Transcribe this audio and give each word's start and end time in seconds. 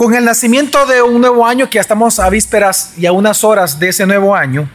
Con 0.00 0.14
el 0.14 0.24
nacimiento 0.24 0.86
de 0.86 1.02
un 1.02 1.20
nuevo 1.20 1.46
año, 1.46 1.68
que 1.68 1.74
ya 1.74 1.82
estamos 1.82 2.18
a 2.18 2.30
vísperas 2.30 2.94
y 2.96 3.04
a 3.04 3.12
unas 3.12 3.44
horas 3.44 3.78
de 3.78 3.90
ese 3.90 4.06
nuevo 4.06 4.34
año, 4.34 4.66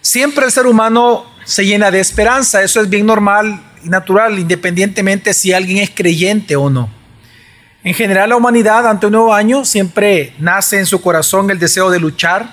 siempre 0.00 0.44
el 0.46 0.50
ser 0.50 0.66
humano 0.66 1.24
se 1.44 1.64
llena 1.64 1.92
de 1.92 2.00
esperanza. 2.00 2.60
Eso 2.60 2.80
es 2.80 2.90
bien 2.90 3.06
normal 3.06 3.62
y 3.84 3.88
natural, 3.88 4.36
independientemente 4.36 5.32
si 5.32 5.52
alguien 5.52 5.78
es 5.78 5.90
creyente 5.90 6.56
o 6.56 6.68
no. 6.70 6.90
En 7.84 7.94
general, 7.94 8.30
la 8.30 8.36
humanidad 8.36 8.84
ante 8.84 9.06
un 9.06 9.12
nuevo 9.12 9.32
año 9.32 9.64
siempre 9.64 10.34
nace 10.40 10.80
en 10.80 10.86
su 10.86 11.00
corazón 11.00 11.48
el 11.52 11.60
deseo 11.60 11.88
de 11.88 12.00
luchar, 12.00 12.50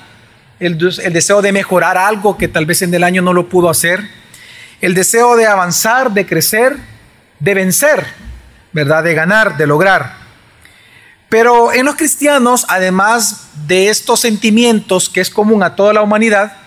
el, 0.60 0.78
el 1.04 1.12
deseo 1.12 1.42
de 1.42 1.52
mejorar 1.52 1.98
algo 1.98 2.38
que 2.38 2.50
tal 2.50 2.68
vez 2.68 2.84
en 2.84 2.94
el 2.94 3.04
año 3.04 3.24
no 3.24 3.34
lo 3.34 3.50
pudo 3.50 3.68
hacer, 3.68 4.08
el 4.80 4.94
deseo 4.94 5.36
de 5.36 5.48
avanzar, 5.48 6.12
de 6.12 6.24
crecer, 6.28 6.78
de 7.40 7.54
vencer, 7.56 8.06
¿verdad? 8.74 9.04
De 9.04 9.16
ganar, 9.16 9.58
de 9.58 9.66
lograr. 9.66 10.21
Pero 11.32 11.72
en 11.72 11.86
los 11.86 11.96
cristianos, 11.96 12.66
además 12.68 13.48
de 13.66 13.88
estos 13.88 14.20
sentimientos 14.20 15.08
que 15.08 15.22
es 15.22 15.30
común 15.30 15.64
a 15.64 15.78
toda 15.78 15.94
la 15.94 16.02
humanidad, 16.02 16.58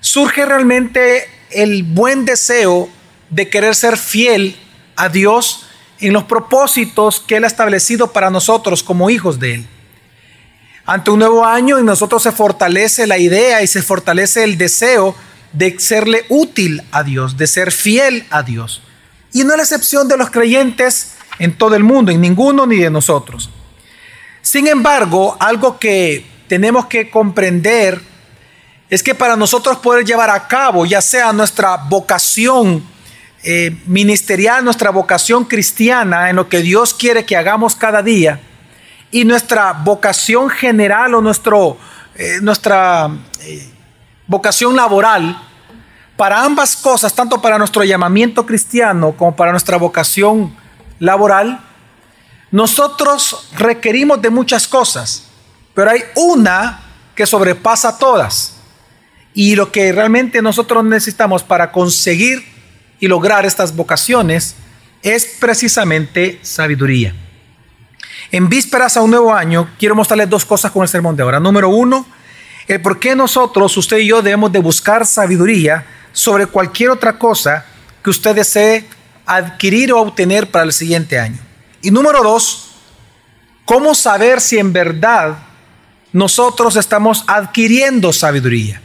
surge 0.00 0.44
realmente 0.44 1.28
el 1.50 1.84
buen 1.84 2.24
deseo 2.24 2.88
de 3.30 3.48
querer 3.48 3.76
ser 3.76 3.96
fiel 3.96 4.56
a 4.96 5.08
Dios 5.08 5.66
en 6.00 6.12
los 6.12 6.24
propósitos 6.24 7.20
que 7.20 7.36
Él 7.36 7.44
ha 7.44 7.46
establecido 7.46 8.12
para 8.12 8.28
nosotros 8.28 8.82
como 8.82 9.08
hijos 9.08 9.38
de 9.38 9.54
Él. 9.54 9.66
Ante 10.84 11.12
un 11.12 11.20
nuevo 11.20 11.44
año 11.44 11.78
en 11.78 11.86
nosotros 11.86 12.24
se 12.24 12.32
fortalece 12.32 13.06
la 13.06 13.18
idea 13.18 13.62
y 13.62 13.68
se 13.68 13.82
fortalece 13.82 14.42
el 14.42 14.58
deseo 14.58 15.14
de 15.52 15.78
serle 15.78 16.24
útil 16.28 16.82
a 16.90 17.04
Dios, 17.04 17.36
de 17.36 17.46
ser 17.46 17.70
fiel 17.70 18.26
a 18.30 18.42
Dios. 18.42 18.82
Y 19.32 19.44
no 19.44 19.52
es 19.52 19.58
la 19.58 19.62
excepción 19.62 20.08
de 20.08 20.16
los 20.16 20.30
creyentes 20.30 21.12
en 21.38 21.56
todo 21.56 21.76
el 21.76 21.84
mundo, 21.84 22.10
en 22.10 22.20
ninguno 22.20 22.66
ni 22.66 22.78
de 22.78 22.90
nosotros. 22.90 23.48
Sin 24.42 24.66
embargo, 24.66 25.36
algo 25.38 25.78
que 25.78 26.26
tenemos 26.48 26.86
que 26.86 27.08
comprender 27.08 28.00
es 28.90 29.02
que 29.02 29.14
para 29.14 29.36
nosotros 29.36 29.78
poder 29.78 30.04
llevar 30.04 30.28
a 30.28 30.48
cabo, 30.48 30.84
ya 30.84 31.00
sea 31.00 31.32
nuestra 31.32 31.76
vocación 31.76 32.84
eh, 33.44 33.74
ministerial, 33.86 34.64
nuestra 34.64 34.90
vocación 34.90 35.44
cristiana, 35.44 36.28
en 36.28 36.36
lo 36.36 36.48
que 36.48 36.58
Dios 36.58 36.92
quiere 36.92 37.24
que 37.24 37.36
hagamos 37.36 37.74
cada 37.74 38.02
día, 38.02 38.40
y 39.10 39.24
nuestra 39.24 39.72
vocación 39.72 40.50
general 40.50 41.14
o 41.14 41.20
nuestro, 41.20 41.78
eh, 42.16 42.38
nuestra 42.42 43.10
eh, 43.40 43.68
vocación 44.26 44.76
laboral, 44.76 45.40
para 46.16 46.42
ambas 46.42 46.76
cosas, 46.76 47.14
tanto 47.14 47.40
para 47.40 47.58
nuestro 47.58 47.84
llamamiento 47.84 48.44
cristiano 48.44 49.12
como 49.12 49.34
para 49.34 49.52
nuestra 49.52 49.76
vocación 49.76 50.54
laboral, 50.98 51.60
nosotros 52.52 53.48
requerimos 53.56 54.20
de 54.20 54.28
muchas 54.30 54.68
cosas, 54.68 55.24
pero 55.74 55.90
hay 55.90 56.02
una 56.14 56.82
que 57.14 57.26
sobrepasa 57.26 57.98
todas. 57.98 58.56
Y 59.34 59.56
lo 59.56 59.72
que 59.72 59.90
realmente 59.90 60.42
nosotros 60.42 60.84
necesitamos 60.84 61.42
para 61.42 61.72
conseguir 61.72 62.44
y 63.00 63.08
lograr 63.08 63.46
estas 63.46 63.74
vocaciones 63.74 64.54
es 65.02 65.24
precisamente 65.40 66.38
sabiduría. 66.42 67.14
En 68.30 68.50
vísperas 68.50 68.98
a 68.98 69.00
un 69.00 69.10
nuevo 69.10 69.32
año, 69.32 69.70
quiero 69.78 69.94
mostrarles 69.94 70.28
dos 70.28 70.44
cosas 70.44 70.70
con 70.70 70.82
el 70.82 70.88
sermón 70.88 71.16
de 71.16 71.22
ahora. 71.22 71.40
Número 71.40 71.70
uno, 71.70 72.06
el 72.68 72.82
por 72.82 73.00
qué 73.00 73.16
nosotros, 73.16 73.74
usted 73.78 73.96
y 73.98 74.08
yo, 74.08 74.20
debemos 74.20 74.52
de 74.52 74.58
buscar 74.58 75.06
sabiduría 75.06 75.86
sobre 76.12 76.46
cualquier 76.46 76.90
otra 76.90 77.18
cosa 77.18 77.64
que 78.04 78.10
usted 78.10 78.34
desee 78.34 78.86
adquirir 79.24 79.92
o 79.92 80.00
obtener 80.00 80.50
para 80.50 80.66
el 80.66 80.72
siguiente 80.72 81.18
año. 81.18 81.51
Y 81.82 81.90
número 81.90 82.22
dos, 82.22 82.68
¿cómo 83.64 83.94
saber 83.94 84.40
si 84.40 84.56
en 84.56 84.72
verdad 84.72 85.36
nosotros 86.12 86.76
estamos 86.76 87.24
adquiriendo 87.26 88.12
sabiduría? 88.12 88.80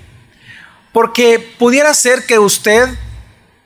Porque 0.92 1.56
pudiera 1.60 1.94
ser 1.94 2.26
que 2.26 2.40
usted 2.40 2.90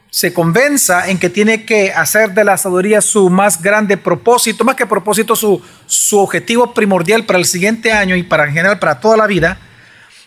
se 0.10 0.34
convenza 0.34 1.10
en 1.10 1.18
que 1.18 1.30
tiene 1.30 1.66
que 1.66 1.94
hacer 1.94 2.34
de 2.34 2.44
la 2.44 2.58
sabiduría 2.58 3.00
su 3.00 3.30
más 3.30 3.62
grande 3.62 3.96
propósito, 3.96 4.66
más 4.66 4.76
que 4.76 4.86
propósito, 4.86 5.38
su, 5.38 5.62
su 5.86 6.20
objetivo 6.20 6.74
primordial 6.74 7.26
para 7.26 7.40
el 7.40 7.46
siguiente 7.46 7.94
año 7.94 8.18
y 8.18 8.24
para 8.24 8.46
en 8.46 8.52
general 8.52 8.80
para 8.80 9.00
toda 9.00 9.16
la 9.16 9.28
vida. 9.28 9.58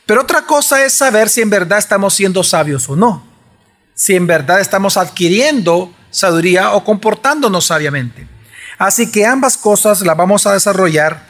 Pero 0.06 0.22
otra 0.22 0.46
cosa 0.46 0.82
es 0.82 0.94
saber 0.94 1.28
si 1.28 1.42
en 1.42 1.50
verdad 1.50 1.78
estamos 1.78 2.14
siendo 2.14 2.42
sabios 2.42 2.88
o 2.88 2.96
no. 2.96 3.22
Si 3.94 4.16
en 4.16 4.26
verdad 4.26 4.60
estamos 4.60 4.96
adquiriendo 4.96 5.92
sabiduría 6.10 6.72
o 6.72 6.82
comportándonos 6.82 7.66
sabiamente. 7.66 8.33
Así 8.84 9.10
que 9.10 9.24
ambas 9.24 9.56
cosas 9.56 10.02
las 10.02 10.14
vamos 10.14 10.46
a 10.46 10.52
desarrollar 10.52 11.24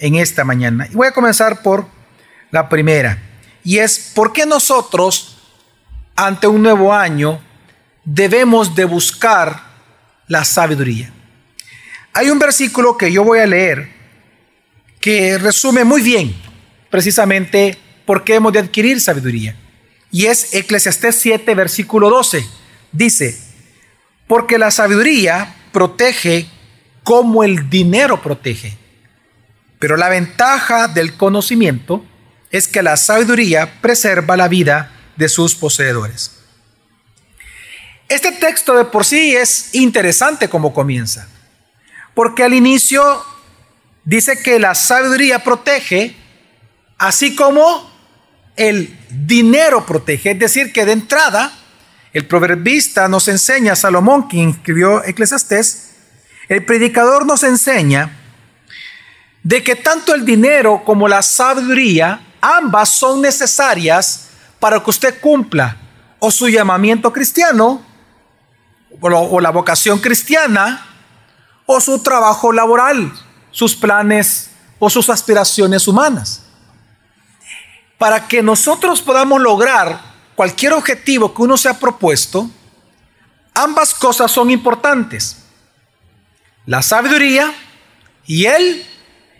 en 0.00 0.16
esta 0.16 0.42
mañana. 0.42 0.88
Y 0.90 0.96
voy 0.96 1.06
a 1.06 1.12
comenzar 1.12 1.62
por 1.62 1.86
la 2.50 2.68
primera. 2.68 3.22
Y 3.62 3.78
es, 3.78 4.10
¿por 4.12 4.32
qué 4.32 4.44
nosotros, 4.44 5.38
ante 6.16 6.48
un 6.48 6.64
nuevo 6.64 6.92
año, 6.92 7.40
debemos 8.04 8.74
de 8.74 8.86
buscar 8.86 9.62
la 10.26 10.44
sabiduría? 10.44 11.12
Hay 12.12 12.28
un 12.28 12.40
versículo 12.40 12.98
que 12.98 13.12
yo 13.12 13.22
voy 13.22 13.38
a 13.38 13.46
leer 13.46 13.88
que 14.98 15.38
resume 15.38 15.84
muy 15.84 16.02
bien 16.02 16.34
precisamente 16.90 17.78
por 18.04 18.24
qué 18.24 18.34
hemos 18.34 18.52
de 18.52 18.58
adquirir 18.58 19.00
sabiduría. 19.00 19.54
Y 20.10 20.26
es 20.26 20.52
Eclesiastés 20.54 21.14
7, 21.20 21.54
versículo 21.54 22.10
12. 22.10 22.44
Dice, 22.90 23.38
porque 24.26 24.58
la 24.58 24.72
sabiduría 24.72 25.54
protege 25.70 26.50
como 27.06 27.44
el 27.44 27.70
dinero 27.70 28.20
protege. 28.20 28.76
Pero 29.78 29.96
la 29.96 30.08
ventaja 30.08 30.88
del 30.88 31.16
conocimiento 31.16 32.04
es 32.50 32.66
que 32.66 32.82
la 32.82 32.96
sabiduría 32.96 33.80
preserva 33.80 34.36
la 34.36 34.48
vida 34.48 34.90
de 35.14 35.28
sus 35.28 35.54
poseedores. 35.54 36.32
Este 38.08 38.32
texto 38.32 38.76
de 38.76 38.86
por 38.86 39.04
sí 39.04 39.36
es 39.36 39.72
interesante 39.76 40.48
como 40.48 40.74
comienza, 40.74 41.28
porque 42.12 42.42
al 42.42 42.54
inicio 42.54 43.24
dice 44.04 44.42
que 44.42 44.58
la 44.58 44.74
sabiduría 44.74 45.44
protege, 45.44 46.16
así 46.98 47.36
como 47.36 47.88
el 48.56 48.98
dinero 49.10 49.86
protege, 49.86 50.32
es 50.32 50.40
decir, 50.40 50.72
que 50.72 50.84
de 50.84 50.92
entrada 50.92 51.56
el 52.12 52.26
proverbista 52.26 53.06
nos 53.06 53.28
enseña, 53.28 53.76
Salomón, 53.76 54.26
quien 54.26 54.50
escribió 54.50 55.04
Eclesiastés, 55.04 55.86
el 56.48 56.64
predicador 56.64 57.26
nos 57.26 57.42
enseña 57.42 58.16
de 59.42 59.62
que 59.62 59.76
tanto 59.76 60.14
el 60.14 60.24
dinero 60.24 60.82
como 60.84 61.08
la 61.08 61.22
sabiduría, 61.22 62.20
ambas 62.40 62.88
son 62.90 63.20
necesarias 63.20 64.28
para 64.58 64.82
que 64.82 64.90
usted 64.90 65.20
cumpla 65.20 65.76
o 66.18 66.30
su 66.30 66.48
llamamiento 66.48 67.12
cristiano, 67.12 67.82
o 69.00 69.40
la 69.40 69.50
vocación 69.50 69.98
cristiana, 69.98 70.86
o 71.66 71.80
su 71.80 72.02
trabajo 72.02 72.52
laboral, 72.52 73.12
sus 73.50 73.74
planes 73.74 74.50
o 74.78 74.88
sus 74.88 75.10
aspiraciones 75.10 75.86
humanas. 75.88 76.42
Para 77.98 78.28
que 78.28 78.42
nosotros 78.42 79.02
podamos 79.02 79.40
lograr 79.40 80.00
cualquier 80.34 80.72
objetivo 80.72 81.34
que 81.34 81.42
uno 81.42 81.56
se 81.56 81.68
ha 81.68 81.78
propuesto, 81.78 82.48
ambas 83.54 83.94
cosas 83.94 84.30
son 84.30 84.50
importantes 84.50 85.45
la 86.66 86.82
sabiduría 86.82 87.54
y 88.26 88.46
el 88.46 88.84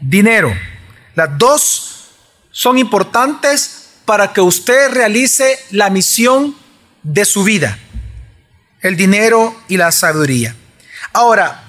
dinero. 0.00 0.54
Las 1.14 1.36
dos 1.36 2.10
son 2.50 2.78
importantes 2.78 3.98
para 4.04 4.32
que 4.32 4.40
usted 4.40 4.92
realice 4.92 5.58
la 5.70 5.90
misión 5.90 6.56
de 7.02 7.24
su 7.24 7.44
vida. 7.44 7.78
El 8.80 8.96
dinero 8.96 9.56
y 9.68 9.76
la 9.76 9.90
sabiduría. 9.90 10.54
Ahora, 11.12 11.64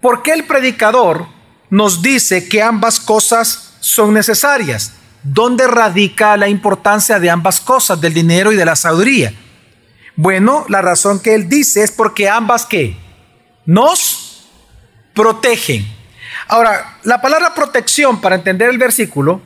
¿por 0.00 0.22
qué 0.22 0.32
el 0.32 0.44
predicador 0.44 1.26
nos 1.70 2.02
dice 2.02 2.48
que 2.48 2.62
ambas 2.62 3.00
cosas 3.00 3.74
son 3.80 4.12
necesarias? 4.12 4.92
¿Dónde 5.22 5.66
radica 5.66 6.36
la 6.36 6.48
importancia 6.48 7.18
de 7.18 7.30
ambas 7.30 7.60
cosas, 7.60 8.00
del 8.00 8.12
dinero 8.12 8.52
y 8.52 8.56
de 8.56 8.64
la 8.64 8.76
sabiduría? 8.76 9.32
Bueno, 10.16 10.66
la 10.68 10.82
razón 10.82 11.20
que 11.20 11.34
él 11.34 11.48
dice 11.48 11.82
es 11.82 11.90
porque 11.90 12.28
ambas 12.28 12.66
que 12.66 12.96
nos 13.64 14.21
protegen. 15.14 15.86
Ahora, 16.48 16.98
la 17.04 17.20
palabra 17.20 17.54
protección, 17.54 18.20
para 18.20 18.36
entender 18.36 18.68
el 18.68 18.78
versículo, 18.78 19.40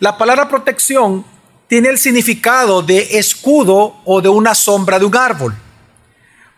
la 0.00 0.18
palabra 0.18 0.48
protección 0.48 1.24
tiene 1.68 1.88
el 1.88 1.98
significado 1.98 2.82
de 2.82 3.18
escudo 3.18 3.96
o 4.04 4.20
de 4.20 4.28
una 4.28 4.54
sombra 4.54 4.98
de 4.98 5.04
un 5.04 5.16
árbol. 5.16 5.54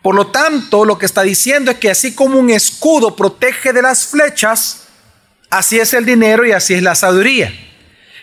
Por 0.03 0.15
lo 0.15 0.29
tanto, 0.29 0.85
lo 0.85 0.99
que 0.99 1.07
está 1.07 1.23
diciendo 1.23 1.71
es 1.71 1.79
que 1.79 1.91
así 1.91 2.15
como 2.15 2.39
un 2.39 2.51
escudo 2.51 3.17
protege 3.17 3.73
de 3.73 3.83
las 3.83 4.07
flechas, 4.07 4.89
así 5.51 5.79
es 5.79 5.95
el 5.95 6.05
dinero 6.05 6.47
y 6.47 6.53
así 6.53 6.75
es 6.75 6.83
la 6.83 6.95
sabiduría. 6.95 7.53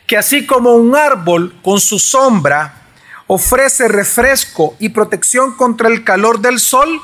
Que 0.07 0.17
así 0.17 0.45
como 0.45 0.75
un 0.75 0.95
árbol 0.95 1.55
con 1.61 1.79
su 1.79 1.99
sombra 1.99 2.81
ofrece 3.27 3.87
refresco 3.87 4.75
y 4.79 4.89
protección 4.89 5.55
contra 5.55 5.89
el 5.89 6.03
calor 6.03 6.39
del 6.39 6.59
sol, 6.59 7.01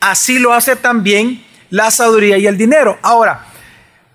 así 0.00 0.38
lo 0.38 0.52
hace 0.52 0.76
también 0.76 1.44
la 1.70 1.90
sabiduría 1.90 2.38
y 2.38 2.46
el 2.46 2.56
dinero. 2.56 2.98
Ahora, 3.02 3.48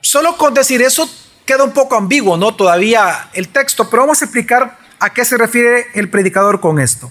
Solo 0.03 0.35
con 0.35 0.53
decir 0.53 0.81
eso 0.81 1.09
queda 1.45 1.63
un 1.63 1.71
poco 1.71 1.95
ambiguo, 1.95 2.35
¿no? 2.35 2.53
Todavía 2.53 3.29
el 3.31 3.47
texto, 3.47 3.89
pero 3.89 4.01
vamos 4.01 4.21
a 4.21 4.25
explicar 4.25 4.77
a 4.99 5.13
qué 5.13 5.23
se 5.23 5.37
refiere 5.37 5.87
el 5.93 6.09
predicador 6.09 6.59
con 6.59 6.77
esto. 6.77 7.09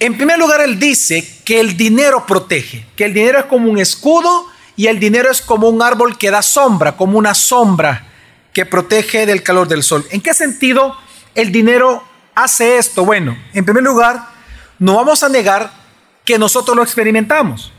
En 0.00 0.16
primer 0.16 0.40
lugar, 0.40 0.60
él 0.60 0.80
dice 0.80 1.24
que 1.44 1.60
el 1.60 1.76
dinero 1.76 2.26
protege, 2.26 2.84
que 2.96 3.04
el 3.04 3.14
dinero 3.14 3.38
es 3.38 3.44
como 3.44 3.70
un 3.70 3.78
escudo 3.78 4.46
y 4.74 4.88
el 4.88 4.98
dinero 4.98 5.30
es 5.30 5.40
como 5.40 5.68
un 5.68 5.80
árbol 5.82 6.18
que 6.18 6.32
da 6.32 6.42
sombra, 6.42 6.96
como 6.96 7.16
una 7.16 7.34
sombra 7.34 8.08
que 8.52 8.66
protege 8.66 9.24
del 9.24 9.44
calor 9.44 9.68
del 9.68 9.84
sol. 9.84 10.04
¿En 10.10 10.20
qué 10.20 10.34
sentido 10.34 10.96
el 11.36 11.52
dinero 11.52 12.02
hace 12.34 12.76
esto? 12.78 13.04
Bueno, 13.04 13.38
en 13.54 13.64
primer 13.64 13.84
lugar, 13.84 14.30
no 14.80 14.96
vamos 14.96 15.22
a 15.22 15.28
negar 15.28 15.70
que 16.24 16.38
nosotros 16.38 16.76
lo 16.76 16.82
experimentamos. 16.82 17.72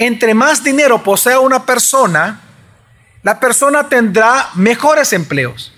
Entre 0.00 0.34
más 0.34 0.64
dinero 0.64 1.04
posea 1.04 1.38
una 1.38 1.64
persona, 1.64 2.40
la 3.22 3.38
persona 3.38 3.88
tendrá 3.88 4.50
mejores 4.54 5.12
empleos. 5.12 5.72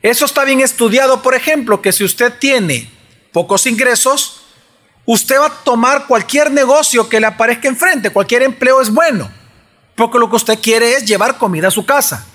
Eso 0.00 0.24
está 0.24 0.44
bien 0.44 0.62
estudiado, 0.62 1.20
por 1.20 1.34
ejemplo, 1.34 1.82
que 1.82 1.92
si 1.92 2.02
usted 2.04 2.32
tiene 2.38 2.90
pocos 3.30 3.66
ingresos, 3.66 4.44
Usted 5.06 5.38
va 5.38 5.46
a 5.46 5.64
tomar 5.64 6.06
cualquier 6.06 6.50
negocio 6.50 7.08
que 7.08 7.20
le 7.20 7.26
aparezca 7.26 7.68
enfrente, 7.68 8.10
cualquier 8.10 8.42
empleo 8.42 8.80
es 8.80 8.90
bueno, 8.90 9.30
porque 9.94 10.18
lo 10.18 10.30
que 10.30 10.36
usted 10.36 10.58
quiere 10.60 10.94
es 10.94 11.04
llevar 11.04 11.36
comida 11.36 11.68
a 11.68 11.70
su 11.70 11.84
casa. 11.84 12.26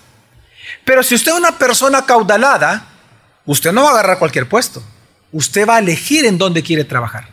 Pero 0.86 1.02
si 1.02 1.16
usted 1.16 1.32
es 1.32 1.38
una 1.38 1.58
persona 1.58 2.06
caudalada, 2.06 2.86
usted 3.46 3.72
no 3.72 3.84
va 3.84 3.90
a 3.90 3.94
agarrar 3.94 4.20
cualquier 4.20 4.48
puesto, 4.48 4.84
usted 5.32 5.68
va 5.68 5.78
a 5.78 5.80
elegir 5.80 6.26
en 6.26 6.38
dónde 6.38 6.62
quiere 6.62 6.84
trabajar. 6.84 7.30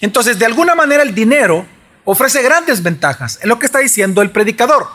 Entonces, 0.00 0.38
de 0.38 0.46
alguna 0.46 0.76
manera 0.76 1.02
el 1.02 1.14
dinero 1.14 1.66
ofrece 2.04 2.42
grandes 2.42 2.82
ventajas, 2.82 3.38
es 3.40 3.46
lo 3.46 3.58
que 3.58 3.66
está 3.66 3.78
diciendo 3.78 4.22
el 4.22 4.30
predicador. 4.30 4.88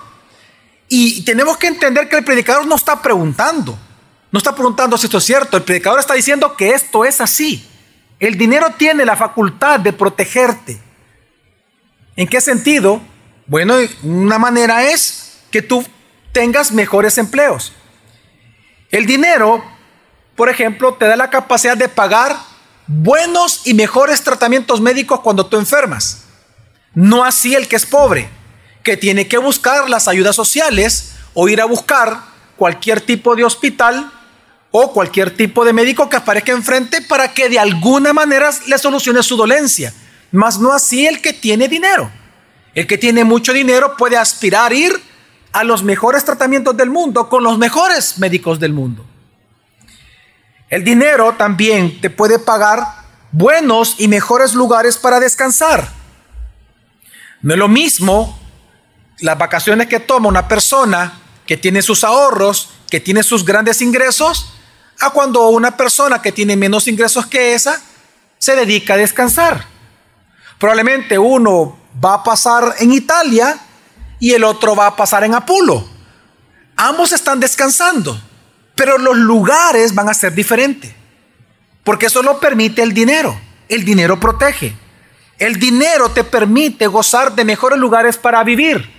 Y 0.87 1.23
tenemos 1.23 1.57
que 1.57 1.67
entender 1.67 2.09
que 2.09 2.17
el 2.17 2.23
predicador 2.23 2.65
no 2.65 2.75
está 2.75 3.01
preguntando, 3.01 3.77
no 4.31 4.37
está 4.37 4.53
preguntando 4.55 4.97
si 4.97 5.05
esto 5.05 5.19
es 5.19 5.23
cierto, 5.23 5.57
el 5.57 5.63
predicador 5.63 5.99
está 5.99 6.15
diciendo 6.15 6.55
que 6.55 6.71
esto 6.71 7.05
es 7.05 7.21
así. 7.21 7.67
El 8.19 8.37
dinero 8.37 8.73
tiene 8.77 9.05
la 9.05 9.15
facultad 9.15 9.79
de 9.79 9.93
protegerte. 9.93 10.79
¿En 12.15 12.27
qué 12.27 12.41
sentido? 12.41 13.01
Bueno, 13.47 13.75
una 14.03 14.37
manera 14.37 14.83
es 14.83 15.39
que 15.51 15.61
tú 15.61 15.85
tengas 16.31 16.71
mejores 16.71 17.17
empleos. 17.17 17.73
El 18.91 19.05
dinero, 19.05 19.63
por 20.35 20.49
ejemplo, 20.49 20.95
te 20.95 21.05
da 21.05 21.15
la 21.15 21.29
capacidad 21.29 21.77
de 21.77 21.87
pagar 21.87 22.35
buenos 22.87 23.61
y 23.65 23.73
mejores 23.73 24.23
tratamientos 24.23 24.81
médicos 24.81 25.19
cuando 25.21 25.45
tú 25.45 25.57
enfermas. 25.57 26.23
No 26.93 27.23
así 27.23 27.55
el 27.55 27.67
que 27.67 27.75
es 27.75 27.85
pobre, 27.85 28.29
que 28.83 28.97
tiene 28.97 29.27
que 29.27 29.37
buscar 29.37 29.89
las 29.89 30.07
ayudas 30.07 30.35
sociales 30.35 31.15
o 31.33 31.47
ir 31.47 31.61
a 31.61 31.65
buscar 31.65 32.21
cualquier 32.55 33.01
tipo 33.01 33.35
de 33.35 33.43
hospital 33.43 34.11
o 34.71 34.91
cualquier 34.93 35.35
tipo 35.35 35.65
de 35.65 35.73
médico 35.73 36.09
que 36.09 36.17
aparezca 36.17 36.51
enfrente 36.51 37.01
para 37.01 37.33
que 37.33 37.49
de 37.49 37.59
alguna 37.59 38.13
manera 38.13 38.51
le 38.67 38.77
solucione 38.77 39.23
su 39.23 39.35
dolencia. 39.35 39.93
Mas 40.31 40.59
no 40.59 40.71
así 40.71 41.07
el 41.07 41.21
que 41.21 41.33
tiene 41.33 41.67
dinero. 41.67 42.11
El 42.75 42.85
que 42.85 42.97
tiene 42.97 43.23
mucho 43.23 43.51
dinero 43.51 43.95
puede 43.97 44.17
aspirar 44.17 44.71
a 44.71 44.75
ir 44.75 45.01
a 45.51 45.63
los 45.63 45.83
mejores 45.83 46.23
tratamientos 46.23 46.77
del 46.77 46.89
mundo 46.89 47.27
con 47.29 47.43
los 47.43 47.57
mejores 47.57 48.19
médicos 48.19 48.59
del 48.59 48.73
mundo. 48.73 49.05
El 50.69 50.83
dinero 50.83 51.33
también 51.35 51.99
te 51.99 52.11
puede 52.11 52.37
pagar 52.37 52.83
buenos 53.31 53.95
y 53.97 54.07
mejores 54.07 54.53
lugares 54.53 54.97
para 54.97 55.19
descansar. 55.19 55.98
No 57.41 57.53
es 57.53 57.59
lo 57.59 57.67
mismo 57.67 58.37
las 59.19 59.37
vacaciones 59.37 59.87
que 59.87 59.99
toma 59.99 60.27
una 60.27 60.47
persona 60.47 61.19
que 61.45 61.57
tiene 61.57 61.81
sus 61.81 62.03
ahorros, 62.03 62.69
que 62.89 62.99
tiene 62.99 63.23
sus 63.23 63.45
grandes 63.45 63.81
ingresos, 63.81 64.53
a 64.99 65.11
cuando 65.11 65.47
una 65.49 65.75
persona 65.75 66.21
que 66.21 66.31
tiene 66.31 66.55
menos 66.55 66.87
ingresos 66.87 67.25
que 67.25 67.53
esa 67.53 67.81
se 68.37 68.55
dedica 68.55 68.93
a 68.93 68.97
descansar. 68.97 69.65
Probablemente 70.57 71.17
uno 71.17 71.77
va 72.03 72.15
a 72.15 72.23
pasar 72.23 72.75
en 72.79 72.91
Italia 72.91 73.57
y 74.19 74.33
el 74.33 74.43
otro 74.43 74.75
va 74.75 74.87
a 74.87 74.95
pasar 74.95 75.23
en 75.23 75.33
Apulo. 75.33 75.87
Ambos 76.75 77.11
están 77.13 77.39
descansando, 77.39 78.19
pero 78.75 78.97
los 78.97 79.17
lugares 79.17 79.95
van 79.95 80.09
a 80.09 80.13
ser 80.13 80.33
diferentes. 80.33 80.93
Porque 81.83 82.07
eso 82.07 82.21
lo 82.21 82.39
permite 82.39 82.81
el 82.81 82.93
dinero. 82.93 83.39
El 83.67 83.85
dinero 83.85 84.19
protege. 84.19 84.75
El 85.39 85.57
dinero 85.57 86.09
te 86.09 86.23
permite 86.23 86.85
gozar 86.87 87.33
de 87.33 87.45
mejores 87.45 87.79
lugares 87.79 88.17
para 88.17 88.43
vivir. 88.43 88.89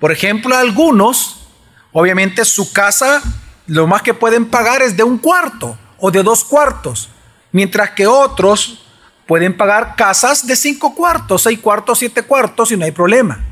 Por 0.00 0.10
ejemplo, 0.10 0.56
algunos, 0.56 1.46
obviamente 1.92 2.44
su 2.44 2.72
casa 2.72 3.22
lo 3.66 3.86
más 3.86 4.02
que 4.02 4.14
pueden 4.14 4.46
pagar 4.46 4.82
es 4.82 4.96
de 4.96 5.02
un 5.02 5.18
cuarto 5.18 5.78
o 5.98 6.10
de 6.10 6.22
dos 6.22 6.44
cuartos, 6.44 7.08
mientras 7.52 7.90
que 7.90 8.06
otros 8.06 8.84
pueden 9.26 9.56
pagar 9.56 9.96
casas 9.96 10.46
de 10.46 10.56
cinco 10.56 10.94
cuartos, 10.94 11.42
seis 11.42 11.58
cuartos, 11.58 11.98
siete 11.98 12.22
cuartos 12.22 12.72
y 12.72 12.76
no 12.76 12.84
hay 12.84 12.92
problema. 12.92 13.42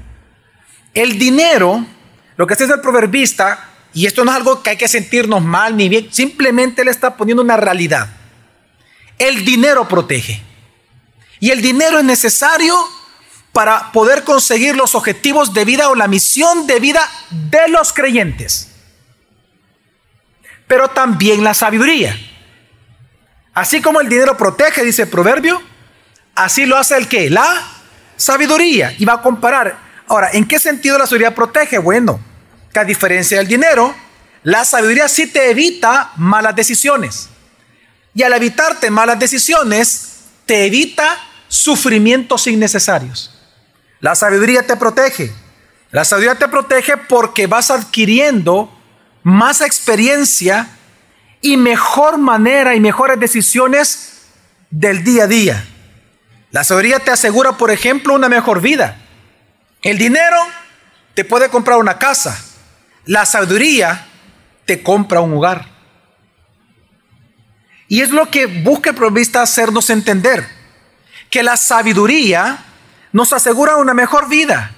El 0.93 1.19
dinero, 1.19 1.85
lo 2.37 2.47
que 2.47 2.55
hace 2.55 2.65
el 2.65 2.81
proverbista, 2.81 3.71
y 3.95 4.07
esto 4.07 4.25
no 4.25 4.31
es 4.31 4.37
algo 4.37 4.63
que 4.63 4.71
hay 4.71 4.77
que 4.77 4.89
sentirnos 4.89 5.43
mal 5.43 5.77
ni 5.77 5.89
bien, 5.89 6.09
simplemente 6.11 6.85
le 6.85 6.91
está 6.91 7.17
poniendo 7.17 7.43
una 7.43 7.57
realidad. 7.57 8.09
El 9.19 9.45
dinero 9.45 9.89
protege. 9.89 10.43
Y 11.43 11.51
el 11.51 11.61
dinero 11.61 11.99
es 11.99 12.05
necesario 12.05 12.75
para 13.53 13.93
poder 13.93 14.25
conseguir 14.25 14.77
los 14.77 14.95
objetivos 14.95 15.53
de 15.53 15.67
vida 15.67 15.91
o 15.91 15.95
la 15.95 16.09
misión 16.09 16.67
de 16.67 16.81
vida 16.81 17.07
de 17.51 17.69
los 17.69 17.93
creyentes 17.93 18.73
pero 20.73 20.89
también 20.89 21.45
la 21.45 21.53
sabiduría. 21.53 22.19
Así 23.53 23.83
como 23.83 24.01
el 24.01 24.09
dinero 24.09 24.39
protege, 24.39 24.83
dice 24.83 25.03
el 25.03 25.09
proverbio, 25.09 25.61
así 26.35 26.65
lo 26.65 26.79
hace 26.79 26.97
el 26.97 27.09
que? 27.09 27.29
La 27.29 27.63
sabiduría. 28.17 28.95
Y 28.99 29.05
va 29.05 29.13
a 29.13 29.21
comparar. 29.21 29.77
Ahora, 30.09 30.31
¿en 30.33 30.49
qué 30.49 30.59
sentido 30.59 30.97
la 30.97 31.05
sabiduría 31.05 31.35
protege? 31.35 31.77
Bueno, 31.77 32.19
que 32.73 32.81
a 32.81 32.85
diferencia 32.85 33.37
del 33.37 33.49
dinero, 33.49 33.95
la 34.45 34.65
sabiduría 34.65 35.11
sí 35.11 35.27
te 35.27 35.51
evita 35.51 36.13
malas 36.17 36.57
decisiones. 36.57 37.29
Y 38.15 38.23
al 38.23 38.33
evitarte 38.33 38.91
malas 38.91 39.19
decisiones, 39.19 40.21
te 40.47 40.65
evita 40.65 41.19
sufrimientos 41.53 42.47
innecesarios. 42.47 43.31
La 44.01 44.15
sabiduría 44.15 44.67
te 44.67 44.75
protege. 44.75 45.31
La 45.91 46.03
sabiduría 46.03 46.39
te 46.39 46.49
protege 46.49 46.97
porque 46.97 47.47
vas 47.47 47.71
adquiriendo 47.71 48.73
más 49.23 49.61
experiencia 49.61 50.71
y 51.43 51.59
mejor 51.59 52.17
manera 52.17 52.75
y 52.75 52.81
mejores 52.81 53.21
decisiones 53.21 54.23
del 54.71 55.05
día 55.05 55.25
a 55.25 55.27
día. 55.27 55.69
La 56.53 56.65
sabiduría 56.65 57.01
te 57.01 57.11
asegura, 57.11 57.59
por 57.59 57.71
ejemplo, 57.71 58.15
una 58.15 58.31
mejor 58.31 58.63
vida. 58.63 58.97
El 59.83 59.99
dinero 59.99 60.39
te 61.13 61.23
puede 61.27 61.51
comprar 61.51 61.77
una 61.77 61.99
casa. 61.99 62.43
La 63.05 63.27
sabiduría 63.27 64.07
te 64.65 64.83
compra 64.83 65.21
un 65.21 65.35
hogar. 65.35 65.67
Y 67.89 68.01
es 68.01 68.09
lo 68.09 68.31
que 68.31 68.47
busca 68.47 68.89
el 68.89 68.97
provista 68.97 69.43
hacernos 69.43 69.91
entender. 69.91 70.62
Que 71.33 71.43
la 71.43 71.57
sabiduría 71.57 72.65
nos 73.11 73.33
asegura 73.33 73.77
una 73.77 73.93
mejor 73.93 74.29
vida. 74.29 74.77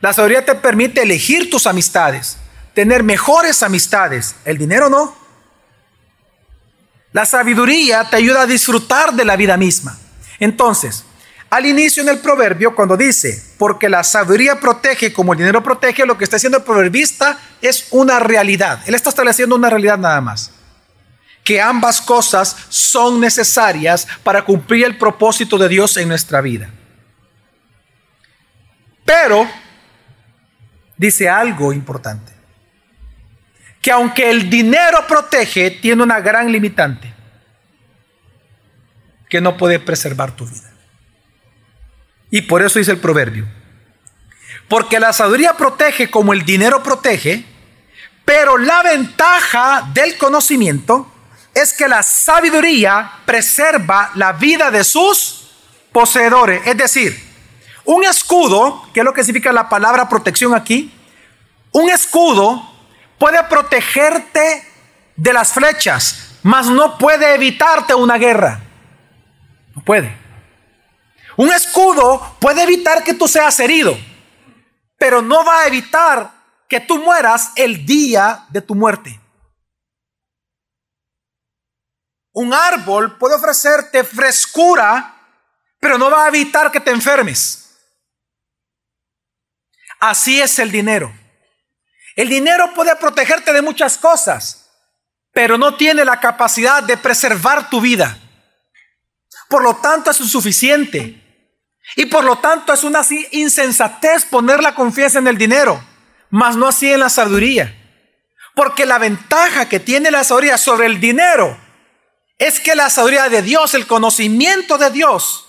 La 0.00 0.14
sabiduría 0.14 0.46
te 0.46 0.54
permite 0.54 1.02
elegir 1.02 1.50
tus 1.50 1.66
amistades 1.66 2.38
tener 2.74 3.02
mejores 3.02 3.62
amistades. 3.62 4.36
El 4.44 4.58
dinero 4.58 4.88
no. 4.88 5.14
La 7.12 7.26
sabiduría 7.26 8.08
te 8.08 8.16
ayuda 8.16 8.42
a 8.42 8.46
disfrutar 8.46 9.12
de 9.14 9.24
la 9.24 9.36
vida 9.36 9.56
misma. 9.56 9.98
Entonces, 10.38 11.04
al 11.50 11.66
inicio 11.66 12.02
en 12.02 12.08
el 12.08 12.20
proverbio, 12.20 12.74
cuando 12.76 12.96
dice, 12.96 13.42
porque 13.58 13.88
la 13.88 14.04
sabiduría 14.04 14.60
protege 14.60 15.12
como 15.12 15.32
el 15.32 15.38
dinero 15.40 15.62
protege, 15.62 16.06
lo 16.06 16.16
que 16.16 16.24
está 16.24 16.36
haciendo 16.36 16.58
el 16.58 16.64
proverbista 16.64 17.38
es 17.60 17.88
una 17.90 18.20
realidad. 18.20 18.80
Él 18.86 18.94
está 18.94 19.10
estableciendo 19.10 19.56
una 19.56 19.68
realidad 19.68 19.98
nada 19.98 20.20
más. 20.20 20.52
Que 21.44 21.60
ambas 21.60 22.00
cosas 22.00 22.56
son 22.68 23.20
necesarias 23.20 24.06
para 24.22 24.42
cumplir 24.42 24.84
el 24.86 24.96
propósito 24.96 25.58
de 25.58 25.68
Dios 25.68 25.96
en 25.96 26.08
nuestra 26.08 26.40
vida. 26.40 26.70
Pero, 29.04 29.48
dice 30.96 31.28
algo 31.28 31.72
importante 31.72 32.30
que 33.80 33.90
aunque 33.90 34.30
el 34.30 34.50
dinero 34.50 35.06
protege, 35.08 35.70
tiene 35.70 36.02
una 36.02 36.20
gran 36.20 36.52
limitante, 36.52 37.12
que 39.28 39.40
no 39.40 39.56
puede 39.56 39.78
preservar 39.78 40.36
tu 40.36 40.46
vida. 40.46 40.70
Y 42.30 42.42
por 42.42 42.62
eso 42.62 42.78
dice 42.78 42.92
el 42.92 42.98
proverbio, 42.98 43.48
porque 44.68 45.00
la 45.00 45.12
sabiduría 45.12 45.54
protege 45.54 46.10
como 46.10 46.32
el 46.32 46.44
dinero 46.44 46.82
protege, 46.82 47.44
pero 48.24 48.58
la 48.58 48.82
ventaja 48.82 49.90
del 49.92 50.16
conocimiento 50.16 51.10
es 51.54 51.72
que 51.72 51.88
la 51.88 52.02
sabiduría 52.02 53.10
preserva 53.24 54.10
la 54.14 54.32
vida 54.32 54.70
de 54.70 54.84
sus 54.84 55.50
poseedores. 55.92 56.66
Es 56.66 56.76
decir, 56.76 57.30
un 57.84 58.04
escudo, 58.04 58.82
que 58.92 59.00
es 59.00 59.04
lo 59.04 59.12
que 59.12 59.24
significa 59.24 59.52
la 59.52 59.68
palabra 59.68 60.08
protección 60.08 60.54
aquí, 60.54 60.94
Un 61.72 61.88
escudo 61.88 62.68
puede 63.16 63.40
protegerte 63.44 64.66
de 65.14 65.32
las 65.32 65.52
flechas, 65.52 66.38
mas 66.42 66.66
no 66.66 66.98
puede 66.98 67.32
evitarte 67.34 67.94
una 67.94 68.18
guerra. 68.18 68.60
No 69.76 69.84
puede. 69.84 70.16
Un 71.36 71.52
escudo 71.52 72.36
puede 72.40 72.64
evitar 72.64 73.04
que 73.04 73.14
tú 73.14 73.28
seas 73.28 73.60
herido, 73.60 73.96
pero 74.98 75.22
no 75.22 75.44
va 75.44 75.60
a 75.60 75.66
evitar 75.68 76.32
que 76.68 76.80
tú 76.80 76.98
mueras 76.98 77.52
el 77.54 77.86
día 77.86 78.46
de 78.48 78.62
tu 78.62 78.74
muerte. 78.74 79.20
Un 82.32 82.54
árbol 82.54 83.18
puede 83.18 83.34
ofrecerte 83.34 84.04
frescura, 84.04 85.16
pero 85.80 85.98
no 85.98 86.10
va 86.10 86.24
a 86.24 86.28
evitar 86.28 86.70
que 86.70 86.80
te 86.80 86.90
enfermes. 86.90 87.76
Así 89.98 90.40
es 90.40 90.58
el 90.58 90.70
dinero. 90.70 91.12
El 92.16 92.28
dinero 92.28 92.72
puede 92.74 92.94
protegerte 92.96 93.52
de 93.52 93.62
muchas 93.62 93.98
cosas, 93.98 94.70
pero 95.32 95.58
no 95.58 95.76
tiene 95.76 96.04
la 96.04 96.20
capacidad 96.20 96.82
de 96.82 96.96
preservar 96.96 97.68
tu 97.68 97.80
vida. 97.80 98.18
Por 99.48 99.62
lo 99.62 99.76
tanto, 99.76 100.10
es 100.10 100.20
insuficiente. 100.20 101.16
Y 101.96 102.06
por 102.06 102.24
lo 102.24 102.38
tanto, 102.38 102.72
es 102.72 102.84
una 102.84 103.00
insensatez 103.32 104.24
poner 104.24 104.62
la 104.62 104.74
confianza 104.74 105.18
en 105.18 105.26
el 105.26 105.36
dinero, 105.36 105.82
mas 106.30 106.56
no 106.56 106.68
así 106.68 106.92
en 106.92 107.00
la 107.00 107.10
sabiduría. 107.10 107.76
Porque 108.54 108.86
la 108.86 108.98
ventaja 108.98 109.68
que 109.68 109.80
tiene 109.80 110.10
la 110.10 110.22
sabiduría 110.22 110.56
sobre 110.56 110.86
el 110.86 111.00
dinero 111.00 111.58
es 112.40 112.58
que 112.58 112.74
la 112.74 112.88
sabiduría 112.88 113.28
de 113.28 113.42
Dios, 113.42 113.74
el 113.74 113.86
conocimiento 113.86 114.78
de 114.78 114.90
Dios, 114.90 115.46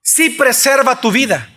sí 0.00 0.30
preserva 0.30 1.00
tu 1.00 1.10
vida. 1.10 1.50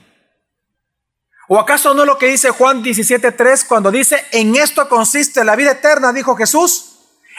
¿O 1.47 1.59
acaso 1.59 1.93
no 1.93 2.01
es 2.01 2.07
lo 2.07 2.17
que 2.17 2.25
dice 2.25 2.49
Juan 2.49 2.83
17.3 2.83 3.67
cuando 3.67 3.91
dice, 3.91 4.25
en 4.31 4.55
esto 4.55 4.89
consiste 4.89 5.45
la 5.45 5.55
vida 5.55 5.73
eterna, 5.73 6.11
dijo 6.11 6.35
Jesús, 6.35 6.95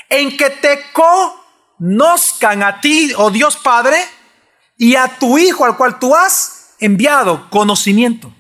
en 0.09 0.37
que 0.37 0.51
te 0.51 0.93
conozcan 0.93 2.63
a 2.63 2.81
ti, 2.81 3.13
oh 3.17 3.33
Dios 3.33 3.57
Padre, 3.57 3.99
y 4.77 4.95
a 4.95 5.09
tu 5.19 5.37
Hijo 5.39 5.65
al 5.65 5.77
cual 5.77 5.99
tú 5.99 6.15
has 6.15 6.75
enviado 6.79 7.51
conocimiento? 7.51 8.33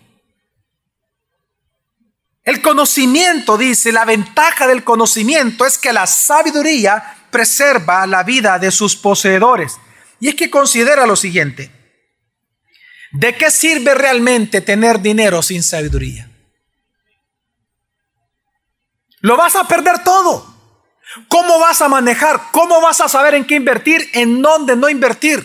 El 2.44 2.62
conocimiento, 2.62 3.58
dice, 3.58 3.90
la 3.90 4.04
ventaja 4.04 4.68
del 4.68 4.84
conocimiento 4.84 5.66
es 5.66 5.78
que 5.78 5.92
la 5.92 6.06
sabiduría 6.06 7.23
preserva 7.34 8.06
la 8.06 8.22
vida 8.22 8.60
de 8.60 8.70
sus 8.70 8.94
poseedores. 8.94 9.76
Y 10.20 10.28
es 10.28 10.36
que 10.36 10.48
considera 10.48 11.04
lo 11.04 11.16
siguiente. 11.16 11.68
¿De 13.10 13.34
qué 13.34 13.50
sirve 13.50 13.92
realmente 13.92 14.60
tener 14.60 15.00
dinero 15.00 15.42
sin 15.42 15.64
sabiduría? 15.64 16.30
Lo 19.18 19.36
vas 19.36 19.56
a 19.56 19.64
perder 19.64 20.04
todo. 20.04 20.46
¿Cómo 21.26 21.58
vas 21.58 21.82
a 21.82 21.88
manejar? 21.88 22.40
¿Cómo 22.52 22.80
vas 22.80 23.00
a 23.00 23.08
saber 23.08 23.34
en 23.34 23.44
qué 23.44 23.56
invertir? 23.56 24.08
¿En 24.12 24.40
dónde 24.40 24.76
no 24.76 24.88
invertir? 24.88 25.44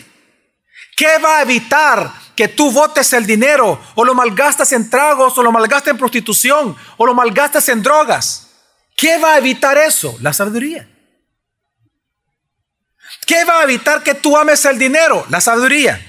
¿Qué 0.96 1.18
va 1.18 1.38
a 1.38 1.42
evitar 1.42 2.12
que 2.36 2.46
tú 2.46 2.70
votes 2.70 3.12
el 3.14 3.26
dinero 3.26 3.80
o 3.96 4.04
lo 4.04 4.14
malgastas 4.14 4.70
en 4.72 4.88
tragos 4.88 5.36
o 5.36 5.42
lo 5.42 5.50
malgastas 5.50 5.90
en 5.90 5.98
prostitución 5.98 6.76
o 6.96 7.04
lo 7.04 7.14
malgastas 7.14 7.68
en 7.68 7.82
drogas? 7.82 8.48
¿Qué 8.96 9.18
va 9.18 9.34
a 9.34 9.38
evitar 9.38 9.76
eso? 9.76 10.16
La 10.20 10.32
sabiduría. 10.32 10.89
¿Qué 13.30 13.44
va 13.44 13.60
a 13.60 13.62
evitar 13.62 14.02
que 14.02 14.14
tú 14.14 14.36
ames 14.36 14.64
el 14.64 14.76
dinero? 14.76 15.24
La 15.28 15.40
sabiduría. 15.40 16.04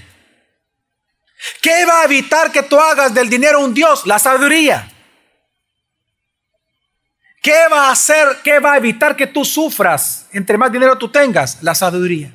¿Qué 1.62 1.86
va 1.86 2.01
a 2.01 2.06
evitar 2.06 2.51
que 2.51 2.63
tú 2.63 2.80
hagas 2.80 3.13
del 3.13 3.30
dinero 3.30 3.60
un 3.60 3.75
Dios? 3.75 4.08
La 4.08 4.18
sabiduría. 4.18 4.92
¿Qué 7.44 7.68
va 7.72 7.90
a 7.90 7.92
hacer? 7.92 8.40
¿Qué 8.44 8.58
va 8.58 8.74
a 8.74 8.78
evitar 8.78 9.16
que 9.16 9.28
tú 9.28 9.46
sufras 9.46 10.30
entre 10.32 10.58
más 10.58 10.72
dinero 10.72 10.98
tú 10.98 11.12
tengas? 11.12 11.62
La 11.62 11.75
sabiduría. 11.75 12.34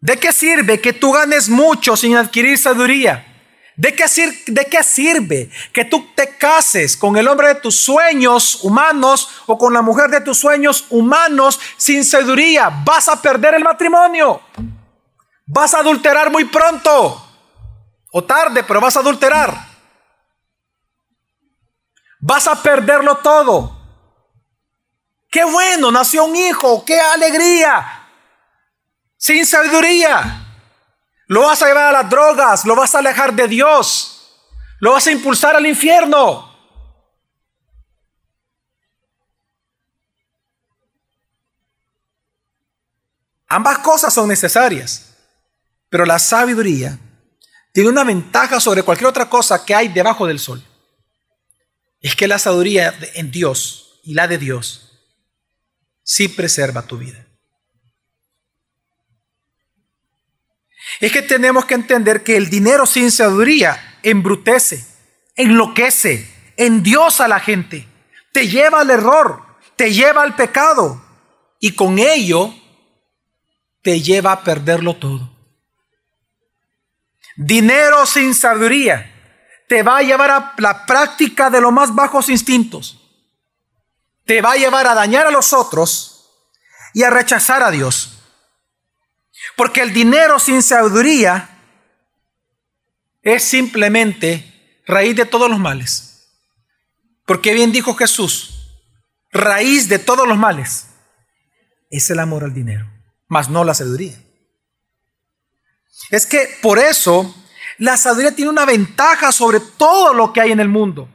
¿De 0.00 0.16
qué 0.16 0.32
sirve 0.32 0.80
que 0.80 0.94
tú 0.94 1.12
ganes 1.12 1.50
mucho 1.50 1.98
sin 1.98 2.16
adquirir 2.16 2.56
sabiduría? 2.56 3.26
¿De 3.78 3.94
qué, 3.94 4.06
¿De 4.48 4.64
qué, 4.64 4.82
sirve 4.82 5.48
que 5.72 5.84
tú 5.84 6.08
te 6.16 6.36
cases 6.36 6.96
con 6.96 7.16
el 7.16 7.28
hombre 7.28 7.46
de 7.46 7.54
tus 7.54 7.76
sueños 7.76 8.64
humanos 8.64 9.28
o 9.46 9.56
con 9.56 9.72
la 9.72 9.82
mujer 9.82 10.10
de 10.10 10.20
tus 10.20 10.36
sueños 10.36 10.86
humanos 10.90 11.60
sin 11.76 12.04
sabiduría? 12.04 12.70
Vas 12.84 13.06
a 13.08 13.22
perder 13.22 13.54
el 13.54 13.62
matrimonio. 13.62 14.40
Vas 15.46 15.74
a 15.74 15.78
adulterar 15.78 16.28
muy 16.28 16.46
pronto. 16.46 17.24
O 18.10 18.24
tarde, 18.24 18.64
pero 18.64 18.80
vas 18.80 18.96
a 18.96 19.00
adulterar. 19.00 19.56
Vas 22.18 22.48
a 22.48 22.60
perderlo 22.60 23.18
todo. 23.18 23.78
Qué 25.30 25.44
bueno, 25.44 25.92
nació 25.92 26.24
un 26.24 26.34
hijo, 26.34 26.84
qué 26.84 26.98
alegría. 27.00 28.08
Sin 29.16 29.46
sabiduría. 29.46 30.47
Lo 31.28 31.42
vas 31.42 31.62
a 31.62 31.66
llevar 31.66 31.94
a 31.94 32.02
las 32.02 32.10
drogas, 32.10 32.64
lo 32.64 32.74
vas 32.74 32.94
a 32.94 32.98
alejar 32.98 33.34
de 33.34 33.46
Dios, 33.46 34.42
lo 34.80 34.92
vas 34.92 35.06
a 35.06 35.12
impulsar 35.12 35.54
al 35.54 35.66
infierno. 35.66 36.48
Ambas 43.46 43.78
cosas 43.78 44.12
son 44.12 44.28
necesarias, 44.28 45.14
pero 45.90 46.06
la 46.06 46.18
sabiduría 46.18 46.98
tiene 47.72 47.90
una 47.90 48.04
ventaja 48.04 48.58
sobre 48.58 48.82
cualquier 48.82 49.08
otra 49.08 49.28
cosa 49.28 49.64
que 49.64 49.74
hay 49.74 49.88
debajo 49.88 50.26
del 50.26 50.38
sol. 50.38 50.64
Es 52.00 52.16
que 52.16 52.26
la 52.26 52.38
sabiduría 52.38 52.98
en 53.14 53.30
Dios 53.30 54.00
y 54.02 54.14
la 54.14 54.26
de 54.28 54.38
Dios 54.38 54.92
sí 56.02 56.28
preserva 56.28 56.86
tu 56.86 56.96
vida. 56.96 57.27
Es 61.00 61.12
que 61.12 61.22
tenemos 61.22 61.64
que 61.64 61.74
entender 61.74 62.22
que 62.22 62.36
el 62.36 62.50
dinero 62.50 62.86
sin 62.86 63.10
sabiduría 63.10 63.98
embrutece, 64.02 64.84
enloquece, 65.36 66.52
endiosa 66.56 67.26
a 67.26 67.28
la 67.28 67.40
gente, 67.40 67.86
te 68.32 68.48
lleva 68.48 68.80
al 68.80 68.90
error, 68.90 69.42
te 69.76 69.92
lleva 69.92 70.22
al 70.22 70.34
pecado 70.34 71.02
y 71.60 71.72
con 71.72 71.98
ello 71.98 72.54
te 73.82 74.00
lleva 74.00 74.32
a 74.32 74.42
perderlo 74.42 74.96
todo. 74.96 75.30
Dinero 77.36 78.04
sin 78.04 78.34
sabiduría 78.34 79.14
te 79.68 79.82
va 79.82 79.98
a 79.98 80.02
llevar 80.02 80.30
a 80.30 80.54
la 80.58 80.86
práctica 80.86 81.50
de 81.50 81.60
los 81.60 81.72
más 81.72 81.94
bajos 81.94 82.28
instintos. 82.28 83.00
Te 84.24 84.40
va 84.40 84.52
a 84.52 84.56
llevar 84.56 84.86
a 84.86 84.94
dañar 84.94 85.26
a 85.26 85.30
los 85.30 85.52
otros 85.52 86.30
y 86.94 87.02
a 87.02 87.10
rechazar 87.10 87.62
a 87.62 87.70
Dios. 87.70 88.17
Porque 89.58 89.82
el 89.82 89.92
dinero 89.92 90.38
sin 90.38 90.62
sabiduría 90.62 91.50
es 93.22 93.42
simplemente 93.42 94.80
raíz 94.86 95.16
de 95.16 95.24
todos 95.24 95.50
los 95.50 95.58
males. 95.58 96.28
Porque 97.26 97.52
bien 97.52 97.72
dijo 97.72 97.92
Jesús, 97.94 98.78
raíz 99.32 99.88
de 99.88 99.98
todos 99.98 100.28
los 100.28 100.38
males 100.38 100.86
es 101.90 102.08
el 102.08 102.20
amor 102.20 102.44
al 102.44 102.54
dinero, 102.54 102.88
mas 103.26 103.48
no 103.48 103.64
la 103.64 103.74
sabiduría. 103.74 104.16
Es 106.10 106.24
que 106.24 106.56
por 106.62 106.78
eso 106.78 107.34
la 107.78 107.96
sabiduría 107.96 108.36
tiene 108.36 108.52
una 108.52 108.64
ventaja 108.64 109.32
sobre 109.32 109.58
todo 109.58 110.14
lo 110.14 110.32
que 110.32 110.40
hay 110.40 110.52
en 110.52 110.60
el 110.60 110.68
mundo, 110.68 111.08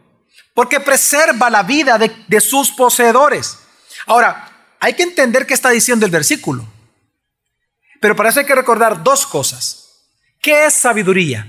porque 0.53 0.81
preserva 0.81 1.49
la 1.49 1.63
vida 1.63 1.97
de, 1.97 2.13
de 2.27 2.41
sus 2.41 2.71
poseedores. 2.71 3.57
Ahora, 4.05 4.75
hay 4.81 4.95
que 4.95 5.03
entender 5.03 5.47
qué 5.47 5.53
está 5.53 5.69
diciendo 5.69 6.05
el 6.05 6.11
versículo. 6.11 6.72
Pero 8.03 8.17
para 8.17 8.27
eso 8.27 8.41
hay 8.41 8.45
que 8.45 8.53
recordar 8.53 9.01
dos 9.01 9.25
cosas. 9.25 10.09
¿Qué 10.41 10.65
es 10.65 10.73
sabiduría? 10.73 11.47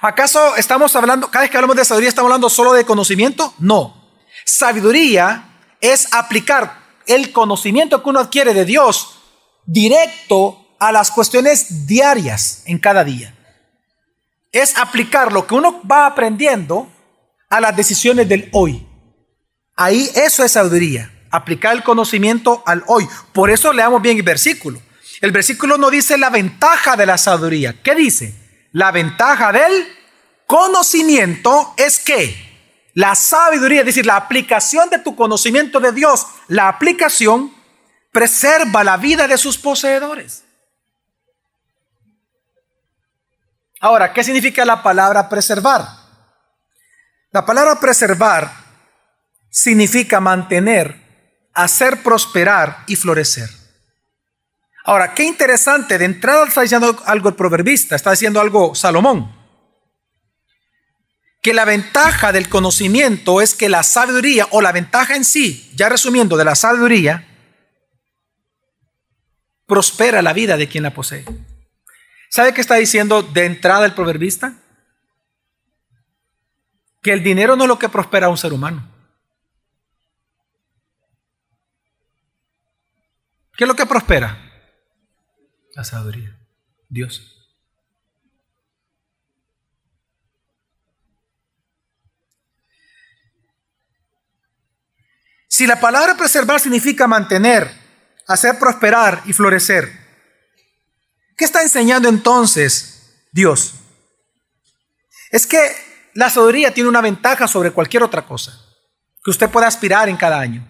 ¿Acaso 0.00 0.54
estamos 0.54 0.94
hablando, 0.94 1.28
cada 1.32 1.42
vez 1.42 1.50
que 1.50 1.56
hablamos 1.56 1.74
de 1.74 1.84
sabiduría, 1.84 2.10
estamos 2.10 2.28
hablando 2.28 2.48
solo 2.48 2.72
de 2.74 2.84
conocimiento? 2.84 3.52
No. 3.58 4.08
Sabiduría 4.46 5.48
es 5.80 6.12
aplicar 6.12 6.78
el 7.08 7.32
conocimiento 7.32 8.04
que 8.04 8.08
uno 8.08 8.20
adquiere 8.20 8.54
de 8.54 8.64
Dios 8.64 9.16
directo 9.66 10.76
a 10.78 10.92
las 10.92 11.10
cuestiones 11.10 11.88
diarias 11.88 12.62
en 12.66 12.78
cada 12.78 13.02
día. 13.02 13.34
Es 14.52 14.78
aplicar 14.78 15.32
lo 15.32 15.48
que 15.48 15.56
uno 15.56 15.82
va 15.90 16.06
aprendiendo 16.06 16.88
a 17.48 17.60
las 17.60 17.74
decisiones 17.74 18.28
del 18.28 18.48
hoy. 18.52 18.86
Ahí 19.74 20.08
eso 20.14 20.44
es 20.44 20.52
sabiduría, 20.52 21.10
aplicar 21.32 21.74
el 21.74 21.82
conocimiento 21.82 22.62
al 22.64 22.84
hoy. 22.86 23.08
Por 23.32 23.50
eso 23.50 23.72
leamos 23.72 24.00
bien 24.00 24.18
el 24.18 24.22
versículo. 24.22 24.80
El 25.20 25.32
versículo 25.32 25.76
no 25.76 25.90
dice 25.90 26.16
la 26.16 26.30
ventaja 26.30 26.96
de 26.96 27.06
la 27.06 27.18
sabiduría. 27.18 27.82
¿Qué 27.82 27.94
dice? 27.94 28.34
La 28.72 28.90
ventaja 28.90 29.52
del 29.52 29.86
conocimiento 30.46 31.74
es 31.76 31.98
que 32.00 32.50
la 32.94 33.14
sabiduría, 33.14 33.80
es 33.80 33.86
decir, 33.86 34.06
la 34.06 34.16
aplicación 34.16 34.88
de 34.90 34.98
tu 34.98 35.14
conocimiento 35.14 35.78
de 35.78 35.92
Dios, 35.92 36.26
la 36.48 36.68
aplicación 36.68 37.54
preserva 38.10 38.82
la 38.82 38.96
vida 38.96 39.28
de 39.28 39.38
sus 39.38 39.58
poseedores. 39.58 40.44
Ahora, 43.80 44.12
¿qué 44.12 44.24
significa 44.24 44.64
la 44.64 44.82
palabra 44.82 45.28
preservar? 45.28 45.86
La 47.30 47.46
palabra 47.46 47.78
preservar 47.78 48.50
significa 49.50 50.20
mantener, 50.20 51.48
hacer 51.54 52.02
prosperar 52.02 52.84
y 52.86 52.96
florecer. 52.96 53.59
Ahora, 54.84 55.14
qué 55.14 55.24
interesante, 55.24 55.98
de 55.98 56.04
entrada 56.04 56.46
está 56.46 56.62
diciendo 56.62 57.00
algo 57.04 57.28
el 57.28 57.34
proverbista, 57.34 57.96
está 57.96 58.12
diciendo 58.12 58.40
algo 58.40 58.74
Salomón, 58.74 59.30
que 61.42 61.54
la 61.54 61.64
ventaja 61.64 62.32
del 62.32 62.48
conocimiento 62.48 63.40
es 63.40 63.54
que 63.54 63.68
la 63.68 63.82
sabiduría, 63.82 64.46
o 64.50 64.60
la 64.60 64.72
ventaja 64.72 65.16
en 65.16 65.24
sí, 65.24 65.70
ya 65.74 65.88
resumiendo, 65.88 66.36
de 66.36 66.44
la 66.44 66.54
sabiduría, 66.54 67.26
prospera 69.66 70.22
la 70.22 70.32
vida 70.32 70.56
de 70.56 70.68
quien 70.68 70.82
la 70.82 70.92
posee. 70.92 71.24
¿Sabe 72.28 72.52
qué 72.54 72.60
está 72.60 72.76
diciendo 72.76 73.22
de 73.22 73.46
entrada 73.46 73.86
el 73.86 73.94
proverbista? 73.94 74.54
Que 77.02 77.12
el 77.12 77.22
dinero 77.22 77.56
no 77.56 77.64
es 77.64 77.68
lo 77.68 77.78
que 77.78 77.88
prospera 77.88 78.26
a 78.26 78.30
un 78.30 78.38
ser 78.38 78.52
humano. 78.52 78.86
¿Qué 83.56 83.64
es 83.64 83.68
lo 83.68 83.76
que 83.76 83.86
prospera? 83.86 84.49
La 85.74 85.84
sabiduría. 85.84 86.36
Dios. 86.88 87.36
Si 95.48 95.66
la 95.66 95.78
palabra 95.78 96.16
preservar 96.16 96.60
significa 96.60 97.06
mantener, 97.06 97.70
hacer 98.26 98.58
prosperar 98.58 99.22
y 99.26 99.32
florecer, 99.32 99.92
¿qué 101.36 101.44
está 101.44 101.62
enseñando 101.62 102.08
entonces 102.08 103.26
Dios? 103.32 103.74
Es 105.30 105.46
que 105.46 105.58
la 106.14 106.30
sabiduría 106.30 106.72
tiene 106.72 106.88
una 106.88 107.00
ventaja 107.00 107.46
sobre 107.46 107.72
cualquier 107.72 108.02
otra 108.02 108.26
cosa 108.26 108.58
que 109.22 109.30
usted 109.30 109.50
pueda 109.50 109.66
aspirar 109.66 110.08
en 110.08 110.16
cada 110.16 110.40
año. 110.40 110.66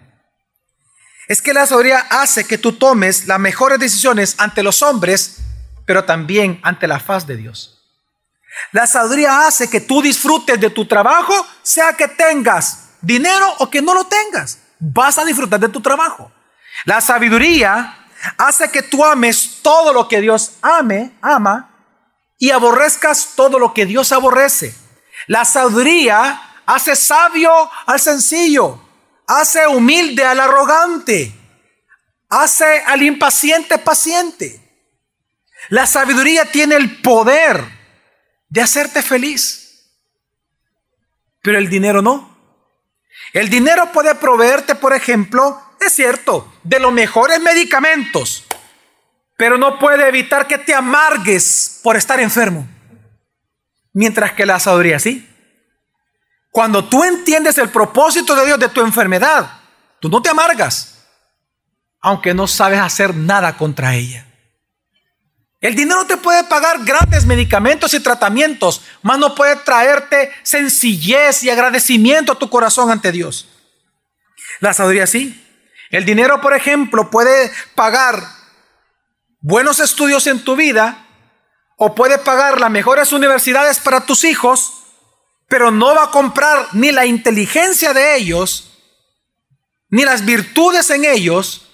Es 1.31 1.41
que 1.41 1.53
la 1.53 1.65
sabiduría 1.65 2.07
hace 2.09 2.45
que 2.45 2.57
tú 2.57 2.73
tomes 2.73 3.25
las 3.25 3.39
mejores 3.39 3.79
decisiones 3.79 4.35
ante 4.37 4.63
los 4.63 4.81
hombres, 4.81 5.37
pero 5.85 6.03
también 6.03 6.59
ante 6.61 6.89
la 6.89 6.99
faz 6.99 7.25
de 7.25 7.37
Dios. 7.37 7.79
La 8.73 8.85
sabiduría 8.85 9.47
hace 9.47 9.69
que 9.69 9.79
tú 9.79 10.01
disfrutes 10.01 10.59
de 10.59 10.69
tu 10.69 10.85
trabajo, 10.85 11.33
sea 11.61 11.93
que 11.93 12.09
tengas 12.09 12.89
dinero 12.99 13.55
o 13.59 13.69
que 13.69 13.81
no 13.81 13.93
lo 13.93 14.03
tengas 14.07 14.57
vas 14.77 15.17
a 15.19 15.23
disfrutar 15.23 15.61
de 15.61 15.69
tu 15.69 15.79
trabajo. 15.79 16.29
La 16.83 16.99
sabiduría 16.99 17.97
hace 18.37 18.69
que 18.69 18.83
tú 18.83 19.05
ames 19.05 19.59
todo 19.61 19.93
lo 19.93 20.09
que 20.09 20.19
Dios 20.19 20.57
ame, 20.61 21.13
ama, 21.21 21.69
y 22.39 22.51
aborrezcas 22.51 23.35
todo 23.37 23.57
lo 23.57 23.73
que 23.73 23.85
Dios 23.85 24.11
aborrece. 24.11 24.75
La 25.27 25.45
sabiduría 25.45 26.41
hace 26.65 26.93
sabio 26.97 27.71
al 27.85 28.01
sencillo, 28.01 28.81
hace 29.39 29.65
humilde 29.65 30.25
al 30.25 30.39
arrogante, 30.41 31.31
hace 32.27 32.81
al 32.85 33.01
impaciente 33.01 33.77
paciente. 33.77 34.59
La 35.69 35.85
sabiduría 35.85 36.45
tiene 36.51 36.75
el 36.75 37.01
poder 37.01 37.63
de 38.49 38.61
hacerte 38.61 39.01
feliz, 39.01 39.89
pero 41.41 41.57
el 41.57 41.69
dinero 41.69 42.01
no. 42.01 42.29
El 43.31 43.49
dinero 43.49 43.91
puede 43.93 44.13
proveerte, 44.15 44.75
por 44.75 44.93
ejemplo, 44.93 45.61
es 45.79 45.93
cierto, 45.93 46.53
de 46.63 46.79
los 46.79 46.91
mejores 46.91 47.39
medicamentos, 47.39 48.43
pero 49.37 49.57
no 49.57 49.79
puede 49.79 50.09
evitar 50.09 50.45
que 50.45 50.57
te 50.57 50.73
amargues 50.73 51.79
por 51.81 51.95
estar 51.95 52.19
enfermo. 52.19 52.67
Mientras 53.93 54.33
que 54.33 54.45
la 54.45 54.59
sabiduría 54.59 54.99
sí. 54.99 55.30
Cuando 56.51 56.85
tú 56.85 57.03
entiendes 57.03 57.57
el 57.57 57.69
propósito 57.69 58.35
de 58.35 58.45
Dios 58.45 58.59
de 58.59 58.69
tu 58.69 58.81
enfermedad, 58.81 59.59
tú 59.99 60.09
no 60.09 60.21
te 60.21 60.29
amargas, 60.29 60.99
aunque 62.01 62.33
no 62.33 62.45
sabes 62.45 62.79
hacer 62.79 63.15
nada 63.15 63.57
contra 63.57 63.95
ella. 63.95 64.27
El 65.61 65.75
dinero 65.75 66.05
te 66.05 66.17
puede 66.17 66.43
pagar 66.43 66.83
grandes 66.83 67.25
medicamentos 67.25 67.93
y 67.93 67.99
tratamientos, 67.99 68.81
mas 69.01 69.19
no 69.19 69.35
puede 69.35 69.55
traerte 69.57 70.31
sencillez 70.41 71.43
y 71.43 71.49
agradecimiento 71.51 72.33
a 72.33 72.39
tu 72.39 72.49
corazón 72.49 72.89
ante 72.89 73.11
Dios. 73.11 73.47
La 74.59 74.73
sabiduría 74.73 75.07
sí. 75.07 75.37
El 75.91 76.03
dinero, 76.03 76.41
por 76.41 76.55
ejemplo, 76.55 77.11
puede 77.11 77.51
pagar 77.75 78.23
buenos 79.39 79.79
estudios 79.79 80.25
en 80.27 80.43
tu 80.43 80.55
vida 80.55 81.05
o 81.77 81.95
puede 81.95 82.17
pagar 82.17 82.59
las 82.59 82.71
mejores 82.71 83.11
universidades 83.11 83.79
para 83.79 84.05
tus 84.05 84.23
hijos, 84.23 84.80
pero 85.51 85.69
no 85.69 85.93
va 85.93 86.05
a 86.05 86.11
comprar 86.11 86.69
ni 86.71 86.91
la 86.91 87.05
inteligencia 87.05 87.93
de 87.93 88.15
ellos, 88.15 88.71
ni 89.89 90.05
las 90.05 90.25
virtudes 90.25 90.89
en 90.89 91.05
ellos, 91.05 91.67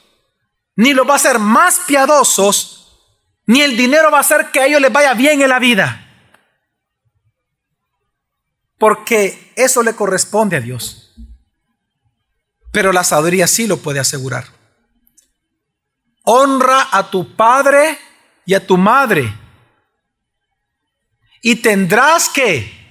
ni 0.75 0.93
los 0.93 1.07
va 1.07 1.13
a 1.13 1.17
hacer 1.17 1.39
más 1.39 1.79
piadosos 1.87 2.77
ni 3.47 3.61
el 3.61 3.77
dinero 3.77 4.11
va 4.11 4.17
a 4.17 4.21
hacer 4.21 4.51
que 4.51 4.59
a 4.59 4.65
ellos 4.65 4.81
les 4.81 4.91
vaya 4.91 5.13
bien 5.13 5.41
en 5.41 5.49
la 5.49 5.57
vida. 5.57 6.03
Porque 8.77 9.53
eso 9.55 9.81
le 9.81 9.95
corresponde 9.95 10.57
a 10.57 10.59
Dios. 10.59 11.15
Pero 12.73 12.91
la 12.91 13.05
sabiduría 13.05 13.47
sí 13.47 13.65
lo 13.65 13.77
puede 13.77 14.01
asegurar. 14.01 14.47
Honra 16.23 16.89
a 16.91 17.09
tu 17.09 17.37
padre 17.37 17.97
y 18.45 18.53
a 18.53 18.67
tu 18.67 18.77
madre. 18.77 19.33
Y 21.41 21.55
tendrás 21.55 22.27
que 22.27 22.86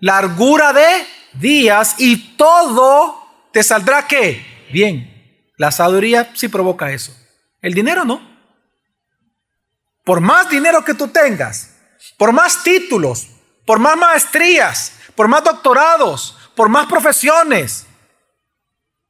largura 0.00 0.72
de 0.72 1.06
días 1.34 1.96
y 1.98 2.36
todo 2.36 3.26
te 3.52 3.62
saldrá 3.62 4.06
que 4.06 4.44
bien. 4.72 5.12
La 5.56 5.70
sabiduría 5.70 6.30
sí 6.34 6.48
provoca 6.48 6.92
eso. 6.92 7.16
El 7.62 7.74
dinero 7.74 8.04
no. 8.04 8.20
Por 10.04 10.20
más 10.20 10.48
dinero 10.48 10.84
que 10.84 10.94
tú 10.94 11.08
tengas, 11.08 11.74
por 12.16 12.32
más 12.32 12.62
títulos, 12.62 13.28
por 13.64 13.78
más 13.78 13.96
maestrías, 13.96 14.92
por 15.14 15.28
más 15.28 15.42
doctorados, 15.42 16.36
por 16.54 16.68
más 16.68 16.86
profesiones, 16.86 17.86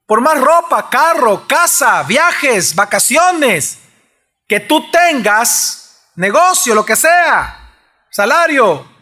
por 0.06 0.20
más 0.20 0.40
ropa, 0.40 0.88
carro, 0.88 1.46
casa, 1.46 2.02
viajes, 2.04 2.74
vacaciones, 2.74 3.78
que 4.46 4.60
tú 4.60 4.90
tengas, 4.90 6.10
negocio, 6.14 6.74
lo 6.74 6.86
que 6.86 6.96
sea, 6.96 7.74
salario, 8.10 8.95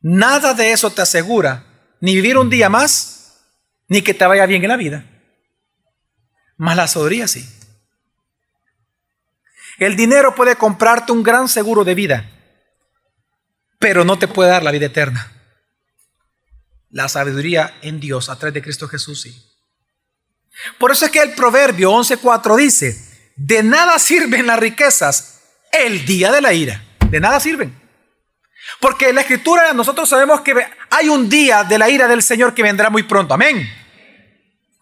nada 0.00 0.54
de 0.54 0.72
eso 0.72 0.90
te 0.90 1.02
asegura 1.02 1.66
ni 2.00 2.14
vivir 2.14 2.38
un 2.38 2.50
día 2.50 2.68
más, 2.68 3.44
ni 3.88 4.02
que 4.02 4.14
te 4.14 4.26
vaya 4.26 4.46
bien 4.46 4.62
en 4.62 4.68
la 4.68 4.76
vida. 4.76 5.04
Más 6.56 6.76
la 6.76 6.88
sabiduría 6.88 7.28
sí. 7.28 7.48
El 9.78 9.96
dinero 9.96 10.34
puede 10.34 10.56
comprarte 10.56 11.12
un 11.12 11.22
gran 11.22 11.48
seguro 11.48 11.84
de 11.84 11.94
vida, 11.94 12.30
pero 13.78 14.04
no 14.04 14.18
te 14.18 14.28
puede 14.28 14.50
dar 14.50 14.62
la 14.62 14.70
vida 14.70 14.86
eterna. 14.86 15.32
La 16.90 17.08
sabiduría 17.08 17.78
en 17.82 18.00
Dios 18.00 18.28
a 18.28 18.36
través 18.36 18.54
de 18.54 18.62
Cristo 18.62 18.88
Jesús 18.88 19.22
sí. 19.22 19.46
Por 20.78 20.90
eso 20.90 21.06
es 21.06 21.10
que 21.10 21.22
el 21.22 21.34
proverbio 21.34 21.92
11.4 21.92 22.56
dice, 22.56 23.32
de 23.36 23.62
nada 23.62 23.98
sirven 23.98 24.46
las 24.46 24.58
riquezas 24.58 25.40
el 25.72 26.04
día 26.04 26.30
de 26.30 26.42
la 26.42 26.52
ira. 26.52 26.84
De 27.10 27.20
nada 27.20 27.40
sirven. 27.40 27.79
Porque 28.80 29.10
en 29.10 29.14
la 29.16 29.20
escritura 29.20 29.72
nosotros 29.72 30.08
sabemos 30.08 30.40
que 30.40 30.54
hay 30.90 31.08
un 31.08 31.28
día 31.28 31.64
de 31.64 31.78
la 31.78 31.90
ira 31.90 32.08
del 32.08 32.22
Señor 32.22 32.54
que 32.54 32.62
vendrá 32.62 32.88
muy 32.88 33.02
pronto. 33.02 33.34
Amén. 33.34 33.68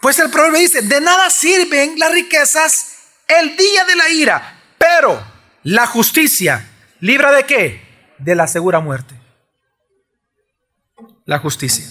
Pues 0.00 0.18
el 0.20 0.30
proverbio 0.30 0.60
dice, 0.60 0.82
de 0.82 1.00
nada 1.00 1.28
sirven 1.30 1.98
las 1.98 2.12
riquezas 2.12 2.96
el 3.26 3.56
día 3.56 3.84
de 3.84 3.96
la 3.96 4.08
ira. 4.08 4.62
Pero 4.78 5.20
la 5.64 5.86
justicia 5.86 6.68
libra 7.00 7.32
de 7.32 7.44
qué? 7.44 8.14
De 8.18 8.34
la 8.34 8.46
segura 8.46 8.80
muerte. 8.80 9.14
La 11.24 11.38
justicia. 11.38 11.84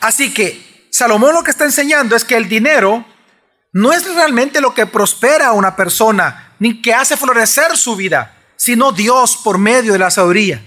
Así 0.00 0.32
que 0.32 0.88
Salomón 0.90 1.34
lo 1.34 1.42
que 1.42 1.50
está 1.50 1.64
enseñando 1.64 2.14
es 2.14 2.24
que 2.24 2.36
el 2.36 2.48
dinero 2.48 3.04
no 3.72 3.92
es 3.92 4.04
realmente 4.14 4.60
lo 4.60 4.74
que 4.74 4.86
prospera 4.86 5.48
a 5.48 5.52
una 5.52 5.76
persona, 5.76 6.54
ni 6.58 6.82
que 6.82 6.92
hace 6.92 7.16
florecer 7.16 7.76
su 7.76 7.96
vida, 7.96 8.36
sino 8.60 8.92
Dios 8.92 9.38
por 9.38 9.56
medio 9.56 9.94
de 9.94 9.98
la 9.98 10.10
sabiduría. 10.10 10.62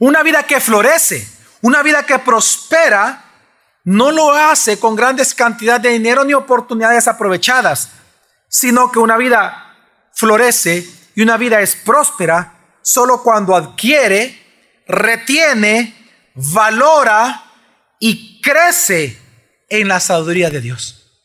Una 0.00 0.24
vida 0.24 0.42
que 0.42 0.60
florece, 0.60 1.24
una 1.62 1.84
vida 1.84 2.04
que 2.04 2.18
prospera, 2.18 3.26
no 3.84 4.10
lo 4.10 4.32
hace 4.32 4.80
con 4.80 4.96
grandes 4.96 5.34
cantidades 5.34 5.82
de 5.82 5.90
dinero 5.90 6.24
ni 6.24 6.34
oportunidades 6.34 7.06
aprovechadas, 7.06 7.90
sino 8.48 8.90
que 8.90 8.98
una 8.98 9.16
vida 9.16 9.72
florece 10.12 10.84
y 11.14 11.22
una 11.22 11.36
vida 11.36 11.60
es 11.60 11.76
próspera 11.76 12.54
solo 12.82 13.22
cuando 13.22 13.54
adquiere, 13.54 14.82
retiene, 14.88 15.94
valora 16.34 17.44
y 18.00 18.40
crece 18.40 19.16
en 19.68 19.86
la 19.86 20.00
sabiduría 20.00 20.50
de 20.50 20.60
Dios. 20.60 21.22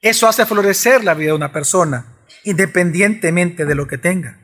Eso 0.00 0.26
hace 0.26 0.46
florecer 0.46 1.04
la 1.04 1.12
vida 1.12 1.32
de 1.32 1.36
una 1.36 1.52
persona, 1.52 2.13
independientemente 2.44 3.64
de 3.64 3.74
lo 3.74 3.86
que 3.86 3.98
tenga. 3.98 4.38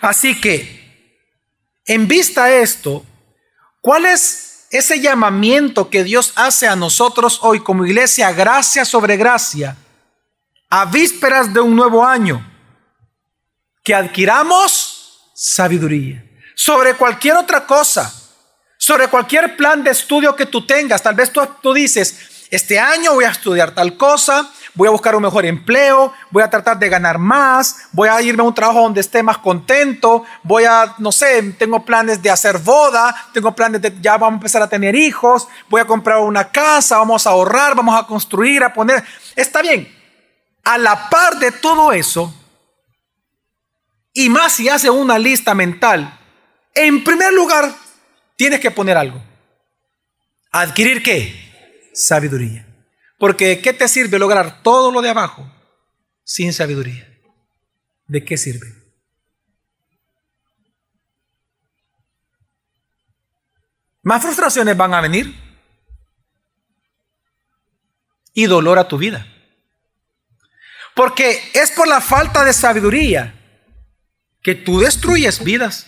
Así 0.00 0.40
que, 0.40 0.80
en 1.86 2.06
vista 2.06 2.46
de 2.46 2.62
esto, 2.62 3.04
¿cuál 3.80 4.06
es 4.06 4.66
ese 4.70 5.00
llamamiento 5.00 5.90
que 5.90 6.04
Dios 6.04 6.32
hace 6.36 6.68
a 6.68 6.76
nosotros 6.76 7.40
hoy 7.42 7.60
como 7.60 7.86
iglesia, 7.86 8.32
gracia 8.32 8.84
sobre 8.84 9.16
gracia, 9.16 9.76
a 10.68 10.84
vísperas 10.84 11.52
de 11.52 11.60
un 11.60 11.74
nuevo 11.74 12.04
año? 12.04 12.46
Que 13.82 13.94
adquiramos 13.94 15.32
sabiduría 15.34 16.24
sobre 16.54 16.94
cualquier 16.94 17.36
otra 17.36 17.66
cosa, 17.66 18.12
sobre 18.76 19.08
cualquier 19.08 19.56
plan 19.56 19.82
de 19.82 19.90
estudio 19.90 20.36
que 20.36 20.44
tú 20.44 20.66
tengas. 20.66 21.02
Tal 21.02 21.14
vez 21.14 21.32
tú, 21.32 21.40
tú 21.62 21.72
dices, 21.72 22.46
este 22.50 22.78
año 22.78 23.14
voy 23.14 23.24
a 23.24 23.30
estudiar 23.30 23.74
tal 23.74 23.96
cosa, 23.96 24.52
voy 24.74 24.88
a 24.88 24.90
buscar 24.90 25.14
un 25.14 25.22
mejor 25.22 25.44
empleo, 25.44 26.12
voy 26.30 26.42
a 26.42 26.50
tratar 26.50 26.78
de 26.78 26.88
ganar 26.88 27.18
más, 27.18 27.88
voy 27.92 28.08
a 28.08 28.20
irme 28.22 28.42
a 28.42 28.46
un 28.46 28.54
trabajo 28.54 28.82
donde 28.82 29.00
esté 29.00 29.22
más 29.22 29.38
contento, 29.38 30.24
voy 30.42 30.64
a, 30.64 30.94
no 30.98 31.12
sé, 31.12 31.42
tengo 31.58 31.84
planes 31.84 32.22
de 32.22 32.30
hacer 32.30 32.58
boda, 32.58 33.14
tengo 33.32 33.54
planes 33.54 33.82
de, 33.82 33.94
ya 34.00 34.16
vamos 34.16 34.34
a 34.34 34.40
empezar 34.40 34.62
a 34.62 34.68
tener 34.68 34.94
hijos, 34.94 35.48
voy 35.68 35.80
a 35.80 35.86
comprar 35.86 36.18
una 36.18 36.50
casa, 36.50 36.98
vamos 36.98 37.26
a 37.26 37.30
ahorrar, 37.30 37.74
vamos 37.74 37.98
a 37.98 38.06
construir, 38.06 38.62
a 38.62 38.72
poner. 38.72 39.04
Está 39.36 39.62
bien. 39.62 39.96
A 40.64 40.78
la 40.78 41.08
par 41.08 41.38
de 41.38 41.52
todo 41.52 41.92
eso, 41.92 42.34
y 44.12 44.28
más 44.28 44.52
si 44.52 44.68
hace 44.68 44.90
una 44.90 45.18
lista 45.18 45.54
mental, 45.54 46.18
en 46.74 47.02
primer 47.04 47.32
lugar, 47.32 47.72
tienes 48.36 48.60
que 48.60 48.70
poner 48.70 48.96
algo. 48.96 49.22
¿Adquirir 50.50 51.02
qué? 51.02 51.90
Sabiduría. 51.94 52.69
Porque 53.20 53.60
¿qué 53.60 53.74
te 53.74 53.86
sirve 53.86 54.18
lograr 54.18 54.62
todo 54.62 54.90
lo 54.90 55.02
de 55.02 55.10
abajo 55.10 55.46
sin 56.24 56.54
sabiduría? 56.54 57.06
¿De 58.06 58.24
qué 58.24 58.38
sirve? 58.38 58.66
Más 64.02 64.22
frustraciones 64.22 64.74
van 64.74 64.94
a 64.94 65.02
venir 65.02 65.34
y 68.32 68.46
dolor 68.46 68.78
a 68.78 68.88
tu 68.88 68.96
vida. 68.96 69.26
Porque 70.94 71.50
es 71.52 71.72
por 71.72 71.86
la 71.86 72.00
falta 72.00 72.42
de 72.42 72.54
sabiduría 72.54 73.34
que 74.40 74.54
tú 74.54 74.80
destruyes 74.80 75.44
vidas. 75.44 75.86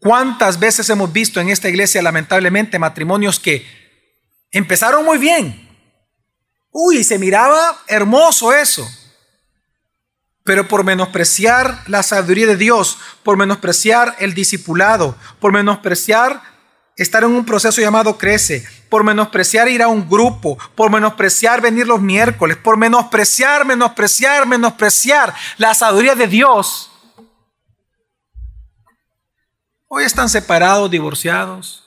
¿Cuántas 0.00 0.58
veces 0.58 0.90
hemos 0.90 1.12
visto 1.12 1.40
en 1.40 1.50
esta 1.50 1.68
iglesia 1.68 2.02
lamentablemente 2.02 2.80
matrimonios 2.80 3.38
que 3.38 3.83
Empezaron 4.54 5.04
muy 5.04 5.18
bien. 5.18 5.68
Uy, 6.70 7.02
se 7.02 7.18
miraba 7.18 7.76
hermoso 7.88 8.52
eso. 8.52 8.88
Pero 10.44 10.68
por 10.68 10.84
menospreciar 10.84 11.82
la 11.88 12.04
sabiduría 12.04 12.46
de 12.46 12.56
Dios, 12.56 12.98
por 13.24 13.36
menospreciar 13.36 14.14
el 14.20 14.32
discipulado, 14.32 15.16
por 15.40 15.52
menospreciar 15.52 16.40
estar 16.96 17.24
en 17.24 17.30
un 17.30 17.44
proceso 17.44 17.80
llamado 17.80 18.16
crece, 18.16 18.64
por 18.88 19.02
menospreciar 19.02 19.68
ir 19.68 19.82
a 19.82 19.88
un 19.88 20.08
grupo, 20.08 20.56
por 20.76 20.88
menospreciar 20.88 21.60
venir 21.60 21.88
los 21.88 22.00
miércoles, 22.00 22.56
por 22.56 22.76
menospreciar, 22.76 23.64
menospreciar, 23.64 24.46
menospreciar 24.46 25.34
la 25.56 25.74
sabiduría 25.74 26.14
de 26.14 26.28
Dios. 26.28 26.92
Hoy 29.88 30.04
están 30.04 30.28
separados, 30.28 30.88
divorciados. 30.88 31.83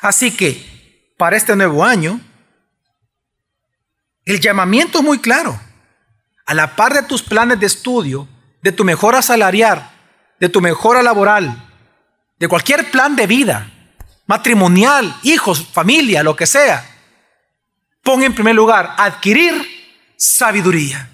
Así 0.00 0.30
que 0.36 1.12
para 1.16 1.36
este 1.36 1.54
nuevo 1.54 1.84
año, 1.84 2.20
el 4.24 4.40
llamamiento 4.40 4.98
es 4.98 5.04
muy 5.04 5.18
claro. 5.18 5.60
A 6.46 6.54
la 6.54 6.74
par 6.74 6.94
de 6.94 7.02
tus 7.02 7.22
planes 7.22 7.60
de 7.60 7.66
estudio, 7.66 8.28
de 8.62 8.72
tu 8.72 8.84
mejora 8.84 9.22
salarial, 9.22 9.90
de 10.40 10.48
tu 10.48 10.60
mejora 10.60 11.02
laboral, 11.02 11.70
de 12.38 12.48
cualquier 12.48 12.90
plan 12.90 13.14
de 13.14 13.26
vida, 13.26 13.70
matrimonial, 14.26 15.14
hijos, 15.22 15.64
familia, 15.72 16.22
lo 16.22 16.34
que 16.34 16.46
sea, 16.46 16.84
pon 18.02 18.22
en 18.22 18.34
primer 18.34 18.54
lugar 18.54 18.94
adquirir 18.98 19.54
sabiduría, 20.16 21.08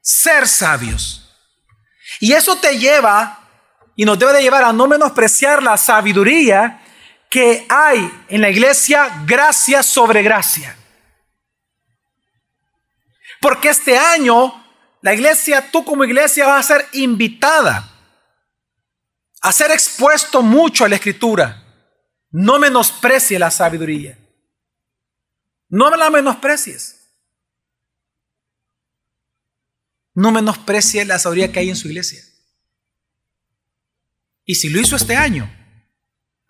ser 0.00 0.48
sabios. 0.48 1.20
Y 2.20 2.32
eso 2.32 2.56
te 2.56 2.78
lleva 2.78 3.40
y 3.96 4.04
nos 4.04 4.18
debe 4.18 4.34
de 4.34 4.42
llevar 4.42 4.64
a 4.64 4.72
no 4.72 4.86
menospreciar 4.86 5.62
la 5.62 5.76
sabiduría 5.76 6.83
que 7.34 7.66
hay 7.68 8.26
en 8.28 8.42
la 8.42 8.48
iglesia 8.48 9.24
gracia 9.26 9.82
sobre 9.82 10.22
gracia. 10.22 10.78
Porque 13.40 13.70
este 13.70 13.98
año 13.98 14.64
la 15.02 15.12
iglesia, 15.12 15.68
tú 15.72 15.84
como 15.84 16.04
iglesia 16.04 16.46
vas 16.46 16.70
a 16.70 16.76
ser 16.76 16.88
invitada 16.92 17.90
a 19.40 19.50
ser 19.50 19.72
expuesto 19.72 20.42
mucho 20.42 20.84
a 20.84 20.88
la 20.88 20.94
escritura. 20.94 21.60
No 22.30 22.60
menosprecie 22.60 23.36
la 23.36 23.50
sabiduría. 23.50 24.16
No 25.68 25.90
me 25.90 25.96
la 25.96 26.10
menosprecies. 26.10 27.00
No 30.14 30.30
menosprecie 30.30 31.04
la 31.04 31.18
sabiduría 31.18 31.50
que 31.50 31.58
hay 31.58 31.70
en 31.70 31.76
su 31.76 31.88
iglesia. 31.88 32.22
Y 34.44 34.54
si 34.54 34.68
lo 34.68 34.80
hizo 34.80 34.94
este 34.94 35.16
año, 35.16 35.63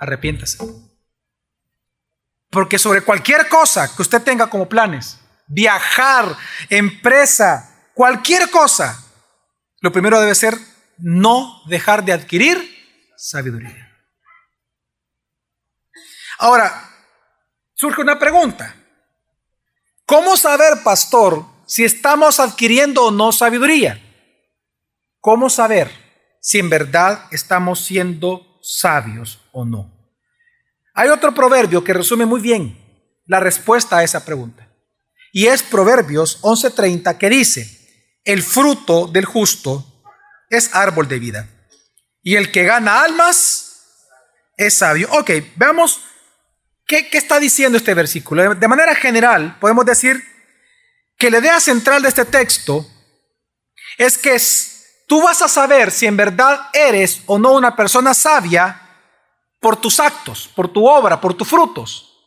arrepiéntase. 0.04 0.58
Porque 2.50 2.78
sobre 2.78 3.00
cualquier 3.00 3.48
cosa 3.48 3.94
que 3.94 4.02
usted 4.02 4.22
tenga 4.22 4.48
como 4.48 4.68
planes, 4.68 5.18
viajar, 5.48 6.36
empresa, 6.70 7.90
cualquier 7.94 8.50
cosa, 8.50 9.04
lo 9.80 9.90
primero 9.90 10.20
debe 10.20 10.34
ser 10.34 10.56
no 10.98 11.62
dejar 11.66 12.04
de 12.04 12.12
adquirir 12.12 12.56
sabiduría. 13.16 13.90
Ahora, 16.38 16.90
surge 17.74 18.00
una 18.00 18.18
pregunta. 18.18 18.74
¿Cómo 20.06 20.36
saber, 20.36 20.82
pastor, 20.82 21.44
si 21.66 21.84
estamos 21.84 22.38
adquiriendo 22.38 23.06
o 23.06 23.10
no 23.10 23.32
sabiduría? 23.32 24.00
¿Cómo 25.20 25.48
saber 25.48 25.90
si 26.40 26.58
en 26.58 26.68
verdad 26.68 27.26
estamos 27.30 27.84
siendo 27.84 28.58
sabios 28.62 29.40
o 29.52 29.64
no? 29.64 29.93
Hay 30.94 31.08
otro 31.08 31.34
proverbio 31.34 31.82
que 31.82 31.92
resume 31.92 32.24
muy 32.24 32.40
bien 32.40 32.80
la 33.26 33.40
respuesta 33.40 33.98
a 33.98 34.04
esa 34.04 34.24
pregunta. 34.24 34.68
Y 35.32 35.48
es 35.48 35.64
Proverbios 35.64 36.38
11:30 36.42 37.18
que 37.18 37.28
dice, 37.28 38.20
el 38.24 38.42
fruto 38.42 39.08
del 39.08 39.24
justo 39.24 39.84
es 40.48 40.72
árbol 40.72 41.08
de 41.08 41.18
vida. 41.18 41.48
Y 42.22 42.36
el 42.36 42.52
que 42.52 42.62
gana 42.62 43.02
almas 43.02 43.82
es 44.56 44.74
sabio. 44.74 45.08
Ok, 45.10 45.30
veamos 45.56 46.00
qué, 46.86 47.08
qué 47.08 47.18
está 47.18 47.40
diciendo 47.40 47.76
este 47.76 47.92
versículo. 47.94 48.54
De 48.54 48.68
manera 48.68 48.94
general, 48.94 49.58
podemos 49.58 49.84
decir 49.84 50.22
que 51.18 51.30
la 51.30 51.38
idea 51.38 51.58
central 51.58 52.02
de 52.02 52.08
este 52.08 52.24
texto 52.24 52.88
es 53.98 54.16
que 54.16 54.40
tú 55.08 55.22
vas 55.22 55.42
a 55.42 55.48
saber 55.48 55.90
si 55.90 56.06
en 56.06 56.16
verdad 56.16 56.68
eres 56.72 57.22
o 57.26 57.38
no 57.38 57.52
una 57.52 57.74
persona 57.74 58.14
sabia 58.14 58.83
por 59.64 59.76
tus 59.76 59.98
actos, 59.98 60.50
por 60.54 60.68
tu 60.68 60.86
obra, 60.86 61.22
por 61.22 61.32
tus 61.32 61.48
frutos. 61.48 62.18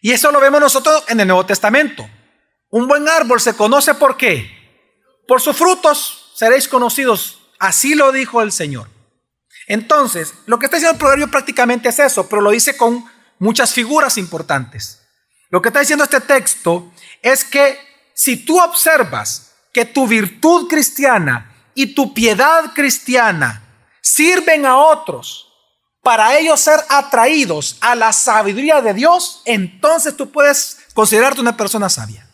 Y 0.00 0.12
eso 0.12 0.32
lo 0.32 0.40
vemos 0.40 0.58
nosotros 0.58 1.04
en 1.08 1.20
el 1.20 1.28
Nuevo 1.28 1.44
Testamento. 1.44 2.08
Un 2.70 2.88
buen 2.88 3.06
árbol 3.06 3.42
se 3.42 3.54
conoce 3.54 3.92
por 3.92 4.16
qué. 4.16 4.50
Por 5.26 5.42
sus 5.42 5.54
frutos 5.54 6.32
seréis 6.34 6.66
conocidos. 6.66 7.40
Así 7.58 7.94
lo 7.94 8.10
dijo 8.10 8.40
el 8.40 8.52
Señor. 8.52 8.88
Entonces, 9.66 10.32
lo 10.46 10.58
que 10.58 10.64
está 10.64 10.78
diciendo 10.78 10.94
el 10.94 10.98
proverbio 10.98 11.30
prácticamente 11.30 11.90
es 11.90 11.98
eso, 11.98 12.26
pero 12.26 12.40
lo 12.40 12.52
dice 12.52 12.74
con 12.74 13.04
muchas 13.38 13.74
figuras 13.74 14.16
importantes. 14.16 15.02
Lo 15.50 15.60
que 15.60 15.68
está 15.68 15.80
diciendo 15.80 16.04
este 16.04 16.22
texto 16.22 16.90
es 17.20 17.44
que 17.44 17.78
si 18.14 18.46
tú 18.46 18.58
observas 18.58 19.52
que 19.74 19.84
tu 19.84 20.06
virtud 20.06 20.68
cristiana 20.68 21.54
y 21.74 21.94
tu 21.94 22.14
piedad 22.14 22.72
cristiana 22.72 23.90
sirven 24.00 24.64
a 24.64 24.78
otros, 24.78 25.47
para 26.08 26.38
ellos 26.38 26.58
ser 26.58 26.80
atraídos 26.88 27.76
a 27.82 27.94
la 27.94 28.14
sabiduría 28.14 28.80
de 28.80 28.94
Dios, 28.94 29.42
entonces 29.44 30.16
tú 30.16 30.30
puedes 30.30 30.78
considerarte 30.94 31.42
una 31.42 31.54
persona 31.54 31.90
sabia. 31.90 32.26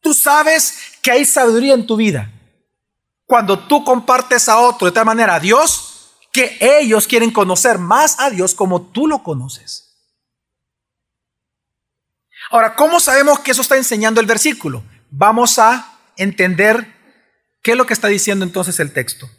Tú 0.00 0.12
sabes 0.12 0.76
que 1.02 1.12
hay 1.12 1.24
sabiduría 1.24 1.74
en 1.74 1.86
tu 1.86 1.94
vida. 1.94 2.32
Cuando 3.24 3.60
tú 3.60 3.84
compartes 3.84 4.48
a 4.48 4.58
otro 4.58 4.86
de 4.86 4.92
tal 4.92 5.04
manera 5.04 5.36
a 5.36 5.38
Dios, 5.38 6.16
que 6.32 6.58
ellos 6.60 7.06
quieren 7.06 7.30
conocer 7.30 7.78
más 7.78 8.18
a 8.18 8.28
Dios 8.28 8.56
como 8.56 8.82
tú 8.90 9.06
lo 9.06 9.22
conoces. 9.22 9.96
Ahora, 12.50 12.74
¿cómo 12.74 12.98
sabemos 12.98 13.38
que 13.38 13.52
eso 13.52 13.62
está 13.62 13.76
enseñando 13.76 14.20
el 14.20 14.26
versículo? 14.26 14.82
Vamos 15.12 15.60
a 15.60 15.96
entender 16.16 16.92
qué 17.62 17.70
es 17.70 17.76
lo 17.76 17.86
que 17.86 17.94
está 17.94 18.08
diciendo 18.08 18.44
entonces 18.44 18.80
el 18.80 18.92
texto. 18.92 19.30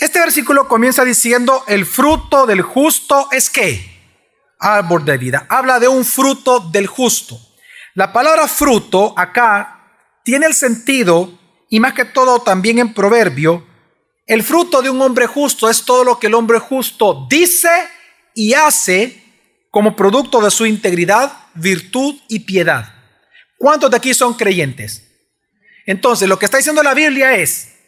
Este 0.00 0.18
versículo 0.18 0.66
comienza 0.66 1.04
diciendo, 1.04 1.62
el 1.66 1.84
fruto 1.84 2.46
del 2.46 2.62
justo 2.62 3.28
es 3.32 3.50
qué? 3.50 3.84
Árbol 4.58 5.04
de 5.04 5.18
vida. 5.18 5.46
Habla 5.50 5.78
de 5.78 5.88
un 5.88 6.06
fruto 6.06 6.58
del 6.58 6.86
justo. 6.86 7.38
La 7.92 8.10
palabra 8.10 8.48
fruto 8.48 9.12
acá 9.14 9.76
tiene 10.24 10.46
el 10.46 10.54
sentido 10.54 11.38
y 11.68 11.80
más 11.80 11.92
que 11.92 12.06
todo 12.06 12.40
también 12.40 12.78
en 12.78 12.94
Proverbio, 12.94 13.66
el 14.26 14.42
fruto 14.42 14.80
de 14.80 14.88
un 14.88 15.02
hombre 15.02 15.26
justo 15.26 15.68
es 15.68 15.84
todo 15.84 16.02
lo 16.02 16.18
que 16.18 16.28
el 16.28 16.34
hombre 16.34 16.58
justo 16.60 17.26
dice 17.28 17.68
y 18.34 18.54
hace 18.54 19.22
como 19.70 19.96
producto 19.96 20.40
de 20.40 20.50
su 20.50 20.64
integridad, 20.64 21.30
virtud 21.52 22.14
y 22.26 22.40
piedad. 22.40 22.94
¿Cuántos 23.58 23.90
de 23.90 23.98
aquí 23.98 24.14
son 24.14 24.32
creyentes? 24.32 25.04
Entonces, 25.84 26.26
lo 26.26 26.38
que 26.38 26.46
está 26.46 26.56
diciendo 26.56 26.82
la 26.82 26.94
Biblia 26.94 27.36
es 27.36 27.79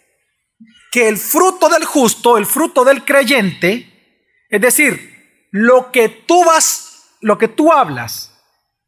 que 0.92 1.08
el 1.08 1.16
fruto 1.16 1.70
del 1.70 1.86
justo, 1.86 2.36
el 2.36 2.44
fruto 2.44 2.84
del 2.84 3.02
creyente, 3.04 4.44
es 4.50 4.60
decir, 4.60 5.48
lo 5.50 5.90
que 5.90 6.10
tú 6.10 6.44
vas, 6.44 7.16
lo 7.22 7.38
que 7.38 7.48
tú 7.48 7.72
hablas 7.72 8.34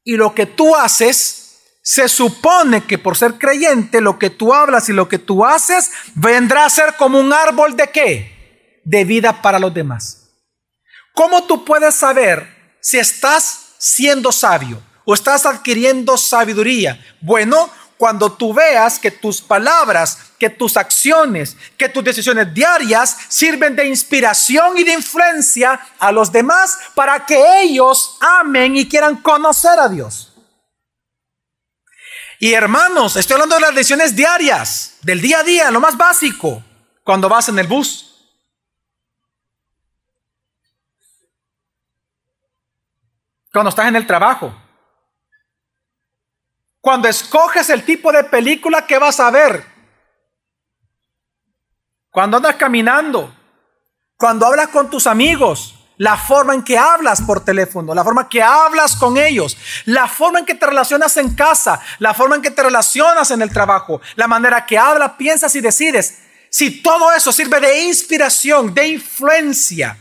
y 0.04 0.18
lo 0.18 0.34
que 0.34 0.44
tú 0.44 0.76
haces, 0.76 1.80
se 1.82 2.08
supone 2.08 2.84
que 2.84 2.98
por 2.98 3.16
ser 3.16 3.38
creyente, 3.38 4.02
lo 4.02 4.18
que 4.18 4.28
tú 4.28 4.52
hablas 4.52 4.90
y 4.90 4.92
lo 4.92 5.08
que 5.08 5.18
tú 5.18 5.46
haces 5.46 5.90
vendrá 6.14 6.66
a 6.66 6.70
ser 6.70 6.94
como 6.96 7.18
un 7.18 7.32
árbol 7.32 7.74
de 7.74 7.88
qué? 7.88 8.82
De 8.84 9.04
vida 9.06 9.40
para 9.40 9.58
los 9.58 9.72
demás. 9.72 10.28
¿Cómo 11.14 11.44
tú 11.44 11.64
puedes 11.64 11.94
saber 11.94 12.76
si 12.82 12.98
estás 12.98 13.76
siendo 13.78 14.30
sabio 14.30 14.82
o 15.06 15.14
estás 15.14 15.46
adquiriendo 15.46 16.18
sabiduría? 16.18 17.02
Bueno, 17.22 17.70
cuando 18.04 18.30
tú 18.30 18.52
veas 18.52 18.98
que 18.98 19.10
tus 19.10 19.40
palabras, 19.40 20.18
que 20.38 20.50
tus 20.50 20.76
acciones, 20.76 21.56
que 21.78 21.88
tus 21.88 22.04
decisiones 22.04 22.52
diarias 22.52 23.16
sirven 23.30 23.74
de 23.74 23.88
inspiración 23.88 24.76
y 24.76 24.84
de 24.84 24.92
influencia 24.92 25.80
a 25.98 26.12
los 26.12 26.30
demás 26.30 26.76
para 26.94 27.24
que 27.24 27.62
ellos 27.62 28.18
amen 28.20 28.76
y 28.76 28.86
quieran 28.86 29.16
conocer 29.22 29.78
a 29.78 29.88
Dios. 29.88 30.34
Y 32.38 32.52
hermanos, 32.52 33.16
estoy 33.16 33.36
hablando 33.36 33.54
de 33.54 33.62
las 33.62 33.74
decisiones 33.74 34.14
diarias, 34.14 34.98
del 35.00 35.22
día 35.22 35.38
a 35.38 35.42
día, 35.42 35.70
lo 35.70 35.80
más 35.80 35.96
básico, 35.96 36.62
cuando 37.04 37.30
vas 37.30 37.48
en 37.48 37.58
el 37.58 37.66
bus. 37.66 38.28
Cuando 43.50 43.70
estás 43.70 43.86
en 43.86 43.96
el 43.96 44.06
trabajo 44.06 44.54
cuando 46.84 47.08
escoges 47.08 47.70
el 47.70 47.82
tipo 47.82 48.12
de 48.12 48.24
película 48.24 48.86
que 48.86 48.98
vas 48.98 49.18
a 49.18 49.30
ver, 49.30 49.64
cuando 52.10 52.36
andas 52.36 52.56
caminando, 52.56 53.34
cuando 54.18 54.44
hablas 54.44 54.68
con 54.68 54.90
tus 54.90 55.06
amigos, 55.06 55.76
la 55.96 56.18
forma 56.18 56.52
en 56.52 56.62
que 56.62 56.76
hablas 56.76 57.22
por 57.22 57.42
teléfono, 57.42 57.94
la 57.94 58.04
forma 58.04 58.20
en 58.20 58.28
que 58.28 58.42
hablas 58.42 58.96
con 58.96 59.16
ellos, 59.16 59.56
la 59.86 60.06
forma 60.08 60.40
en 60.40 60.44
que 60.44 60.56
te 60.56 60.66
relacionas 60.66 61.16
en 61.16 61.34
casa, 61.34 61.80
la 62.00 62.12
forma 62.12 62.36
en 62.36 62.42
que 62.42 62.50
te 62.50 62.62
relacionas 62.62 63.30
en 63.30 63.40
el 63.40 63.50
trabajo, 63.50 64.02
la 64.16 64.28
manera 64.28 64.66
que 64.66 64.76
hablas, 64.76 65.12
piensas 65.12 65.56
y 65.56 65.62
decides. 65.62 66.18
Si 66.50 66.82
todo 66.82 67.14
eso 67.14 67.32
sirve 67.32 67.60
de 67.60 67.84
inspiración, 67.84 68.74
de 68.74 68.88
influencia 68.88 69.96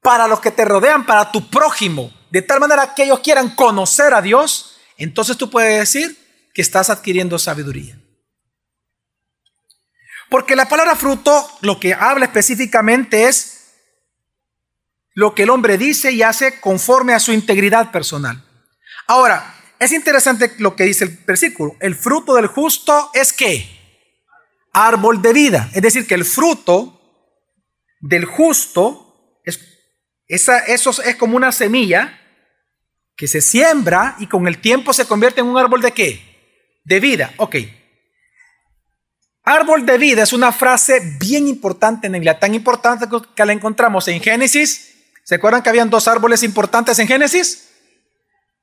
para 0.00 0.28
los 0.28 0.38
que 0.38 0.52
te 0.52 0.64
rodean, 0.64 1.04
para 1.04 1.32
tu 1.32 1.50
prójimo, 1.50 2.12
de 2.30 2.42
tal 2.42 2.60
manera 2.60 2.94
que 2.94 3.02
ellos 3.02 3.18
quieran 3.18 3.56
conocer 3.56 4.14
a 4.14 4.22
Dios, 4.22 4.69
entonces 5.04 5.36
tú 5.36 5.50
puedes 5.50 5.78
decir 5.78 6.16
que 6.52 6.62
estás 6.62 6.90
adquiriendo 6.90 7.38
sabiduría. 7.38 7.98
Porque 10.28 10.54
la 10.54 10.68
palabra 10.68 10.94
fruto 10.94 11.50
lo 11.60 11.80
que 11.80 11.94
habla 11.94 12.26
específicamente 12.26 13.24
es 13.28 13.60
lo 15.14 15.34
que 15.34 15.42
el 15.42 15.50
hombre 15.50 15.76
dice 15.76 16.12
y 16.12 16.22
hace 16.22 16.60
conforme 16.60 17.14
a 17.14 17.20
su 17.20 17.32
integridad 17.32 17.90
personal. 17.90 18.44
Ahora, 19.06 19.54
es 19.80 19.92
interesante 19.92 20.54
lo 20.58 20.76
que 20.76 20.84
dice 20.84 21.04
el 21.04 21.18
versículo. 21.26 21.74
El 21.80 21.96
fruto 21.96 22.34
del 22.34 22.46
justo 22.46 23.10
es 23.14 23.32
qué? 23.32 23.66
Árbol 24.72 25.20
de 25.22 25.32
vida. 25.32 25.70
Es 25.72 25.82
decir, 25.82 26.06
que 26.06 26.14
el 26.14 26.24
fruto 26.24 27.00
del 28.00 28.24
justo 28.24 29.40
es, 29.44 29.58
esa, 30.28 30.58
eso 30.58 30.90
es 31.02 31.16
como 31.16 31.36
una 31.36 31.50
semilla 31.50 32.19
que 33.20 33.28
se 33.28 33.42
siembra 33.42 34.16
y 34.18 34.28
con 34.28 34.48
el 34.48 34.62
tiempo 34.62 34.94
se 34.94 35.04
convierte 35.04 35.42
en 35.42 35.46
un 35.46 35.58
árbol 35.58 35.82
de 35.82 35.92
qué? 35.92 36.78
De 36.84 37.00
vida. 37.00 37.34
Ok. 37.36 37.56
Árbol 39.44 39.84
de 39.84 39.98
vida 39.98 40.22
es 40.22 40.32
una 40.32 40.52
frase 40.52 41.18
bien 41.20 41.46
importante 41.46 42.06
en 42.06 42.24
la 42.24 42.38
tan 42.38 42.54
importante 42.54 43.04
que 43.36 43.44
la 43.44 43.52
encontramos 43.52 44.08
en 44.08 44.22
Génesis. 44.22 44.94
¿Se 45.22 45.34
acuerdan 45.34 45.62
que 45.62 45.68
habían 45.68 45.90
dos 45.90 46.08
árboles 46.08 46.42
importantes 46.42 46.98
en 46.98 47.08
Génesis? 47.08 47.68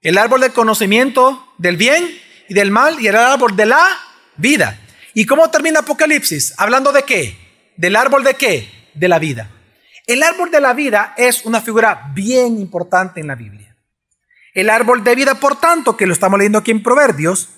El 0.01 0.17
árbol 0.17 0.41
del 0.41 0.53
conocimiento 0.53 1.53
del 1.59 1.77
bien 1.77 2.19
y 2.49 2.55
del 2.55 2.71
mal 2.71 2.99
y 2.99 3.09
el 3.09 3.15
árbol 3.15 3.55
de 3.55 3.67
la 3.67 3.87
vida. 4.37 4.79
¿Y 5.13 5.27
cómo 5.27 5.51
termina 5.51 5.81
Apocalipsis? 5.81 6.55
Hablando 6.57 6.91
de 6.91 7.03
qué? 7.03 7.37
Del 7.77 7.95
árbol 7.95 8.23
de 8.23 8.33
qué? 8.33 8.89
De 8.95 9.07
la 9.07 9.19
vida. 9.19 9.51
El 10.07 10.23
árbol 10.23 10.49
de 10.49 10.61
la 10.61 10.73
vida 10.73 11.13
es 11.15 11.45
una 11.45 11.61
figura 11.61 12.09
bien 12.15 12.59
importante 12.59 13.19
en 13.19 13.27
la 13.27 13.35
Biblia. 13.35 13.66
El 14.57 14.71
árbol 14.71 15.03
de 15.03 15.13
vida, 15.13 15.35
por 15.35 15.59
tanto, 15.59 15.95
que 15.95 16.07
lo 16.07 16.13
estamos 16.13 16.39
leyendo 16.39 16.57
aquí 16.57 16.71
en 16.71 16.81
Proverbios, 16.81 17.49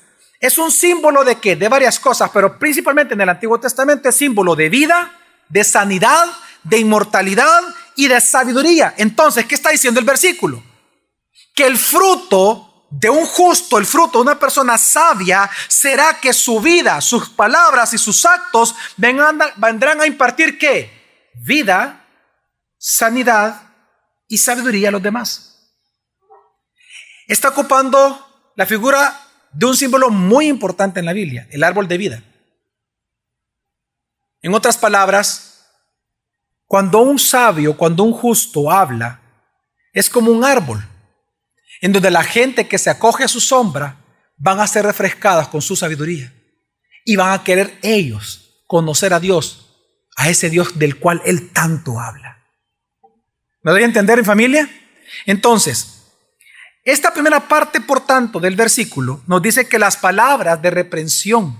es 0.41 0.57
un 0.57 0.69
símbolo 0.69 1.23
de 1.23 1.37
qué? 1.37 1.55
De 1.55 1.69
varias 1.69 1.97
cosas, 1.97 2.29
pero 2.33 2.59
principalmente 2.59 3.13
en 3.13 3.21
el 3.21 3.29
Antiguo 3.29 3.57
Testamento 3.57 4.09
es 4.09 4.17
símbolo 4.17 4.53
de 4.53 4.67
vida, 4.67 5.17
de 5.47 5.63
sanidad, 5.63 6.25
de 6.61 6.79
inmortalidad 6.79 7.61
y 7.95 8.09
de 8.09 8.19
sabiduría. 8.19 8.95
Entonces, 8.97 9.45
¿qué 9.45 9.55
está 9.55 9.69
diciendo 9.69 10.01
el 10.01 10.05
versículo? 10.05 10.61
Que 11.55 11.67
el 11.67 11.77
fruto 11.77 12.89
de 12.91 13.09
un 13.09 13.25
justo, 13.25 13.77
el 13.77 13.85
fruto 13.85 14.17
de 14.17 14.23
una 14.23 14.37
persona 14.37 14.77
sabia, 14.77 15.49
será 15.69 16.19
que 16.19 16.33
su 16.33 16.59
vida, 16.59 16.99
sus 16.99 17.29
palabras 17.29 17.93
y 17.93 17.97
sus 17.97 18.25
actos 18.25 18.75
vendrán 18.97 20.01
a 20.01 20.05
impartir 20.05 20.59
qué? 20.59 21.31
Vida, 21.35 22.05
sanidad 22.77 23.61
y 24.27 24.37
sabiduría 24.37 24.89
a 24.89 24.91
los 24.91 25.01
demás 25.01 25.48
está 27.33 27.49
ocupando 27.49 28.51
la 28.55 28.65
figura 28.65 29.17
de 29.53 29.65
un 29.65 29.77
símbolo 29.77 30.09
muy 30.09 30.47
importante 30.47 30.99
en 30.99 31.05
la 31.05 31.13
Biblia, 31.13 31.47
el 31.51 31.63
árbol 31.63 31.87
de 31.87 31.97
vida. 31.97 32.23
En 34.41 34.53
otras 34.53 34.77
palabras, 34.77 35.65
cuando 36.65 36.99
un 36.99 37.19
sabio, 37.19 37.77
cuando 37.77 38.03
un 38.03 38.13
justo 38.13 38.71
habla, 38.71 39.21
es 39.93 40.09
como 40.09 40.31
un 40.31 40.43
árbol, 40.43 40.85
en 41.81 41.93
donde 41.93 42.11
la 42.11 42.23
gente 42.23 42.67
que 42.67 42.77
se 42.77 42.89
acoge 42.89 43.23
a 43.23 43.27
su 43.27 43.39
sombra 43.39 43.97
van 44.37 44.59
a 44.59 44.67
ser 44.67 44.85
refrescadas 44.85 45.47
con 45.47 45.61
su 45.61 45.75
sabiduría 45.75 46.33
y 47.05 47.15
van 47.15 47.31
a 47.31 47.43
querer 47.43 47.77
ellos 47.81 48.63
conocer 48.67 49.13
a 49.13 49.19
Dios, 49.19 49.67
a 50.15 50.29
ese 50.29 50.49
Dios 50.49 50.77
del 50.77 50.99
cual 50.99 51.21
Él 51.25 51.51
tanto 51.51 51.99
habla. 51.99 52.45
¿Me 53.61 53.71
doy 53.71 53.83
a 53.83 53.85
entender 53.85 54.19
en 54.19 54.25
familia? 54.25 54.69
Entonces, 55.25 55.98
esta 56.91 57.13
primera 57.13 57.47
parte, 57.47 57.81
por 57.81 58.01
tanto, 58.01 58.39
del 58.39 58.55
versículo 58.55 59.21
nos 59.27 59.41
dice 59.41 59.67
que 59.67 59.79
las 59.79 59.97
palabras 59.97 60.61
de 60.61 60.69
reprensión, 60.69 61.59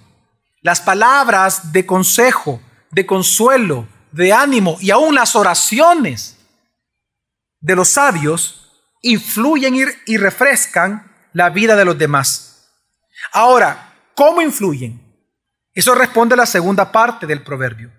las 0.61 0.81
palabras 0.81 1.71
de 1.71 1.85
consejo, 1.85 2.61
de 2.91 3.05
consuelo, 3.05 3.87
de 4.11 4.33
ánimo 4.33 4.77
y 4.79 4.91
aún 4.91 5.15
las 5.15 5.35
oraciones 5.35 6.37
de 7.59 7.75
los 7.75 7.89
sabios 7.89 8.71
influyen 9.01 9.75
y 10.05 10.17
refrescan 10.17 11.11
la 11.33 11.49
vida 11.49 11.75
de 11.75 11.85
los 11.85 11.97
demás. 11.97 12.69
Ahora, 13.31 13.93
¿cómo 14.15 14.41
influyen? 14.41 15.01
Eso 15.73 15.95
responde 15.95 16.33
a 16.33 16.37
la 16.37 16.45
segunda 16.45 16.91
parte 16.91 17.27
del 17.27 17.43
proverbio, 17.43 17.91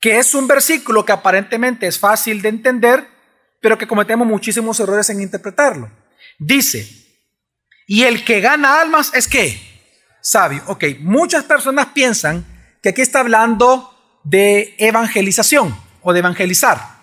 que 0.00 0.18
es 0.18 0.34
un 0.34 0.46
versículo 0.46 1.04
que 1.04 1.12
aparentemente 1.12 1.86
es 1.86 1.98
fácil 1.98 2.40
de 2.40 2.48
entender, 2.48 3.08
pero 3.60 3.76
que 3.76 3.86
cometemos 3.86 4.26
muchísimos 4.26 4.78
errores 4.80 5.10
en 5.10 5.20
interpretarlo. 5.20 5.90
Dice, 6.38 6.88
y 7.86 8.02
el 8.02 8.24
que 8.24 8.40
gana 8.40 8.80
almas 8.80 9.12
es 9.14 9.28
qué? 9.28 9.60
Sabio. 10.20 10.62
Ok, 10.66 10.84
muchas 11.00 11.44
personas 11.44 11.88
piensan 11.94 12.44
que 12.82 12.90
aquí 12.90 13.02
está 13.02 13.20
hablando 13.20 14.20
de 14.24 14.74
evangelización 14.78 15.78
o 16.02 16.12
de 16.12 16.18
evangelizar. 16.18 16.96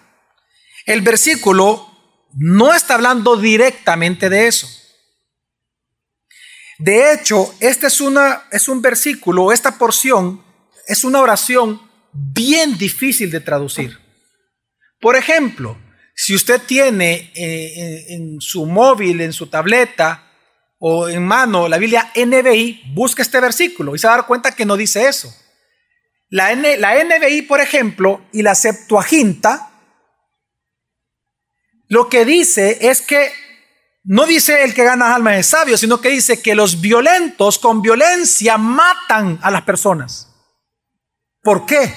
El 0.86 1.02
versículo 1.02 1.90
no 2.34 2.74
está 2.74 2.96
hablando 2.96 3.38
directamente 3.38 4.30
de 4.30 4.48
eso. 4.48 4.68
De 6.80 7.14
hecho, 7.14 7.54
este 7.60 7.88
es, 7.88 8.02
una, 8.02 8.44
es 8.52 8.68
un 8.68 8.82
versículo, 8.82 9.52
esta 9.52 9.78
porción 9.78 10.44
es 10.88 11.04
una 11.04 11.22
oración 11.22 11.82
bien 12.12 12.78
difícil 12.78 13.32
de 13.32 13.40
traducir. 13.40 13.98
Por 15.00 15.16
ejemplo, 15.16 15.78
si 16.16 16.36
usted 16.36 16.62
tiene 16.62 17.32
eh, 17.36 18.06
en 18.10 18.40
su 18.40 18.66
móvil, 18.66 19.22
en 19.22 19.34
su 19.34 19.48
tableta 19.48 20.32
o 20.80 21.10
en 21.10 21.26
mano 21.26 21.68
la 21.68 21.78
Biblia 21.78 22.12
NBI, 22.16 22.94
busca 22.94 23.22
este 23.22 23.40
versículo 23.40 23.96
y 23.96 24.00
se 24.00 24.08
va 24.08 24.14
a 24.14 24.18
dar 24.18 24.28
cuenta 24.28 24.52
que 24.52 24.66
no 24.66 24.78
dice 24.78 25.08
eso. 25.08 25.34
La, 26.30 26.54
la 26.56 27.04
NBI, 27.04 27.44
por 27.44 27.62
ejemplo, 27.62 28.26
y 28.32 28.42
la 28.42 28.56
Septuaginta, 28.56 29.72
lo 31.88 32.10
que 32.10 32.26
dice 32.26 32.90
es 32.90 33.02
que 33.02 33.32
no 34.04 34.26
dice 34.26 34.64
el 34.64 34.74
que 34.74 34.84
gana 34.84 35.16
alma 35.16 35.38
es 35.38 35.48
sabio, 35.48 35.78
sino 35.78 36.02
que 36.02 36.10
dice 36.10 36.42
que 36.42 36.56
los 36.56 36.82
violentos 36.82 37.60
con 37.60 37.82
violencia 37.82 38.58
matan 38.58 39.40
a 39.42 39.52
las 39.52 39.62
personas. 39.62 40.28
¿Por 41.42 41.66
qué? 41.66 41.94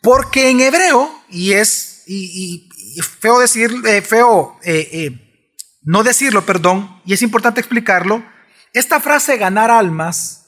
Porque 0.00 0.50
en 0.50 0.60
hebreo, 0.60 1.22
y 1.28 1.52
es 1.52 2.04
y, 2.06 2.67
feo 3.02 3.38
decir, 3.38 3.72
eh, 3.86 4.02
feo 4.02 4.58
eh, 4.62 4.88
eh, 4.92 5.46
no 5.82 6.02
decirlo, 6.02 6.44
perdón, 6.44 7.00
y 7.04 7.14
es 7.14 7.22
importante 7.22 7.60
explicarlo, 7.60 8.24
esta 8.72 9.00
frase 9.00 9.36
ganar 9.36 9.70
almas 9.70 10.46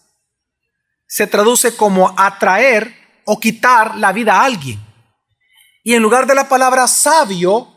se 1.07 1.27
traduce 1.27 1.75
como 1.77 2.15
atraer 2.17 2.95
o 3.25 3.41
quitar 3.41 3.97
la 3.97 4.13
vida 4.13 4.37
a 4.37 4.45
alguien. 4.45 4.79
Y 5.83 5.95
en 5.95 6.03
lugar 6.03 6.27
de 6.27 6.35
la 6.35 6.49
palabra 6.49 6.87
sabio, 6.87 7.69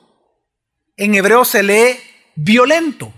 en 0.98 1.16
hebreo 1.16 1.46
se 1.46 1.64
lee 1.64 1.98
violento. 2.36 3.14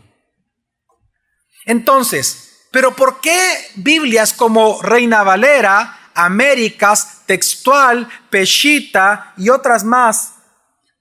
Entonces, 1.66 2.68
¿pero 2.72 2.96
por 2.96 3.20
qué 3.20 3.38
Biblias 3.76 4.32
como 4.32 4.82
Reina 4.82 5.24
Valera, 5.24 6.12
Américas, 6.14 7.24
Textual, 7.26 8.08
Peshita 8.30 9.34
y 9.38 9.50
otras 9.50 9.84
más, 9.84 10.35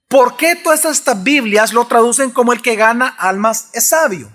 por 0.07 0.37
qué 0.37 0.55
todas 0.55 0.85
estas 0.85 1.23
Biblias 1.23 1.73
lo 1.73 1.85
traducen 1.85 2.31
como 2.31 2.53
el 2.53 2.61
que 2.61 2.75
gana 2.75 3.07
almas 3.07 3.69
es 3.73 3.89
sabio? 3.89 4.31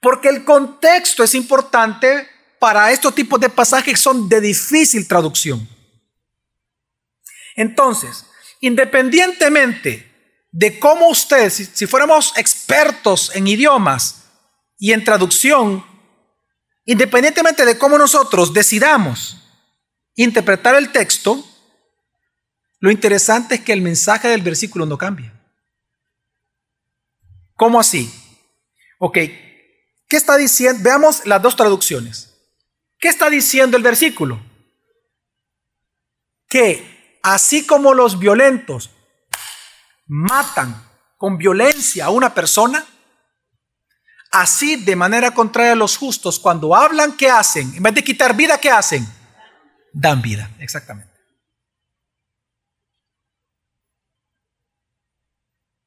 Porque 0.00 0.28
el 0.28 0.44
contexto 0.44 1.22
es 1.22 1.34
importante 1.34 2.28
para 2.58 2.90
estos 2.92 3.14
tipos 3.14 3.40
de 3.40 3.48
pasajes 3.48 3.94
que 3.94 4.00
son 4.00 4.28
de 4.28 4.40
difícil 4.40 5.08
traducción. 5.08 5.68
Entonces, 7.56 8.26
independientemente 8.60 10.10
de 10.52 10.78
cómo 10.78 11.08
ustedes, 11.08 11.70
si, 11.72 11.86
fuéramos 11.86 12.34
expertos 12.36 13.34
en 13.34 13.48
idiomas 13.48 14.24
y 14.78 14.92
en 14.92 15.02
traducción, 15.02 15.84
independientemente 16.84 17.64
de 17.64 17.78
cómo 17.78 17.96
nosotros 17.96 18.52
decidamos 18.52 19.38
interpretar 20.14 20.74
el 20.74 20.92
texto, 20.92 21.44
lo 22.82 22.90
interesante 22.90 23.54
es 23.54 23.60
que 23.60 23.72
el 23.72 23.80
mensaje 23.80 24.26
del 24.26 24.42
versículo 24.42 24.86
no 24.86 24.98
cambia. 24.98 25.32
¿Cómo 27.54 27.78
así? 27.78 28.12
Ok, 28.98 29.14
¿qué 30.08 30.16
está 30.16 30.36
diciendo? 30.36 30.82
Veamos 30.82 31.24
las 31.24 31.40
dos 31.40 31.54
traducciones. 31.54 32.34
¿Qué 32.98 33.06
está 33.06 33.30
diciendo 33.30 33.76
el 33.76 33.84
versículo? 33.84 34.44
Que 36.48 37.20
así 37.22 37.64
como 37.64 37.94
los 37.94 38.18
violentos 38.18 38.90
matan 40.08 40.84
con 41.16 41.38
violencia 41.38 42.06
a 42.06 42.10
una 42.10 42.34
persona, 42.34 42.84
así 44.32 44.74
de 44.74 44.96
manera 44.96 45.32
contraria 45.32 45.74
a 45.74 45.76
los 45.76 45.96
justos, 45.96 46.40
cuando 46.40 46.74
hablan, 46.74 47.12
¿qué 47.12 47.30
hacen? 47.30 47.76
En 47.76 47.82
vez 47.84 47.94
de 47.94 48.02
quitar 48.02 48.34
vida, 48.34 48.58
¿qué 48.58 48.72
hacen? 48.72 49.06
Dan 49.92 50.20
vida, 50.20 50.50
exactamente. 50.58 51.11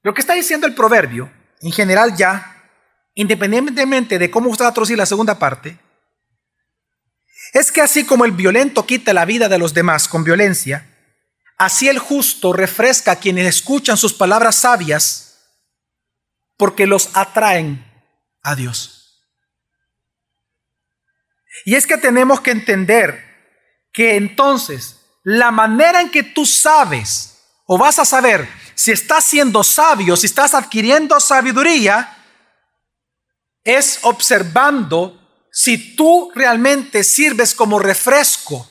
Lo 0.05 0.13
que 0.13 0.21
está 0.21 0.35
diciendo 0.35 0.67
el 0.67 0.73
proverbio, 0.73 1.29
en 1.59 1.73
general 1.73 2.15
ya, 2.15 2.63
independientemente 3.13 4.17
de 4.17 4.31
cómo 4.31 4.49
usted 4.49 4.63
va 4.63 4.69
a 4.69 4.73
traducir 4.73 4.97
la 4.97 5.05
segunda 5.05 5.37
parte, 5.37 5.77
es 7.51 7.73
que 7.73 7.81
así 7.81 8.05
como 8.05 8.23
el 8.23 8.31
violento 8.31 8.85
quita 8.85 9.13
la 9.13 9.25
vida 9.25 9.49
de 9.49 9.57
los 9.57 9.73
demás 9.73 10.07
con 10.07 10.23
violencia, 10.23 10.95
Así 11.57 11.87
el 11.87 11.99
justo 11.99 12.51
refresca 12.51 13.13
a 13.13 13.19
quienes 13.19 13.47
escuchan 13.47 13.97
sus 13.97 14.13
palabras 14.13 14.57
sabias 14.57 15.37
porque 16.57 16.85
los 16.85 17.09
atraen 17.15 17.85
a 18.41 18.55
Dios. 18.55 19.25
Y 21.63 21.75
es 21.75 21.87
que 21.87 21.97
tenemos 21.97 22.41
que 22.41 22.51
entender 22.51 23.23
que 23.93 24.15
entonces 24.15 24.99
la 25.23 25.51
manera 25.51 26.01
en 26.01 26.11
que 26.11 26.23
tú 26.23 26.45
sabes 26.45 27.34
o 27.65 27.77
vas 27.77 27.99
a 27.99 28.05
saber 28.05 28.47
si 28.75 28.91
estás 28.91 29.25
siendo 29.25 29.63
sabio, 29.63 30.15
si 30.15 30.27
estás 30.27 30.53
adquiriendo 30.53 31.19
sabiduría, 31.19 32.17
es 33.63 33.99
observando 34.03 35.19
si 35.51 35.95
tú 35.95 36.31
realmente 36.35 37.03
sirves 37.03 37.55
como 37.55 37.79
refresco 37.79 38.69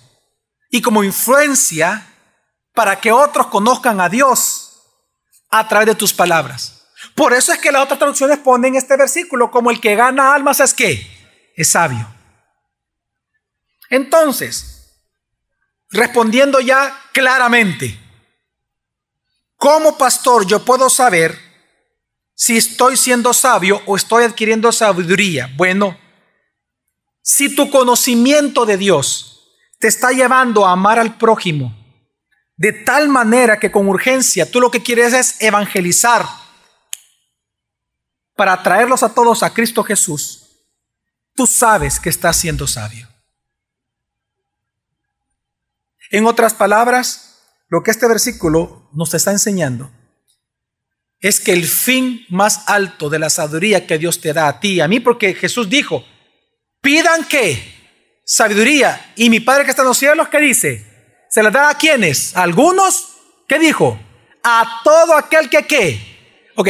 y 0.70 0.82
como 0.82 1.02
influencia 1.02 2.06
para 2.74 3.00
que 3.00 3.10
otros 3.10 3.46
conozcan 3.46 4.00
a 4.00 4.08
Dios 4.08 4.82
a 5.50 5.66
través 5.66 5.86
de 5.86 5.94
tus 5.94 6.12
palabras. 6.12 6.82
Por 7.14 7.32
eso 7.32 7.52
es 7.52 7.58
que 7.58 7.72
las 7.72 7.82
otras 7.82 7.98
traducciones 7.98 8.38
ponen 8.38 8.74
este 8.74 8.96
versículo 8.96 9.50
como 9.50 9.70
el 9.70 9.80
que 9.80 9.94
gana 9.94 10.34
almas 10.34 10.60
es 10.60 10.74
que 10.74 11.06
es 11.56 11.70
sabio. 11.70 12.06
Entonces, 13.88 15.00
respondiendo 15.90 16.60
ya 16.60 16.98
claramente, 17.12 17.98
como 19.64 19.96
pastor 19.96 20.46
yo 20.46 20.62
puedo 20.62 20.90
saber 20.90 21.40
si 22.34 22.58
estoy 22.58 22.98
siendo 22.98 23.32
sabio 23.32 23.80
o 23.86 23.96
estoy 23.96 24.24
adquiriendo 24.24 24.70
sabiduría? 24.70 25.50
Bueno, 25.56 25.98
si 27.22 27.56
tu 27.56 27.70
conocimiento 27.70 28.66
de 28.66 28.76
Dios 28.76 29.56
te 29.78 29.88
está 29.88 30.10
llevando 30.10 30.66
a 30.66 30.72
amar 30.72 30.98
al 30.98 31.16
prójimo, 31.16 31.74
de 32.58 32.74
tal 32.74 33.08
manera 33.08 33.58
que 33.58 33.72
con 33.72 33.88
urgencia 33.88 34.50
tú 34.50 34.60
lo 34.60 34.70
que 34.70 34.82
quieres 34.82 35.14
es 35.14 35.40
evangelizar 35.40 36.26
para 38.36 38.62
traerlos 38.62 39.02
a 39.02 39.14
todos 39.14 39.42
a 39.42 39.54
Cristo 39.54 39.82
Jesús. 39.82 40.42
Tú 41.34 41.46
sabes 41.46 41.98
que 41.98 42.10
estás 42.10 42.36
siendo 42.36 42.66
sabio. 42.66 43.08
En 46.10 46.26
otras 46.26 46.52
palabras, 46.52 47.38
lo 47.70 47.82
que 47.82 47.92
este 47.92 48.06
versículo 48.06 48.83
nos 48.94 49.12
está 49.14 49.30
enseñando 49.30 49.90
es 51.24 51.40
que 51.40 51.52
el 51.52 51.64
fin 51.64 52.26
más 52.28 52.64
alto 52.66 53.08
de 53.08 53.18
la 53.18 53.30
sabiduría 53.30 53.86
que 53.86 53.96
Dios 53.96 54.20
te 54.20 54.34
da 54.34 54.46
a 54.46 54.60
ti 54.60 54.72
y 54.74 54.80
a 54.80 54.88
mí, 54.88 55.00
porque 55.00 55.32
Jesús 55.32 55.70
dijo, 55.70 56.04
pidan 56.82 57.24
que 57.24 58.20
sabiduría 58.26 59.14
y 59.16 59.30
mi 59.30 59.40
Padre 59.40 59.64
que 59.64 59.70
está 59.70 59.80
en 59.80 59.88
los 59.88 59.96
cielos, 59.96 60.28
¿qué 60.28 60.38
dice? 60.38 61.24
¿Se 61.30 61.42
la 61.42 61.50
da 61.50 61.70
a 61.70 61.78
quienes? 61.78 62.36
¿A 62.36 62.42
algunos? 62.42 63.16
¿Qué 63.48 63.58
dijo? 63.58 63.98
A 64.42 64.82
todo 64.84 65.16
aquel 65.16 65.48
que 65.48 65.62
qué. 65.66 66.52
Ok, 66.56 66.68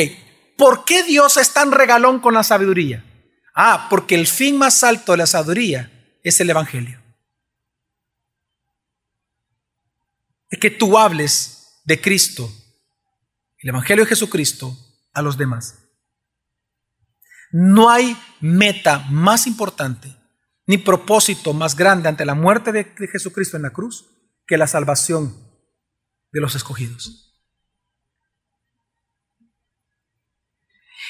¿por 0.56 0.84
qué 0.84 1.02
Dios 1.02 1.36
es 1.36 1.52
tan 1.52 1.72
regalón 1.72 2.20
con 2.20 2.32
la 2.34 2.44
sabiduría? 2.44 3.04
Ah, 3.56 3.88
porque 3.90 4.14
el 4.14 4.28
fin 4.28 4.56
más 4.56 4.84
alto 4.84 5.12
de 5.12 5.18
la 5.18 5.26
sabiduría 5.26 5.90
es 6.22 6.38
el 6.38 6.50
Evangelio. 6.50 7.02
Es 10.48 10.60
que 10.60 10.70
tú 10.70 10.96
hables 10.96 11.63
de 11.84 12.00
Cristo, 12.00 12.50
el 13.58 13.68
Evangelio 13.68 14.04
de 14.04 14.08
Jesucristo, 14.08 14.76
a 15.12 15.22
los 15.22 15.38
demás. 15.38 15.78
No 17.52 17.88
hay 17.88 18.16
meta 18.40 18.98
más 19.10 19.46
importante 19.46 20.14
ni 20.66 20.78
propósito 20.78 21.52
más 21.52 21.76
grande 21.76 22.08
ante 22.08 22.24
la 22.24 22.34
muerte 22.34 22.72
de 22.72 22.84
Jesucristo 23.08 23.56
en 23.56 23.62
la 23.62 23.70
cruz 23.70 24.06
que 24.46 24.56
la 24.56 24.66
salvación 24.66 25.36
de 26.32 26.40
los 26.40 26.54
escogidos. 26.54 27.24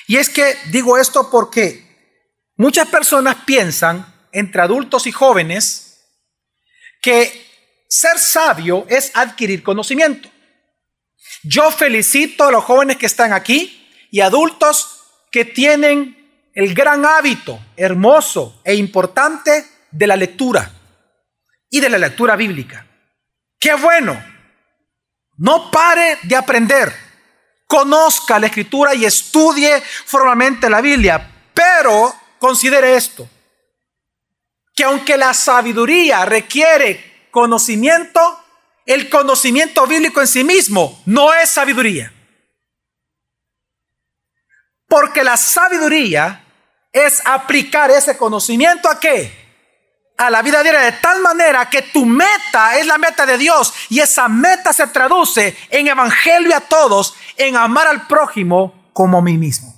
Y 0.06 0.16
es 0.16 0.28
que 0.28 0.56
digo 0.70 0.98
esto 0.98 1.30
porque 1.30 1.82
muchas 2.56 2.88
personas 2.88 3.36
piensan, 3.46 4.12
entre 4.32 4.62
adultos 4.62 5.06
y 5.06 5.12
jóvenes, 5.12 6.10
que 7.00 7.46
ser 7.88 8.18
sabio 8.18 8.84
es 8.88 9.12
adquirir 9.14 9.62
conocimiento. 9.62 10.28
Yo 11.44 11.70
felicito 11.70 12.44
a 12.44 12.50
los 12.50 12.64
jóvenes 12.64 12.96
que 12.96 13.06
están 13.06 13.32
aquí 13.32 13.86
y 14.10 14.20
adultos 14.20 15.02
que 15.30 15.44
tienen 15.44 16.50
el 16.54 16.74
gran 16.74 17.04
hábito 17.04 17.60
hermoso 17.76 18.60
e 18.64 18.74
importante 18.74 19.66
de 19.90 20.06
la 20.06 20.16
lectura 20.16 20.70
y 21.68 21.80
de 21.80 21.90
la 21.90 21.98
lectura 21.98 22.34
bíblica. 22.36 22.86
Qué 23.58 23.74
bueno. 23.74 24.22
No 25.36 25.70
pare 25.70 26.18
de 26.22 26.36
aprender. 26.36 26.92
Conozca 27.66 28.38
la 28.38 28.46
escritura 28.46 28.94
y 28.94 29.04
estudie 29.04 29.80
formalmente 29.80 30.70
la 30.70 30.80
Biblia. 30.80 31.30
Pero 31.52 32.14
considere 32.38 32.94
esto. 32.94 33.28
Que 34.74 34.84
aunque 34.84 35.16
la 35.16 35.34
sabiduría 35.34 36.24
requiere 36.24 37.28
conocimiento, 37.30 38.43
el 38.86 39.08
conocimiento 39.08 39.86
bíblico 39.86 40.20
en 40.20 40.26
sí 40.26 40.44
mismo 40.44 41.02
no 41.06 41.32
es 41.34 41.50
sabiduría. 41.50 42.12
Porque 44.86 45.24
la 45.24 45.36
sabiduría 45.36 46.44
es 46.92 47.22
aplicar 47.24 47.90
ese 47.90 48.16
conocimiento 48.16 48.88
a 48.88 49.00
qué? 49.00 49.44
a 50.16 50.30
la 50.30 50.42
vida 50.42 50.62
diaria 50.62 50.80
de 50.80 50.92
tal 50.92 51.20
manera 51.20 51.68
que 51.68 51.82
tu 51.82 52.06
meta 52.06 52.78
es 52.78 52.86
la 52.86 52.98
meta 52.98 53.26
de 53.26 53.36
Dios 53.36 53.74
y 53.88 54.00
esa 54.00 54.28
meta 54.28 54.72
se 54.72 54.86
traduce 54.88 55.56
en 55.70 55.88
evangelio 55.88 56.56
a 56.56 56.60
todos, 56.60 57.14
en 57.36 57.56
amar 57.56 57.88
al 57.88 58.06
prójimo 58.06 58.90
como 58.92 59.18
a 59.18 59.22
mí 59.22 59.36
mismo. 59.36 59.73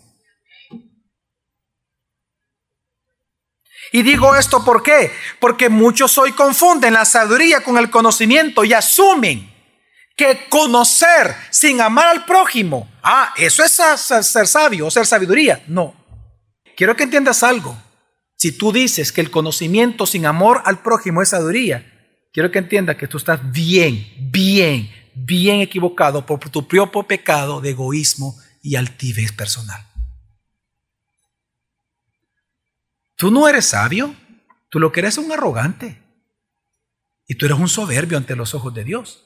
Y 3.96 4.02
digo 4.02 4.36
esto 4.36 4.62
¿por 4.62 4.82
qué? 4.82 5.10
Porque 5.40 5.70
muchos 5.70 6.18
hoy 6.18 6.32
confunden 6.32 6.92
la 6.92 7.06
sabiduría 7.06 7.62
con 7.62 7.78
el 7.78 7.88
conocimiento 7.88 8.62
y 8.62 8.74
asumen 8.74 9.50
que 10.14 10.50
conocer 10.50 11.34
sin 11.48 11.80
amar 11.80 12.08
al 12.08 12.26
prójimo, 12.26 12.90
ah, 13.02 13.32
eso 13.38 13.64
es 13.64 13.72
ser 13.72 14.46
sabio 14.46 14.88
o 14.88 14.90
ser 14.90 15.06
sabiduría. 15.06 15.64
No. 15.66 15.94
Quiero 16.76 16.94
que 16.94 17.04
entiendas 17.04 17.42
algo. 17.42 17.74
Si 18.36 18.52
tú 18.52 18.70
dices 18.70 19.12
que 19.12 19.22
el 19.22 19.30
conocimiento 19.30 20.04
sin 20.04 20.26
amor 20.26 20.60
al 20.66 20.82
prójimo 20.82 21.22
es 21.22 21.30
sabiduría, 21.30 21.90
quiero 22.34 22.50
que 22.50 22.58
entiendas 22.58 22.96
que 22.96 23.08
tú 23.08 23.16
estás 23.16 23.50
bien, 23.50 24.06
bien, 24.30 24.90
bien 25.14 25.60
equivocado 25.60 26.26
por 26.26 26.38
tu 26.50 26.68
propio 26.68 27.02
pecado 27.04 27.62
de 27.62 27.70
egoísmo 27.70 28.36
y 28.60 28.76
altivez 28.76 29.32
personal. 29.32 29.85
Tú 33.16 33.30
no 33.30 33.48
eres 33.48 33.66
sabio, 33.70 34.14
tú 34.68 34.78
lo 34.78 34.92
que 34.92 35.00
eres 35.00 35.16
es 35.16 35.24
un 35.24 35.32
arrogante. 35.32 36.02
Y 37.26 37.34
tú 37.34 37.46
eres 37.46 37.58
un 37.58 37.68
soberbio 37.68 38.18
ante 38.18 38.36
los 38.36 38.54
ojos 38.54 38.72
de 38.74 38.84
Dios. 38.84 39.22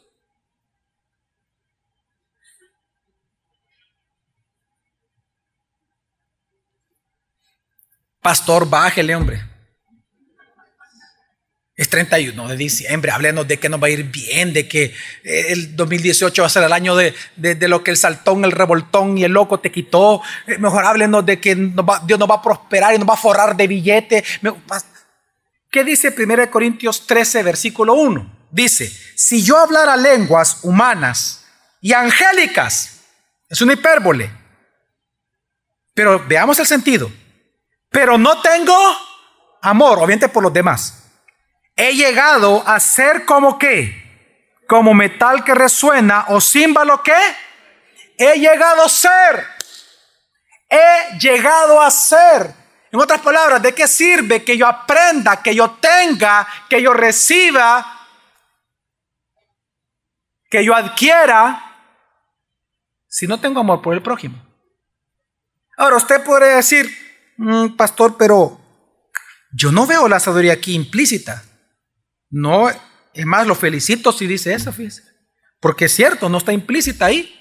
Pastor, 8.23 8.69
bájele, 8.69 9.15
hombre. 9.17 9.50
Es 11.81 11.89
31 11.89 12.49
de 12.49 12.57
diciembre, 12.59 13.11
háblenos 13.11 13.49
de 13.49 13.59
que 13.59 13.71
nos 13.71 13.83
va 13.83 13.87
a 13.87 13.91
ir 13.91 14.05
bien, 14.05 14.53
de 14.53 14.69
que 14.69 14.95
eh, 15.25 15.47
el 15.49 15.75
2018 15.75 16.43
va 16.43 16.47
a 16.47 16.51
ser 16.51 16.65
el 16.65 16.73
año 16.75 16.95
de, 16.95 17.15
lo 17.69 17.83
que 17.83 17.91
el 17.91 17.97
saltón, 17.97 18.45
el 18.45 18.53
revoltón 18.53 19.17
y 19.17 19.25
el 19.25 19.33
loco 19.33 19.61
te 19.61 19.73
quitó. 19.73 20.21
Eh, 20.47 20.59
mejor 20.59 20.85
háblenos 20.85 21.25
de 21.25 21.41
que 21.41 21.55
Dios 21.55 22.19
nos 22.19 22.31
va 22.31 22.35
a 22.35 22.43
prosperar 22.43 22.95
y 22.95 22.99
nos 22.99 23.09
va 23.09 23.15
a 23.15 23.17
forrar 23.17 23.57
de 23.57 23.67
billetes. 23.67 24.23
¿Qué 25.71 25.83
dice 25.83 26.15
1 26.17 26.51
Corintios 26.51 27.07
13, 27.07 27.43
versículo 27.43 27.95
1? 27.95 28.49
Dice, 28.51 28.93
si 29.17 29.43
yo 29.43 29.57
hablara 29.57 29.97
lenguas 29.97 30.59
humanas 30.63 31.47
y 31.81 31.95
angélicas, 31.95 33.01
es 33.49 33.63
una 33.63 33.73
hipérbole, 33.73 34.31
pero 35.95 36.23
veamos 36.29 36.59
el 36.59 36.67
sentido 36.67 37.11
pero 37.91 38.17
no 38.17 38.41
tengo 38.41 38.75
amor, 39.63 39.99
obviamente 39.99 40.29
por 40.29 40.43
los 40.43 40.53
demás. 40.53 41.00
He 41.81 41.95
llegado 41.95 42.63
a 42.67 42.79
ser 42.79 43.25
como 43.25 43.59
qué? 43.59 43.97
Como 44.69 44.93
metal 44.93 45.43
que 45.43 45.55
resuena 45.55 46.27
o 46.29 46.41
símbolo 46.41 47.03
que 47.03 47.15
he 48.19 48.39
llegado 48.39 48.85
a 48.85 48.89
ser. 48.89 49.47
He 50.69 51.19
llegado 51.19 51.81
a 51.81 51.91
ser. 51.91 52.55
En 52.93 53.01
otras 53.01 53.21
palabras, 53.21 53.63
¿de 53.63 53.75
qué 53.75 53.89
sirve 53.89 54.45
que 54.45 54.57
yo 54.57 54.67
aprenda, 54.67 55.43
que 55.43 55.55
yo 55.55 55.71
tenga, 55.81 56.47
que 56.69 56.83
yo 56.83 56.93
reciba, 56.93 58.07
que 60.51 60.65
yo 60.65 60.75
adquiera, 60.75 61.77
si 63.09 63.27
no 63.27 63.41
tengo 63.41 63.61
amor 63.61 63.81
por 63.81 63.95
el 63.95 64.03
prójimo? 64.03 64.37
Ahora, 65.77 65.97
usted 65.97 66.23
podría 66.23 66.57
decir, 66.57 67.11
Mm, 67.43 67.75
pastor, 67.75 68.19
pero 68.19 68.61
yo 69.51 69.73
no 69.73 69.87
veo 69.87 70.07
la 70.09 70.21
sabiduría 70.21 70.53
aquí 70.53 70.75
implícita. 70.75 71.43
No, 72.31 72.69
es 72.69 73.27
más, 73.27 73.47
lo 73.47 73.55
felicito 73.55 74.13
si 74.13 74.27
dice 74.27 74.55
eso, 74.55 74.73
fíjese. 74.73 75.03
Porque 75.61 75.87
es 75.87 75.93
cierto, 75.95 76.29
no 76.29 76.39
está 76.39 76.53
implícita 76.53 77.07
ahí. 77.07 77.37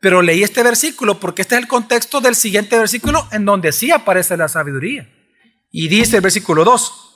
Pero 0.00 0.22
leí 0.22 0.42
este 0.42 0.62
versículo 0.62 1.20
porque 1.20 1.42
este 1.42 1.56
es 1.56 1.62
el 1.62 1.68
contexto 1.68 2.20
del 2.20 2.34
siguiente 2.34 2.78
versículo 2.78 3.28
en 3.32 3.44
donde 3.44 3.72
sí 3.72 3.90
aparece 3.90 4.36
la 4.36 4.48
sabiduría. 4.48 5.08
Y 5.70 5.88
dice 5.88 6.16
el 6.16 6.22
versículo 6.22 6.64
2. 6.64 7.06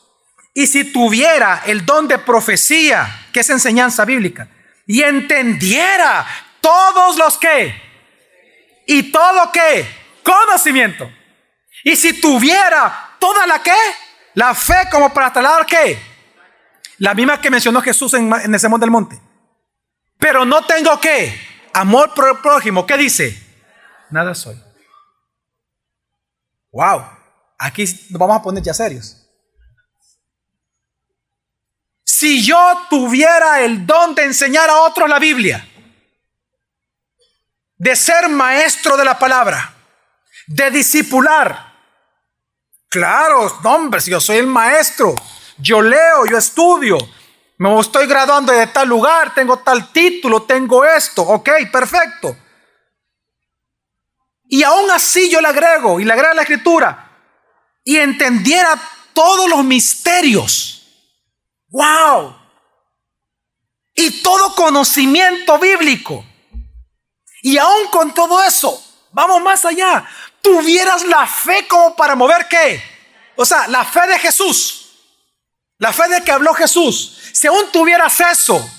Y 0.55 0.67
si 0.67 0.85
tuviera 0.93 1.63
el 1.67 1.85
don 1.87 2.09
de 2.09 2.19
profecía, 2.19 3.29
que 3.33 3.41
es 3.41 3.51
enseñanza 3.51 4.05
bíblica, 4.05 4.49
y 4.87 5.03
entendiera 5.03 6.27
todos 6.61 7.17
los 7.17 7.39
que, 7.39 7.75
y 8.87 9.11
todo 9.11 9.51
que, 9.51 9.87
conocimiento 10.23 11.11
y 11.85 11.95
si 11.97 12.19
tuviera 12.19 13.17
toda 13.21 13.47
la 13.47 13.63
que, 13.63 13.73
la 14.35 14.55
fe 14.55 14.89
como 14.91 15.13
para 15.13 15.33
trasladar 15.33 15.67
qué, 15.67 15.99
la 16.99 17.15
misma 17.15 17.41
que 17.41 17.51
mencionó 17.51 17.81
Jesús 17.81 18.15
en, 18.15 18.33
en 18.33 18.55
el 18.55 18.61
Sermón 18.61 18.81
del 18.81 18.91
Monte. 18.91 19.21
Pero 20.19 20.45
no 20.45 20.65
tengo 20.65 20.99
qué, 21.01 21.39
amor 21.73 22.15
por 22.15 22.29
el 22.29 22.39
prójimo. 22.39 22.87
¿Qué 22.87 22.97
dice? 22.97 23.41
Nada 24.11 24.35
soy. 24.35 24.57
Wow, 26.73 27.05
aquí 27.59 27.85
nos 28.11 28.19
vamos 28.19 28.39
a 28.39 28.43
poner 28.43 28.63
ya 28.63 28.75
serios. 28.75 29.21
Si 32.05 32.45
yo 32.45 32.83
tuviera 32.89 33.61
el 33.61 33.87
don 33.87 34.15
de 34.15 34.25
enseñar 34.25 34.71
a 34.71 34.83
otros 34.83 35.09
la 35.09 35.19
Biblia, 35.19 35.69
de 37.77 37.97
ser 37.97 38.29
maestro 38.29 38.97
de 38.97 39.05
la 39.05 39.19
palabra, 39.19 39.75
de 40.47 40.71
discipular, 40.71 41.75
Claro, 42.95 43.53
hombre, 43.65 44.01
si 44.01 44.13
yo 44.13 44.21
soy 44.21 44.37
el 44.37 44.47
maestro, 44.47 45.17
yo 45.59 45.81
leo, 45.81 46.27
yo 46.27 46.39
estudio, 46.39 46.99
me 47.59 47.79
estoy 47.81 48.07
graduando 48.07 48.53
de 48.53 48.67
tal 48.69 48.89
lugar, 48.89 49.35
tengo 49.35 49.59
tal 49.59 49.93
título, 49.93 50.43
tengo 50.43 50.85
esto, 50.85 51.23
ok, 51.23 51.51
perfecto. 51.73 52.37
Y 54.45 54.63
aún 54.63 54.91
así 54.91 55.31
yo 55.31 55.41
le 55.41 55.49
agrego, 55.49 56.01
y 56.01 56.05
le 56.05 56.13
agrego 56.13 56.35
la 56.35 56.43
escritura, 56.43 57.11
y 57.83 57.97
entendiera 57.97 58.81
todos 59.13 59.49
los 59.49 59.65
misterios. 59.65 60.87
¡Wow! 61.69 62.37
Y 63.95 64.23
todo 64.23 64.55
conocimiento 64.55 65.59
bíblico. 65.59 66.25
Y 67.43 67.59
aún 67.59 67.89
con 67.91 68.13
todo 68.15 68.43
eso, 68.43 68.83
vamos 69.13 69.43
más 69.43 69.65
allá 69.65 70.09
tuvieras 70.45 71.03
la 71.05 71.27
fe 71.27 71.67
como 71.67 71.97
para 71.97 72.15
mover 72.15 72.47
qué? 72.49 72.83
O 73.35 73.47
sea, 73.47 73.67
la 73.67 73.83
fe 73.83 74.07
de 74.07 74.19
Jesús. 74.19 74.84
La 75.79 75.93
fe 75.93 76.09
de 76.09 76.23
que 76.23 76.31
habló 76.31 76.55
Jesús. 76.55 77.31
Si 77.33 77.47
aún 77.47 77.71
tuvieras 77.73 78.21
eso 78.21 78.71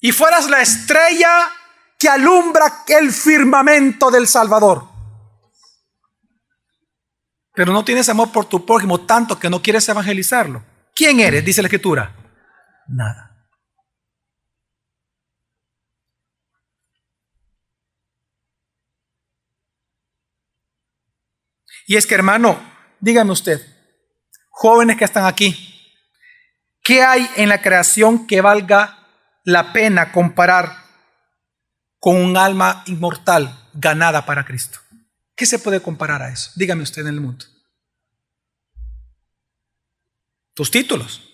y 0.00 0.12
fueras 0.12 0.48
la 0.48 0.62
estrella 0.62 1.50
que 1.98 2.08
alumbra 2.08 2.84
el 2.88 3.12
firmamento 3.12 4.10
del 4.10 4.26
Salvador. 4.26 4.88
Pero 7.54 7.72
no 7.72 7.84
tienes 7.84 8.08
amor 8.08 8.32
por 8.32 8.46
tu 8.46 8.64
prójimo 8.64 9.00
tanto 9.02 9.38
que 9.38 9.50
no 9.50 9.60
quieres 9.60 9.86
evangelizarlo. 9.88 10.64
¿Quién 10.94 11.20
eres? 11.20 11.44
Dice 11.44 11.60
la 11.60 11.68
escritura. 11.68 12.16
Nada. 12.88 13.30
Y 21.86 21.96
es 21.96 22.06
que, 22.06 22.14
hermano, 22.14 22.58
dígame 23.00 23.32
usted, 23.32 23.60
jóvenes 24.60 24.98
que 24.98 25.04
están 25.04 25.24
aquí, 25.24 25.56
¿qué 26.82 27.02
hay 27.02 27.26
en 27.36 27.48
la 27.48 27.62
creación 27.62 28.26
que 28.26 28.42
valga 28.42 29.08
la 29.42 29.72
pena 29.72 30.12
comparar 30.12 30.76
con 31.98 32.16
un 32.16 32.36
alma 32.36 32.82
inmortal 32.84 33.58
ganada 33.72 34.26
para 34.26 34.44
Cristo? 34.44 34.78
¿Qué 35.34 35.46
se 35.46 35.60
puede 35.60 35.80
comparar 35.80 36.20
a 36.20 36.28
eso? 36.30 36.50
Dígame 36.56 36.82
usted 36.82 37.00
en 37.00 37.08
el 37.08 37.22
mundo. 37.22 37.46
Tus 40.52 40.70
títulos. 40.70 41.26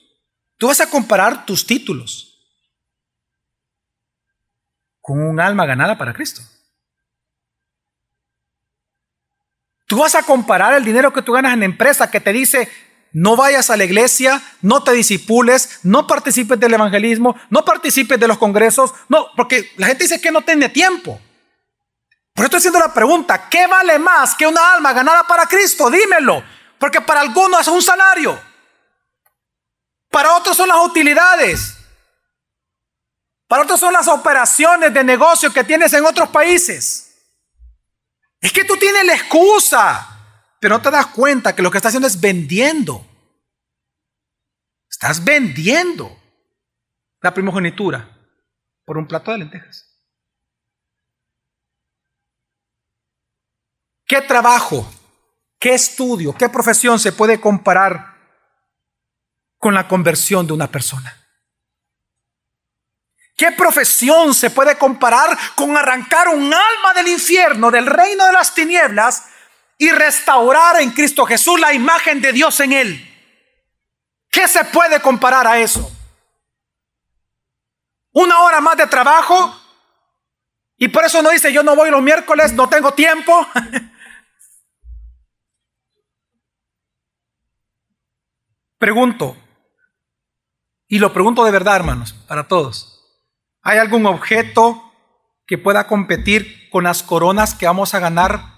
Tú 0.57 0.69
vas 0.69 0.81
a 0.81 0.89
comparar 0.89 1.45
tus 1.45 1.67
títulos 1.67 2.33
con 5.01 5.21
un 5.21 5.41
alma 5.41 5.67
ganada 5.67 5.99
para 5.99 6.15
Cristo. 6.15 6.43
Tú 9.89 9.99
vas 9.99 10.15
a 10.15 10.23
comparar 10.23 10.75
el 10.75 10.85
dinero 10.85 11.13
que 11.13 11.23
tú 11.23 11.33
ganas 11.33 11.55
en 11.55 11.65
empresa 11.65 12.09
que 12.09 12.21
te 12.21 12.33
dice, 12.33 12.86
no 13.13 13.37
vayas 13.37 13.71
a 13.71 13.77
la 13.77 13.85
iglesia, 13.85 14.43
no 14.63 14.83
te 14.83 14.93
disipules, 14.93 15.81
no 15.83 16.07
participes 16.07 16.61
del 16.61 16.75
evangelismo, 16.75 17.37
no 17.51 17.65
participes 17.65 18.21
de 18.21 18.29
los 18.29 18.39
congresos, 18.39 18.93
no, 19.09 19.29
porque 19.37 19.73
la 19.77 19.87
gente 19.87 20.05
dice 20.05 20.21
que 20.21 20.31
no 20.31 20.43
tiene 20.43 20.69
tiempo. 20.69 21.21
Por 22.35 22.43
eso 22.43 22.45
estoy 22.45 22.59
haciendo 22.59 22.79
la 22.79 22.93
pregunta, 22.93 23.49
¿qué 23.49 23.67
vale 23.67 23.99
más 23.99 24.35
que 24.35 24.47
una 24.47 24.73
alma 24.75 24.93
ganada 24.93 25.27
para 25.27 25.47
Cristo? 25.47 25.91
Dímelo, 25.91 26.45
porque 26.79 27.01
para 27.01 27.21
algunos 27.21 27.63
es 27.63 27.69
un 27.69 27.83
salario, 27.83 28.39
para 30.11 30.35
otros 30.35 30.57
son 30.57 30.69
las 30.69 30.79
utilidades, 30.85 31.77
para 33.49 33.63
otros 33.63 33.81
son 33.81 33.93
las 33.93 34.09
operaciones 34.09 34.93
de 34.93 35.05
negocio 35.05 35.53
que 35.53 35.65
tienes 35.65 35.93
en 35.93 36.05
otros 36.05 36.29
países. 36.29 37.15
Es 38.41 38.53
que 38.53 38.65
tú 38.65 38.77
tienes 38.77 39.05
la 39.05 39.15
excusa, 39.15 40.16
pero 40.67 40.79
no 40.79 40.83
te 40.83 40.91
das 40.91 41.07
cuenta 41.07 41.55
que 41.55 41.63
lo 41.63 41.71
que 41.71 41.79
estás 41.79 41.91
haciendo 41.91 42.09
es 42.09 42.21
vendiendo. 42.21 43.07
Estás 44.91 45.23
vendiendo 45.23 46.21
la 47.21 47.33
primogenitura 47.33 48.11
por 48.85 48.99
un 48.99 49.07
plato 49.07 49.31
de 49.31 49.39
lentejas. 49.39 49.97
¿Qué 54.07 54.21
trabajo 54.23 54.93
¿Qué 55.61 55.73
estudio, 55.73 56.35
qué 56.37 56.49
profesión 56.49 56.99
se 56.99 57.13
puede 57.13 57.41
comparar 57.41 58.17
con 59.59 59.73
la 59.73 59.87
conversión 59.87 60.49
de 60.49 60.53
una 60.53 60.67
persona? 60.67 61.17
¿Qué 63.37 63.53
profesión 63.53 64.35
se 64.35 64.51
puede 64.51 64.77
comparar 64.77 65.39
con 65.55 65.77
arrancar 65.77 66.27
un 66.27 66.53
alma 66.53 66.93
del 66.97 67.07
infierno, 67.07 67.71
del 67.71 67.87
reino 67.87 68.27
de 68.27 68.33
las 68.33 68.53
tinieblas, 68.53 69.36
y 69.79 69.91
restaurar 69.91 70.81
en 70.81 70.91
Cristo 70.91 71.27
Jesús 71.27 71.61
la 71.61 71.73
imagen 71.73 72.21
de 72.21 72.33
Dios 72.33 72.61
en 72.61 72.73
él? 72.73 73.13
¿Qué 74.31 74.49
se 74.49 74.65
puede 74.65 75.01
comparar 75.01 75.47
a 75.47 75.59
eso? 75.59 75.91
Una 78.13 78.41
hora 78.41 78.61
más 78.61 78.77
de 78.77 78.87
trabajo 78.87 79.61
y 80.79 80.89
por 80.89 81.05
eso 81.05 81.23
no 81.23 81.31
dice 81.31 81.53
yo 81.53 81.63
no 81.63 81.75
voy 81.77 81.91
los 81.91 82.03
miércoles, 82.03 82.53
no 82.53 82.69
tengo 82.69 82.93
tiempo. 82.93 83.47
Pregunto, 88.79 89.37
y 90.87 90.99
lo 90.99 91.13
pregunto 91.13 91.45
de 91.45 91.51
verdad, 91.51 91.77
hermanos, 91.77 92.13
para 92.13 92.47
todos. 92.47 92.93
¿Hay 93.63 93.79
algún 93.79 94.05
objeto 94.07 94.93
que 95.47 95.57
pueda 95.59 95.87
competir 95.87 96.69
con 96.71 96.85
las 96.85 97.03
coronas 97.03 97.55
que 97.55 97.67
vamos 97.67 97.95
a 97.95 98.01
ganar 98.01 98.56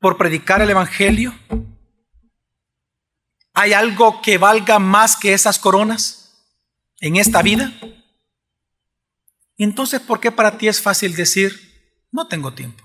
por 0.00 0.16
predicar 0.16 0.60
el 0.62 0.70
Evangelio? 0.70 1.34
¿Hay 3.52 3.72
algo 3.72 4.20
que 4.20 4.38
valga 4.38 4.78
más 4.78 5.16
que 5.16 5.32
esas 5.32 5.58
coronas 5.58 6.46
en 7.00 7.16
esta 7.16 7.42
vida? 7.42 7.72
Entonces, 9.56 10.00
¿por 10.00 10.20
qué 10.20 10.30
para 10.30 10.58
ti 10.58 10.68
es 10.68 10.82
fácil 10.82 11.16
decir, 11.16 12.04
no 12.12 12.28
tengo 12.28 12.52
tiempo? 12.52 12.84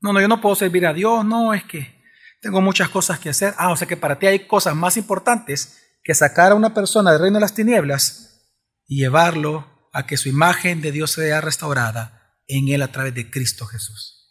No, 0.00 0.12
no, 0.12 0.20
yo 0.20 0.28
no 0.28 0.40
puedo 0.40 0.56
servir 0.56 0.86
a 0.86 0.94
Dios, 0.94 1.24
no, 1.24 1.54
es 1.54 1.64
que 1.64 2.02
tengo 2.40 2.60
muchas 2.60 2.88
cosas 2.88 3.20
que 3.20 3.28
hacer. 3.28 3.54
Ah, 3.56 3.70
o 3.70 3.76
sea 3.76 3.86
que 3.86 3.96
para 3.96 4.18
ti 4.18 4.26
hay 4.26 4.46
cosas 4.46 4.74
más 4.74 4.96
importantes 4.96 5.78
que 6.02 6.14
sacar 6.14 6.52
a 6.52 6.56
una 6.56 6.74
persona 6.74 7.12
del 7.12 7.20
reino 7.20 7.36
de 7.36 7.42
las 7.42 7.54
tinieblas 7.54 8.40
y 8.86 8.98
llevarlo 8.98 9.88
a 9.92 10.06
que 10.06 10.16
su 10.16 10.28
imagen 10.28 10.80
de 10.80 10.90
Dios 10.90 11.12
sea 11.12 11.40
restaurada 11.40 12.36
en 12.48 12.68
él 12.68 12.82
a 12.82 12.90
través 12.90 13.14
de 13.14 13.30
Cristo 13.30 13.66
Jesús. 13.66 14.21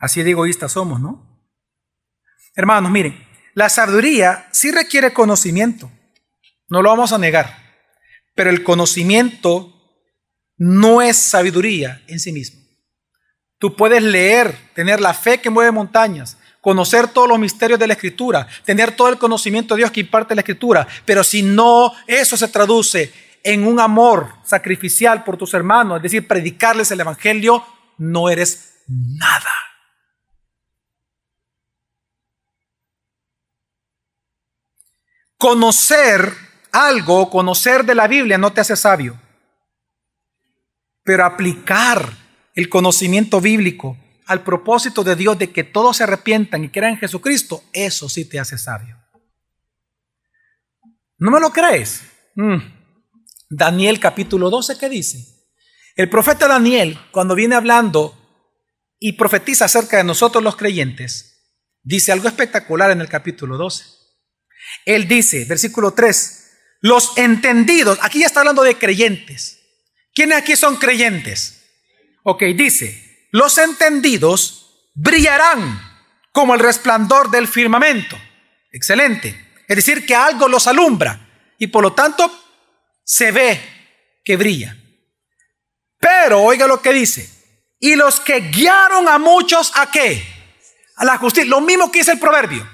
Así 0.00 0.22
de 0.22 0.30
egoístas 0.30 0.72
somos, 0.72 0.98
¿no? 0.98 1.30
Hermanos, 2.56 2.90
miren, 2.90 3.24
la 3.54 3.68
sabiduría 3.68 4.48
sí 4.50 4.72
requiere 4.72 5.12
conocimiento, 5.12 5.90
no 6.68 6.82
lo 6.82 6.88
vamos 6.88 7.12
a 7.12 7.18
negar, 7.18 7.54
pero 8.34 8.50
el 8.50 8.64
conocimiento 8.64 9.72
no 10.56 11.02
es 11.02 11.16
sabiduría 11.18 12.02
en 12.06 12.18
sí 12.18 12.32
mismo. 12.32 12.60
Tú 13.58 13.76
puedes 13.76 14.02
leer, 14.02 14.56
tener 14.74 15.00
la 15.00 15.12
fe 15.12 15.38
que 15.38 15.50
mueve 15.50 15.70
montañas, 15.70 16.38
conocer 16.62 17.08
todos 17.08 17.28
los 17.28 17.38
misterios 17.38 17.78
de 17.78 17.86
la 17.86 17.92
Escritura, 17.92 18.46
tener 18.64 18.96
todo 18.96 19.10
el 19.10 19.18
conocimiento 19.18 19.74
de 19.74 19.80
Dios 19.80 19.90
que 19.90 20.00
imparte 20.00 20.34
la 20.34 20.40
Escritura, 20.40 20.88
pero 21.04 21.22
si 21.22 21.42
no 21.42 21.92
eso 22.06 22.36
se 22.38 22.48
traduce 22.48 23.12
en 23.42 23.66
un 23.66 23.80
amor 23.80 24.34
sacrificial 24.44 25.24
por 25.24 25.36
tus 25.36 25.52
hermanos, 25.52 25.98
es 25.98 26.04
decir, 26.04 26.26
predicarles 26.26 26.90
el 26.90 27.00
Evangelio, 27.00 27.64
no 27.98 28.30
eres 28.30 28.82
nada. 28.88 29.69
Conocer 35.40 36.34
algo, 36.70 37.30
conocer 37.30 37.86
de 37.86 37.94
la 37.94 38.06
Biblia 38.06 38.36
no 38.36 38.52
te 38.52 38.60
hace 38.60 38.76
sabio, 38.76 39.18
pero 41.02 41.24
aplicar 41.24 42.12
el 42.54 42.68
conocimiento 42.68 43.40
bíblico 43.40 43.96
al 44.26 44.44
propósito 44.44 45.02
de 45.02 45.16
Dios 45.16 45.38
de 45.38 45.50
que 45.50 45.64
todos 45.64 45.96
se 45.96 46.02
arrepientan 46.02 46.62
y 46.62 46.68
crean 46.68 46.92
en 46.92 46.98
Jesucristo, 46.98 47.64
eso 47.72 48.06
sí 48.10 48.26
te 48.26 48.38
hace 48.38 48.58
sabio. 48.58 48.98
¿No 51.16 51.30
me 51.30 51.40
lo 51.40 51.50
crees? 51.50 52.02
Mm. 52.34 52.58
Daniel 53.48 53.98
capítulo 53.98 54.50
12, 54.50 54.76
¿qué 54.76 54.90
dice? 54.90 55.24
El 55.96 56.10
profeta 56.10 56.48
Daniel, 56.48 56.98
cuando 57.12 57.34
viene 57.34 57.54
hablando 57.54 58.14
y 58.98 59.14
profetiza 59.14 59.64
acerca 59.64 59.96
de 59.96 60.04
nosotros 60.04 60.44
los 60.44 60.56
creyentes, 60.56 61.56
dice 61.82 62.12
algo 62.12 62.28
espectacular 62.28 62.90
en 62.90 63.00
el 63.00 63.08
capítulo 63.08 63.56
12. 63.56 63.99
Él 64.84 65.08
dice, 65.08 65.44
versículo 65.44 65.92
3, 65.92 66.40
los 66.80 67.16
entendidos, 67.16 67.98
aquí 68.02 68.20
ya 68.20 68.26
está 68.26 68.40
hablando 68.40 68.62
de 68.62 68.78
creyentes. 68.78 69.58
¿Quiénes 70.14 70.38
aquí 70.38 70.56
son 70.56 70.76
creyentes? 70.76 71.62
Ok, 72.22 72.42
dice, 72.54 73.28
los 73.32 73.58
entendidos 73.58 74.90
brillarán 74.94 75.80
como 76.32 76.54
el 76.54 76.60
resplandor 76.60 77.30
del 77.30 77.48
firmamento. 77.48 78.18
Excelente. 78.72 79.48
Es 79.68 79.76
decir, 79.76 80.06
que 80.06 80.14
algo 80.14 80.48
los 80.48 80.66
alumbra 80.66 81.28
y 81.58 81.68
por 81.68 81.82
lo 81.82 81.92
tanto 81.92 82.32
se 83.04 83.30
ve 83.30 83.60
que 84.24 84.36
brilla. 84.36 84.76
Pero 85.98 86.42
oiga 86.42 86.66
lo 86.66 86.80
que 86.80 86.92
dice. 86.92 87.28
Y 87.78 87.94
los 87.94 88.20
que 88.20 88.40
guiaron 88.40 89.08
a 89.08 89.18
muchos 89.18 89.72
a 89.74 89.90
qué? 89.90 90.22
A 90.96 91.04
la 91.04 91.18
justicia. 91.18 91.48
Lo 91.48 91.60
mismo 91.60 91.90
que 91.90 92.00
dice 92.00 92.12
el 92.12 92.18
proverbio. 92.18 92.68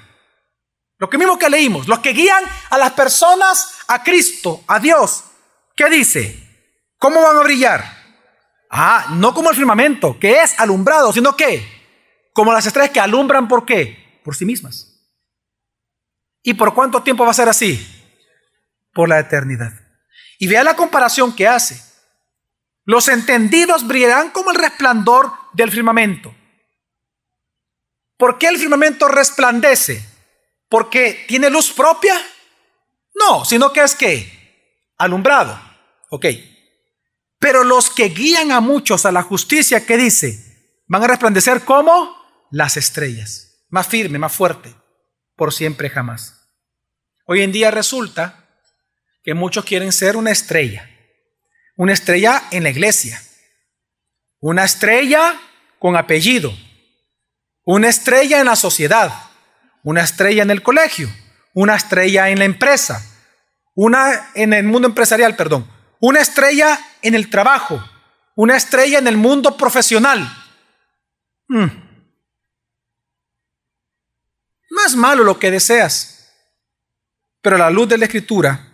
Lo 0.99 1.09
que 1.09 1.17
mismo 1.17 1.37
que 1.37 1.49
leímos. 1.49 1.87
Los 1.87 1.99
que 1.99 2.13
guían 2.13 2.43
a 2.69 2.77
las 2.77 2.93
personas 2.93 3.75
a 3.87 4.03
Cristo, 4.03 4.63
a 4.67 4.79
Dios. 4.79 5.23
¿Qué 5.75 5.89
dice? 5.89 6.43
¿Cómo 6.97 7.21
van 7.21 7.37
a 7.37 7.41
brillar? 7.41 7.83
Ah, 8.69 9.07
no 9.11 9.33
como 9.33 9.49
el 9.49 9.55
firmamento, 9.55 10.17
que 10.19 10.41
es 10.41 10.59
alumbrado, 10.59 11.13
sino 11.13 11.35
que 11.35 11.77
como 12.33 12.53
las 12.53 12.65
estrellas 12.65 12.91
que 12.91 12.99
alumbran 12.99 13.47
por 13.47 13.65
qué? 13.65 14.21
Por 14.23 14.35
sí 14.35 14.45
mismas. 14.45 14.97
¿Y 16.43 16.53
por 16.53 16.73
cuánto 16.73 17.01
tiempo 17.01 17.25
va 17.25 17.31
a 17.31 17.35
ser 17.35 17.49
así? 17.49 17.85
Por 18.93 19.09
la 19.09 19.19
eternidad. 19.19 19.73
Y 20.39 20.47
vea 20.47 20.63
la 20.63 20.75
comparación 20.75 21.35
que 21.35 21.47
hace. 21.47 21.81
Los 22.85 23.07
entendidos 23.07 23.87
brillarán 23.87 24.31
como 24.31 24.51
el 24.51 24.57
resplandor 24.57 25.31
del 25.53 25.71
firmamento. 25.71 26.33
¿Por 28.17 28.37
qué 28.37 28.47
el 28.47 28.57
firmamento 28.57 29.07
resplandece? 29.07 30.16
¿Porque 30.69 31.25
tiene 31.27 31.49
luz 31.49 31.71
propia? 31.71 32.15
No, 33.15 33.45
sino 33.45 33.71
que 33.73 33.81
es 33.81 33.95
que 33.95 34.93
alumbrado. 34.97 35.59
Ok. 36.09 36.25
Pero 37.39 37.63
los 37.63 37.89
que 37.89 38.09
guían 38.09 38.51
a 38.51 38.59
muchos 38.59 39.05
a 39.05 39.11
la 39.11 39.23
justicia, 39.23 39.85
¿qué 39.85 39.97
dice? 39.97 40.83
Van 40.87 41.03
a 41.03 41.07
resplandecer 41.07 41.63
como 41.63 42.15
las 42.51 42.77
estrellas, 42.77 43.65
más 43.69 43.87
firme, 43.87 44.17
más 44.17 44.33
fuerte, 44.33 44.73
por 45.35 45.53
siempre 45.53 45.89
jamás. 45.89 46.33
Hoy 47.25 47.41
en 47.41 47.51
día 47.51 47.71
resulta 47.71 48.47
que 49.23 49.33
muchos 49.33 49.65
quieren 49.65 49.91
ser 49.91 50.15
una 50.15 50.31
estrella, 50.31 50.89
una 51.75 51.93
estrella 51.93 52.43
en 52.51 52.63
la 52.63 52.69
iglesia, 52.69 53.21
una 54.39 54.63
estrella 54.63 55.39
con 55.79 55.95
apellido, 55.97 56.57
una 57.63 57.89
estrella 57.89 58.39
en 58.39 58.45
la 58.45 58.55
sociedad, 58.55 59.26
una 59.83 60.01
estrella 60.01 60.43
en 60.43 60.51
el 60.51 60.63
colegio, 60.63 61.09
una 61.53 61.75
estrella 61.75 62.29
en 62.29 62.39
la 62.39 62.45
empresa, 62.45 63.03
una 63.75 64.31
en 64.33 64.53
el 64.53 64.65
mundo 64.65 64.87
empresarial, 64.87 65.35
perdón, 65.35 65.69
una 65.99 66.19
estrella 66.19 66.79
en 67.01 67.15
el 67.15 67.29
trabajo, 67.29 67.83
una 68.35 68.55
estrella 68.55 68.99
en 68.99 69.07
el 69.07 69.17
mundo 69.17 69.57
profesional. 69.57 70.19
Hmm. 71.47 71.67
No 74.69 74.85
es 74.85 74.95
malo 74.95 75.23
lo 75.23 75.39
que 75.39 75.51
deseas, 75.51 76.31
pero 77.41 77.57
la 77.57 77.69
luz 77.69 77.87
de 77.89 77.97
la 77.97 78.05
escritura, 78.05 78.71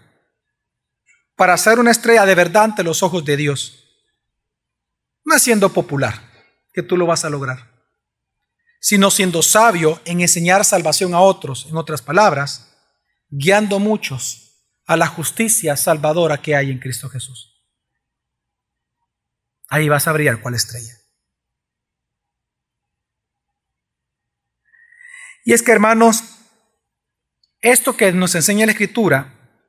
para 1.36 1.58
ser 1.58 1.80
una 1.80 1.92
estrella 1.92 2.26
de 2.26 2.36
verdad 2.36 2.64
ante 2.64 2.84
los 2.84 3.04
ojos 3.04 3.24
de 3.24 3.38
Dios, 3.38 3.84
no 5.26 5.40
siendo 5.40 5.72
popular, 5.72 6.22
que 6.74 6.84
tú 6.84 6.98
lo 6.98 7.06
vas 7.06 7.24
a 7.24 7.30
lograr, 7.30 7.73
sino 8.84 9.10
siendo 9.10 9.42
sabio 9.42 10.02
en 10.04 10.20
enseñar 10.20 10.66
salvación 10.66 11.14
a 11.14 11.22
otros, 11.22 11.68
en 11.70 11.78
otras 11.78 12.02
palabras, 12.02 12.70
guiando 13.30 13.80
muchos 13.80 14.68
a 14.86 14.98
la 14.98 15.08
justicia 15.08 15.78
salvadora 15.78 16.42
que 16.42 16.54
hay 16.54 16.70
en 16.70 16.80
Cristo 16.80 17.08
Jesús. 17.08 17.66
Ahí 19.70 19.88
vas 19.88 20.06
a 20.06 20.12
brillar 20.12 20.42
cual 20.42 20.56
estrella. 20.56 20.98
Y 25.46 25.54
es 25.54 25.64
que, 25.64 25.72
hermanos, 25.72 26.22
esto 27.62 27.96
que 27.96 28.12
nos 28.12 28.36
enseña 28.36 28.66
la 28.66 28.74
Escritura 28.74 29.64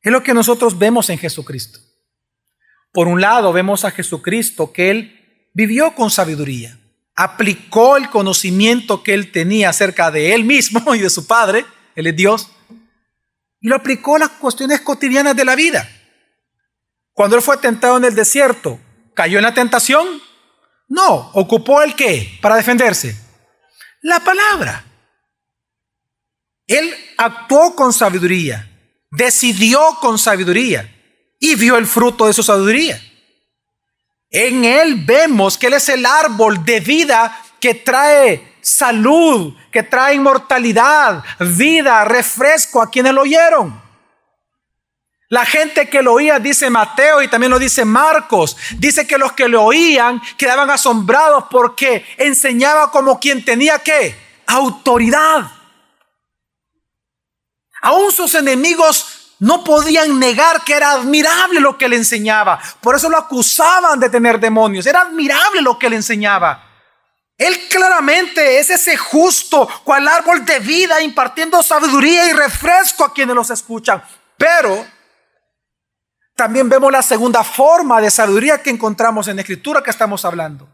es 0.00 0.10
lo 0.10 0.22
que 0.22 0.32
nosotros 0.32 0.78
vemos 0.78 1.10
en 1.10 1.18
Jesucristo. 1.18 1.78
Por 2.90 3.06
un 3.06 3.20
lado, 3.20 3.52
vemos 3.52 3.84
a 3.84 3.90
Jesucristo 3.90 4.72
que 4.72 4.88
Él 4.88 5.50
vivió 5.52 5.94
con 5.94 6.10
sabiduría, 6.10 6.80
aplicó 7.16 7.96
el 7.96 8.10
conocimiento 8.10 9.02
que 9.02 9.14
Él 9.14 9.32
tenía 9.32 9.70
acerca 9.70 10.10
de 10.10 10.34
Él 10.34 10.44
mismo 10.44 10.94
y 10.94 11.00
de 11.00 11.10
su 11.10 11.26
Padre, 11.26 11.64
Él 11.94 12.06
es 12.06 12.16
Dios, 12.16 12.50
y 13.60 13.68
lo 13.68 13.76
aplicó 13.76 14.16
a 14.16 14.20
las 14.20 14.28
cuestiones 14.30 14.82
cotidianas 14.82 15.34
de 15.34 15.44
la 15.44 15.56
vida. 15.56 15.88
Cuando 17.12 17.36
él 17.36 17.42
fue 17.42 17.56
tentado 17.56 17.96
en 17.96 18.04
el 18.04 18.14
desierto, 18.14 18.78
¿cayó 19.14 19.38
en 19.38 19.44
la 19.44 19.54
tentación? 19.54 20.06
No, 20.88 21.30
ocupó 21.32 21.82
el 21.82 21.96
qué 21.96 22.38
para 22.42 22.56
defenderse. 22.56 23.16
La 24.02 24.20
palabra. 24.20 24.84
Él 26.66 26.94
actuó 27.16 27.74
con 27.74 27.92
sabiduría, 27.92 28.70
decidió 29.10 29.80
con 30.00 30.18
sabiduría 30.18 30.92
y 31.40 31.54
vio 31.54 31.78
el 31.78 31.86
fruto 31.86 32.26
de 32.26 32.34
su 32.34 32.42
sabiduría. 32.42 33.00
En 34.30 34.64
Él 34.64 35.04
vemos 35.04 35.56
que 35.56 35.68
Él 35.68 35.74
es 35.74 35.88
el 35.88 36.04
árbol 36.04 36.64
de 36.64 36.80
vida 36.80 37.42
que 37.60 37.74
trae 37.74 38.56
salud, 38.60 39.54
que 39.70 39.82
trae 39.82 40.14
inmortalidad, 40.14 41.22
vida, 41.38 42.04
refresco 42.04 42.82
a 42.82 42.90
quienes 42.90 43.12
lo 43.12 43.22
oyeron. 43.22 43.86
La 45.28 45.44
gente 45.44 45.88
que 45.88 46.02
lo 46.02 46.14
oía, 46.14 46.38
dice 46.38 46.70
Mateo 46.70 47.20
y 47.20 47.28
también 47.28 47.50
lo 47.50 47.58
dice 47.58 47.84
Marcos, 47.84 48.56
dice 48.78 49.06
que 49.06 49.18
los 49.18 49.32
que 49.32 49.48
lo 49.48 49.64
oían 49.64 50.22
quedaban 50.36 50.70
asombrados 50.70 51.44
porque 51.50 52.04
enseñaba 52.16 52.92
como 52.92 53.18
quien 53.18 53.44
tenía 53.44 53.80
que 53.80 54.16
autoridad. 54.46 55.50
Aún 57.82 58.12
sus 58.12 58.34
enemigos 58.36 59.15
no 59.38 59.62
podían 59.62 60.18
negar 60.18 60.64
que 60.64 60.74
era 60.74 60.92
admirable 60.92 61.60
lo 61.60 61.76
que 61.76 61.88
le 61.88 61.96
enseñaba. 61.96 62.60
Por 62.80 62.96
eso 62.96 63.08
lo 63.08 63.18
acusaban 63.18 64.00
de 64.00 64.08
tener 64.08 64.40
demonios. 64.40 64.86
Era 64.86 65.02
admirable 65.02 65.60
lo 65.60 65.78
que 65.78 65.90
le 65.90 65.96
enseñaba. 65.96 66.62
Él 67.36 67.68
claramente 67.68 68.58
es 68.58 68.70
ese 68.70 68.96
justo, 68.96 69.68
cual 69.84 70.08
árbol 70.08 70.44
de 70.44 70.58
vida, 70.60 71.02
impartiendo 71.02 71.62
sabiduría 71.62 72.30
y 72.30 72.32
refresco 72.32 73.04
a 73.04 73.12
quienes 73.12 73.36
los 73.36 73.50
escuchan. 73.50 74.02
Pero 74.38 74.86
también 76.34 76.68
vemos 76.68 76.90
la 76.90 77.02
segunda 77.02 77.44
forma 77.44 78.00
de 78.00 78.10
sabiduría 78.10 78.62
que 78.62 78.70
encontramos 78.70 79.28
en 79.28 79.36
la 79.36 79.42
escritura 79.42 79.82
que 79.82 79.90
estamos 79.90 80.24
hablando. 80.24 80.66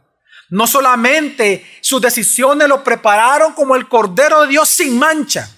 No 0.50 0.66
solamente 0.68 1.78
sus 1.80 2.00
decisiones 2.00 2.68
lo 2.68 2.84
prepararon 2.84 3.54
como 3.54 3.74
el 3.74 3.88
Cordero 3.88 4.42
de 4.42 4.48
Dios 4.48 4.68
sin 4.68 4.98
mancha, 4.98 5.50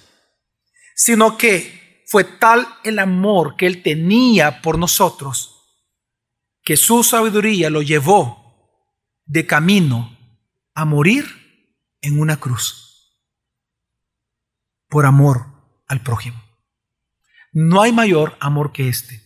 sino 0.94 1.36
que 1.36 1.83
fue 2.06 2.24
tal 2.24 2.66
el 2.84 2.98
amor 2.98 3.56
que 3.56 3.66
él 3.66 3.82
tenía 3.82 4.62
por 4.62 4.78
nosotros 4.78 5.54
que 6.62 6.76
su 6.76 7.04
sabiduría 7.04 7.70
lo 7.70 7.82
llevó 7.82 8.44
de 9.26 9.46
camino 9.46 10.16
a 10.74 10.84
morir 10.84 11.26
en 12.00 12.18
una 12.18 12.38
cruz 12.38 12.84
por 14.88 15.06
amor 15.06 15.46
al 15.86 16.02
prójimo. 16.02 16.42
No 17.52 17.82
hay 17.82 17.92
mayor 17.92 18.36
amor 18.40 18.72
que 18.72 18.88
este, 18.88 19.22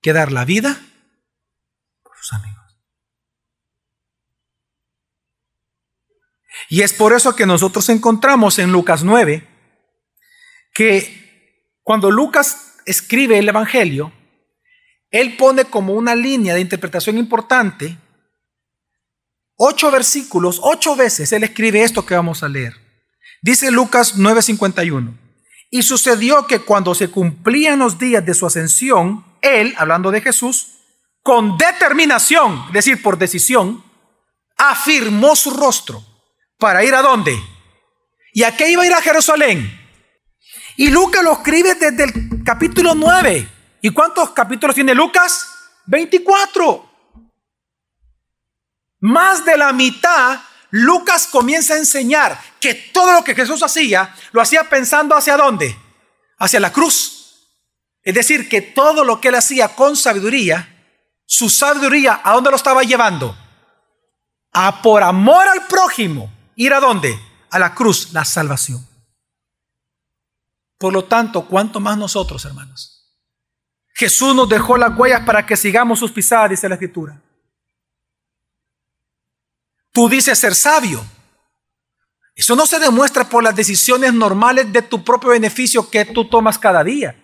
que 0.00 0.12
dar 0.12 0.32
la 0.32 0.44
vida 0.44 0.80
por 2.02 2.16
sus 2.16 2.32
amigos. 2.32 2.62
Y 6.68 6.82
es 6.82 6.92
por 6.92 7.12
eso 7.12 7.34
que 7.34 7.46
nosotros 7.46 7.88
encontramos 7.88 8.58
en 8.58 8.72
Lucas 8.72 9.04
9 9.04 9.48
que 10.74 11.21
cuando 11.82 12.10
Lucas 12.10 12.74
escribe 12.86 13.38
el 13.38 13.48
Evangelio, 13.48 14.12
él 15.10 15.36
pone 15.36 15.64
como 15.66 15.94
una 15.94 16.14
línea 16.14 16.54
de 16.54 16.60
interpretación 16.60 17.18
importante 17.18 17.98
ocho 19.56 19.90
versículos, 19.90 20.58
ocho 20.62 20.96
veces 20.96 21.30
él 21.32 21.44
escribe 21.44 21.82
esto 21.82 22.04
que 22.04 22.14
vamos 22.16 22.42
a 22.42 22.48
leer. 22.48 22.74
Dice 23.42 23.70
Lucas 23.70 24.16
9:51. 24.16 25.18
Y 25.70 25.82
sucedió 25.82 26.46
que 26.46 26.60
cuando 26.60 26.94
se 26.94 27.08
cumplían 27.08 27.78
los 27.78 27.98
días 27.98 28.24
de 28.26 28.34
su 28.34 28.46
ascensión, 28.46 29.24
él, 29.40 29.74
hablando 29.78 30.10
de 30.10 30.20
Jesús, 30.20 30.78
con 31.22 31.56
determinación, 31.56 32.64
es 32.68 32.72
decir, 32.72 33.02
por 33.02 33.16
decisión, 33.16 33.82
afirmó 34.56 35.34
su 35.34 35.50
rostro 35.50 36.04
para 36.58 36.84
ir 36.84 36.94
a 36.94 37.02
dónde. 37.02 37.34
¿Y 38.32 38.42
a 38.42 38.56
qué 38.56 38.70
iba 38.70 38.82
a 38.82 38.86
ir 38.86 38.92
a 38.92 39.00
Jerusalén? 39.00 39.81
Y 40.76 40.88
Lucas 40.90 41.22
lo 41.22 41.32
escribe 41.32 41.74
desde 41.74 42.04
el 42.04 42.44
capítulo 42.44 42.94
9. 42.94 43.48
¿Y 43.82 43.90
cuántos 43.90 44.30
capítulos 44.30 44.74
tiene 44.74 44.94
Lucas? 44.94 45.46
24. 45.86 46.90
Más 49.00 49.44
de 49.44 49.56
la 49.56 49.72
mitad, 49.72 50.40
Lucas 50.70 51.26
comienza 51.26 51.74
a 51.74 51.78
enseñar 51.78 52.40
que 52.60 52.74
todo 52.74 53.12
lo 53.12 53.24
que 53.24 53.34
Jesús 53.34 53.62
hacía, 53.62 54.14
lo 54.32 54.40
hacía 54.40 54.68
pensando 54.68 55.16
hacia 55.16 55.36
dónde? 55.36 55.76
Hacia 56.38 56.60
la 56.60 56.72
cruz. 56.72 57.48
Es 58.02 58.14
decir, 58.14 58.48
que 58.48 58.62
todo 58.62 59.04
lo 59.04 59.20
que 59.20 59.28
él 59.28 59.34
hacía 59.34 59.74
con 59.74 59.96
sabiduría, 59.96 60.68
su 61.26 61.50
sabiduría, 61.50 62.20
¿a 62.24 62.32
dónde 62.32 62.50
lo 62.50 62.56
estaba 62.56 62.82
llevando? 62.82 63.36
A 64.52 64.82
por 64.82 65.02
amor 65.02 65.46
al 65.48 65.66
prójimo, 65.66 66.32
ir 66.56 66.72
a 66.72 66.80
dónde? 66.80 67.18
A 67.50 67.58
la 67.58 67.74
cruz, 67.74 68.12
la 68.12 68.24
salvación. 68.24 68.91
Por 70.82 70.92
lo 70.92 71.04
tanto, 71.04 71.46
¿cuánto 71.46 71.78
más 71.78 71.96
nosotros, 71.96 72.44
hermanos? 72.44 73.08
Jesús 73.94 74.34
nos 74.34 74.48
dejó 74.48 74.76
las 74.76 74.98
huellas 74.98 75.24
para 75.24 75.46
que 75.46 75.56
sigamos 75.56 76.00
sus 76.00 76.10
pisadas, 76.10 76.50
dice 76.50 76.68
la 76.68 76.74
Escritura. 76.74 77.22
Tú 79.92 80.08
dices 80.08 80.36
ser 80.36 80.56
sabio. 80.56 81.04
Eso 82.34 82.56
no 82.56 82.66
se 82.66 82.80
demuestra 82.80 83.28
por 83.28 83.44
las 83.44 83.54
decisiones 83.54 84.12
normales 84.12 84.72
de 84.72 84.82
tu 84.82 85.04
propio 85.04 85.30
beneficio 85.30 85.88
que 85.88 86.04
tú 86.04 86.28
tomas 86.28 86.58
cada 86.58 86.82
día. 86.82 87.14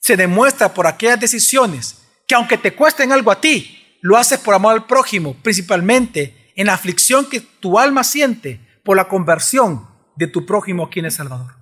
Se 0.00 0.16
demuestra 0.16 0.72
por 0.72 0.86
aquellas 0.86 1.20
decisiones 1.20 1.98
que 2.26 2.34
aunque 2.34 2.56
te 2.56 2.74
cuesten 2.74 3.12
algo 3.12 3.30
a 3.30 3.42
ti, 3.42 3.98
lo 4.00 4.16
haces 4.16 4.38
por 4.38 4.54
amor 4.54 4.72
al 4.72 4.86
prójimo, 4.86 5.36
principalmente 5.42 6.50
en 6.56 6.68
la 6.68 6.72
aflicción 6.72 7.28
que 7.28 7.42
tu 7.42 7.78
alma 7.78 8.04
siente 8.04 8.80
por 8.82 8.96
la 8.96 9.06
conversión 9.06 9.86
de 10.16 10.28
tu 10.28 10.46
prójimo 10.46 10.86
aquí 10.86 11.00
en 11.00 11.04
El 11.04 11.12
Salvador. 11.12 11.61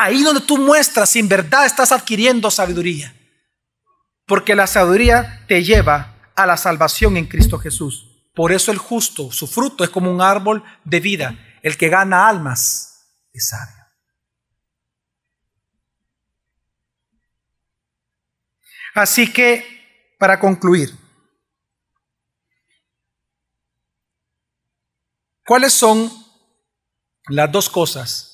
Ahí 0.00 0.22
donde 0.22 0.42
tú 0.42 0.58
muestras 0.58 1.10
si 1.10 1.18
en 1.18 1.28
verdad 1.28 1.66
estás 1.66 1.90
adquiriendo 1.90 2.52
sabiduría. 2.52 3.12
Porque 4.26 4.54
la 4.54 4.68
sabiduría 4.68 5.44
te 5.48 5.64
lleva 5.64 6.14
a 6.36 6.46
la 6.46 6.56
salvación 6.56 7.16
en 7.16 7.26
Cristo 7.26 7.58
Jesús. 7.58 8.08
Por 8.32 8.52
eso 8.52 8.70
el 8.70 8.78
justo, 8.78 9.32
su 9.32 9.48
fruto 9.48 9.82
es 9.82 9.90
como 9.90 10.08
un 10.08 10.20
árbol 10.20 10.62
de 10.84 11.00
vida. 11.00 11.36
El 11.64 11.76
que 11.76 11.88
gana 11.88 12.28
almas 12.28 13.08
es 13.32 13.48
sabio. 13.48 13.84
Así 18.94 19.32
que, 19.32 20.14
para 20.16 20.38
concluir, 20.38 20.96
¿cuáles 25.44 25.72
son 25.72 26.08
las 27.26 27.50
dos 27.50 27.68
cosas 27.68 28.27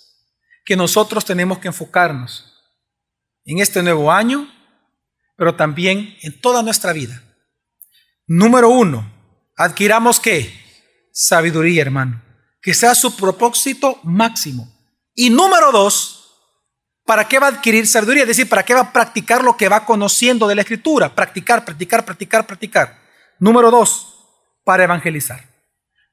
que 0.65 0.77
nosotros 0.77 1.25
tenemos 1.25 1.59
que 1.59 1.69
enfocarnos 1.69 2.53
en 3.45 3.59
este 3.59 3.83
nuevo 3.83 4.11
año, 4.11 4.51
pero 5.37 5.55
también 5.55 6.17
en 6.23 6.41
toda 6.41 6.63
nuestra 6.63 6.93
vida? 6.93 7.23
Número 8.27 8.71
uno, 8.71 9.13
adquiramos 9.57 10.19
qué? 10.19 10.53
Sabiduría, 11.13 11.83
hermano. 11.83 12.23
Que 12.63 12.73
sea 12.73 12.95
su 12.95 13.15
propósito 13.15 14.01
máximo. 14.03 14.67
Y 15.15 15.29
número 15.29 15.71
dos, 15.71 16.33
¿para 17.05 17.29
qué 17.29 17.39
va 17.39 17.49
a 17.49 17.51
adquirir 17.51 17.87
sabiduría? 17.87 18.23
Es 18.23 18.29
decir, 18.29 18.49
¿para 18.49 18.63
qué 18.63 18.73
va 18.73 18.81
a 18.81 18.93
practicar 18.93 19.45
lo 19.45 19.57
que 19.57 19.69
va 19.69 19.85
conociendo 19.85 20.49
de 20.49 20.55
la 20.55 20.63
escritura? 20.63 21.15
Practicar, 21.15 21.65
practicar, 21.65 22.05
practicar, 22.05 22.47
practicar. 22.47 22.99
Número 23.39 23.71
dos, 23.71 24.15
para 24.65 24.85
evangelizar. 24.85 25.45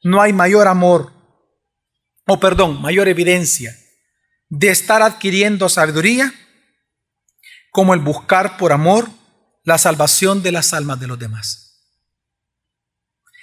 No 0.03 0.21
hay 0.21 0.33
mayor 0.33 0.67
amor, 0.67 1.13
o 2.27 2.39
perdón, 2.39 2.81
mayor 2.81 3.07
evidencia 3.07 3.73
de 4.51 4.69
estar 4.69 5.01
adquiriendo 5.01 5.69
sabiduría 5.69 6.33
como 7.71 7.93
el 7.93 8.01
buscar 8.01 8.57
por 8.57 8.73
amor 8.73 9.09
la 9.63 9.77
salvación 9.77 10.43
de 10.43 10.51
las 10.51 10.73
almas 10.73 10.99
de 10.99 11.07
los 11.07 11.17
demás. 11.17 11.87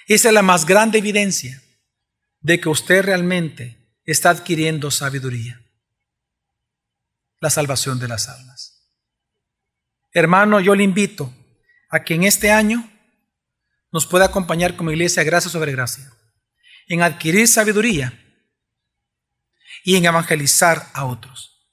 Esa 0.07 0.27
es 0.29 0.33
la 0.33 0.43
más 0.43 0.67
grande 0.67 0.99
evidencia 0.99 1.63
de 2.41 2.59
que 2.59 2.69
usted 2.69 3.03
realmente 3.03 3.97
está 4.05 4.29
adquiriendo 4.29 4.91
sabiduría. 4.91 5.59
La 7.39 7.49
salvación 7.49 7.99
de 7.99 8.07
las 8.07 8.29
almas. 8.29 8.87
Hermano, 10.11 10.59
yo 10.59 10.75
le 10.75 10.83
invito 10.83 11.33
a 11.89 12.03
que 12.03 12.13
en 12.13 12.23
este 12.23 12.51
año 12.51 12.87
nos 13.91 14.05
pueda 14.05 14.25
acompañar 14.25 14.75
como 14.75 14.91
iglesia 14.91 15.23
gracia 15.23 15.49
sobre 15.49 15.71
gracia 15.71 16.13
en 16.87 17.01
adquirir 17.01 17.47
sabiduría 17.47 18.28
y 19.83 19.95
en 19.95 20.05
evangelizar 20.05 20.87
a 20.93 21.05
otros. 21.05 21.69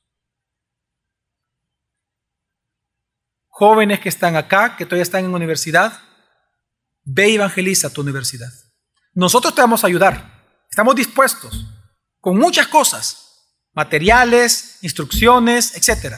Jóvenes 3.48 4.00
que 4.00 4.08
están 4.08 4.36
acá, 4.36 4.76
que 4.76 4.84
todavía 4.84 5.02
están 5.02 5.24
en 5.24 5.34
universidad, 5.34 6.06
Ve 7.08 7.30
y 7.30 7.34
evangeliza 7.36 7.92
tu 7.92 8.00
universidad. 8.00 8.52
Nosotros 9.14 9.54
te 9.54 9.60
vamos 9.60 9.84
a 9.84 9.86
ayudar. 9.86 10.44
Estamos 10.68 10.96
dispuestos 10.96 11.64
con 12.20 12.36
muchas 12.36 12.66
cosas, 12.66 13.62
materiales, 13.72 14.78
instrucciones, 14.82 15.76
etc. 15.76 16.16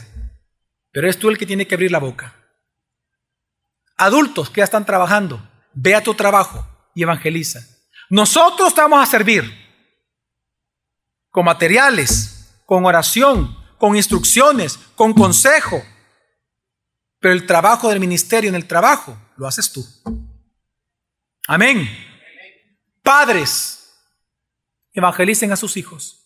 Pero 0.91 1.07
es 1.07 1.19
tú 1.19 1.29
el 1.29 1.37
que 1.37 1.45
tiene 1.45 1.67
que 1.67 1.75
abrir 1.75 1.91
la 1.91 1.99
boca. 1.99 2.35
Adultos 3.97 4.49
que 4.49 4.61
ya 4.61 4.63
están 4.63 4.83
trabajando, 4.85 5.47
ve 5.73 5.93
a 5.93 6.01
tu 6.01 6.15
trabajo 6.15 6.67
y 6.95 7.03
evangeliza. 7.03 7.61
Nosotros 8.09 8.73
te 8.73 8.81
vamos 8.81 9.03
a 9.03 9.11
servir 9.11 9.68
con 11.29 11.45
materiales, 11.45 12.61
con 12.65 12.85
oración, 12.85 13.57
con 13.77 13.95
instrucciones, 13.95 14.77
con 14.95 15.13
consejo. 15.13 15.81
Pero 17.19 17.33
el 17.33 17.45
trabajo 17.45 17.89
del 17.89 17.99
ministerio 17.99 18.49
en 18.49 18.55
el 18.55 18.67
trabajo 18.67 19.17
lo 19.37 19.47
haces 19.47 19.71
tú. 19.71 19.85
Amén. 21.47 21.89
Padres, 23.01 23.91
evangelicen 24.93 25.51
a 25.51 25.55
sus 25.55 25.77
hijos. 25.77 26.19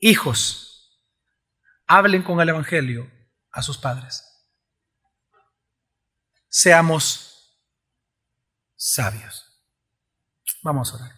Hijos, 0.00 0.68
hablen 1.86 2.22
con 2.22 2.40
el 2.40 2.48
Evangelio 2.48 3.10
a 3.50 3.62
sus 3.62 3.78
padres. 3.78 4.24
Seamos 6.48 7.58
sabios. 8.76 9.44
Vamos 10.62 10.92
a 10.92 10.96
orar. 10.96 11.17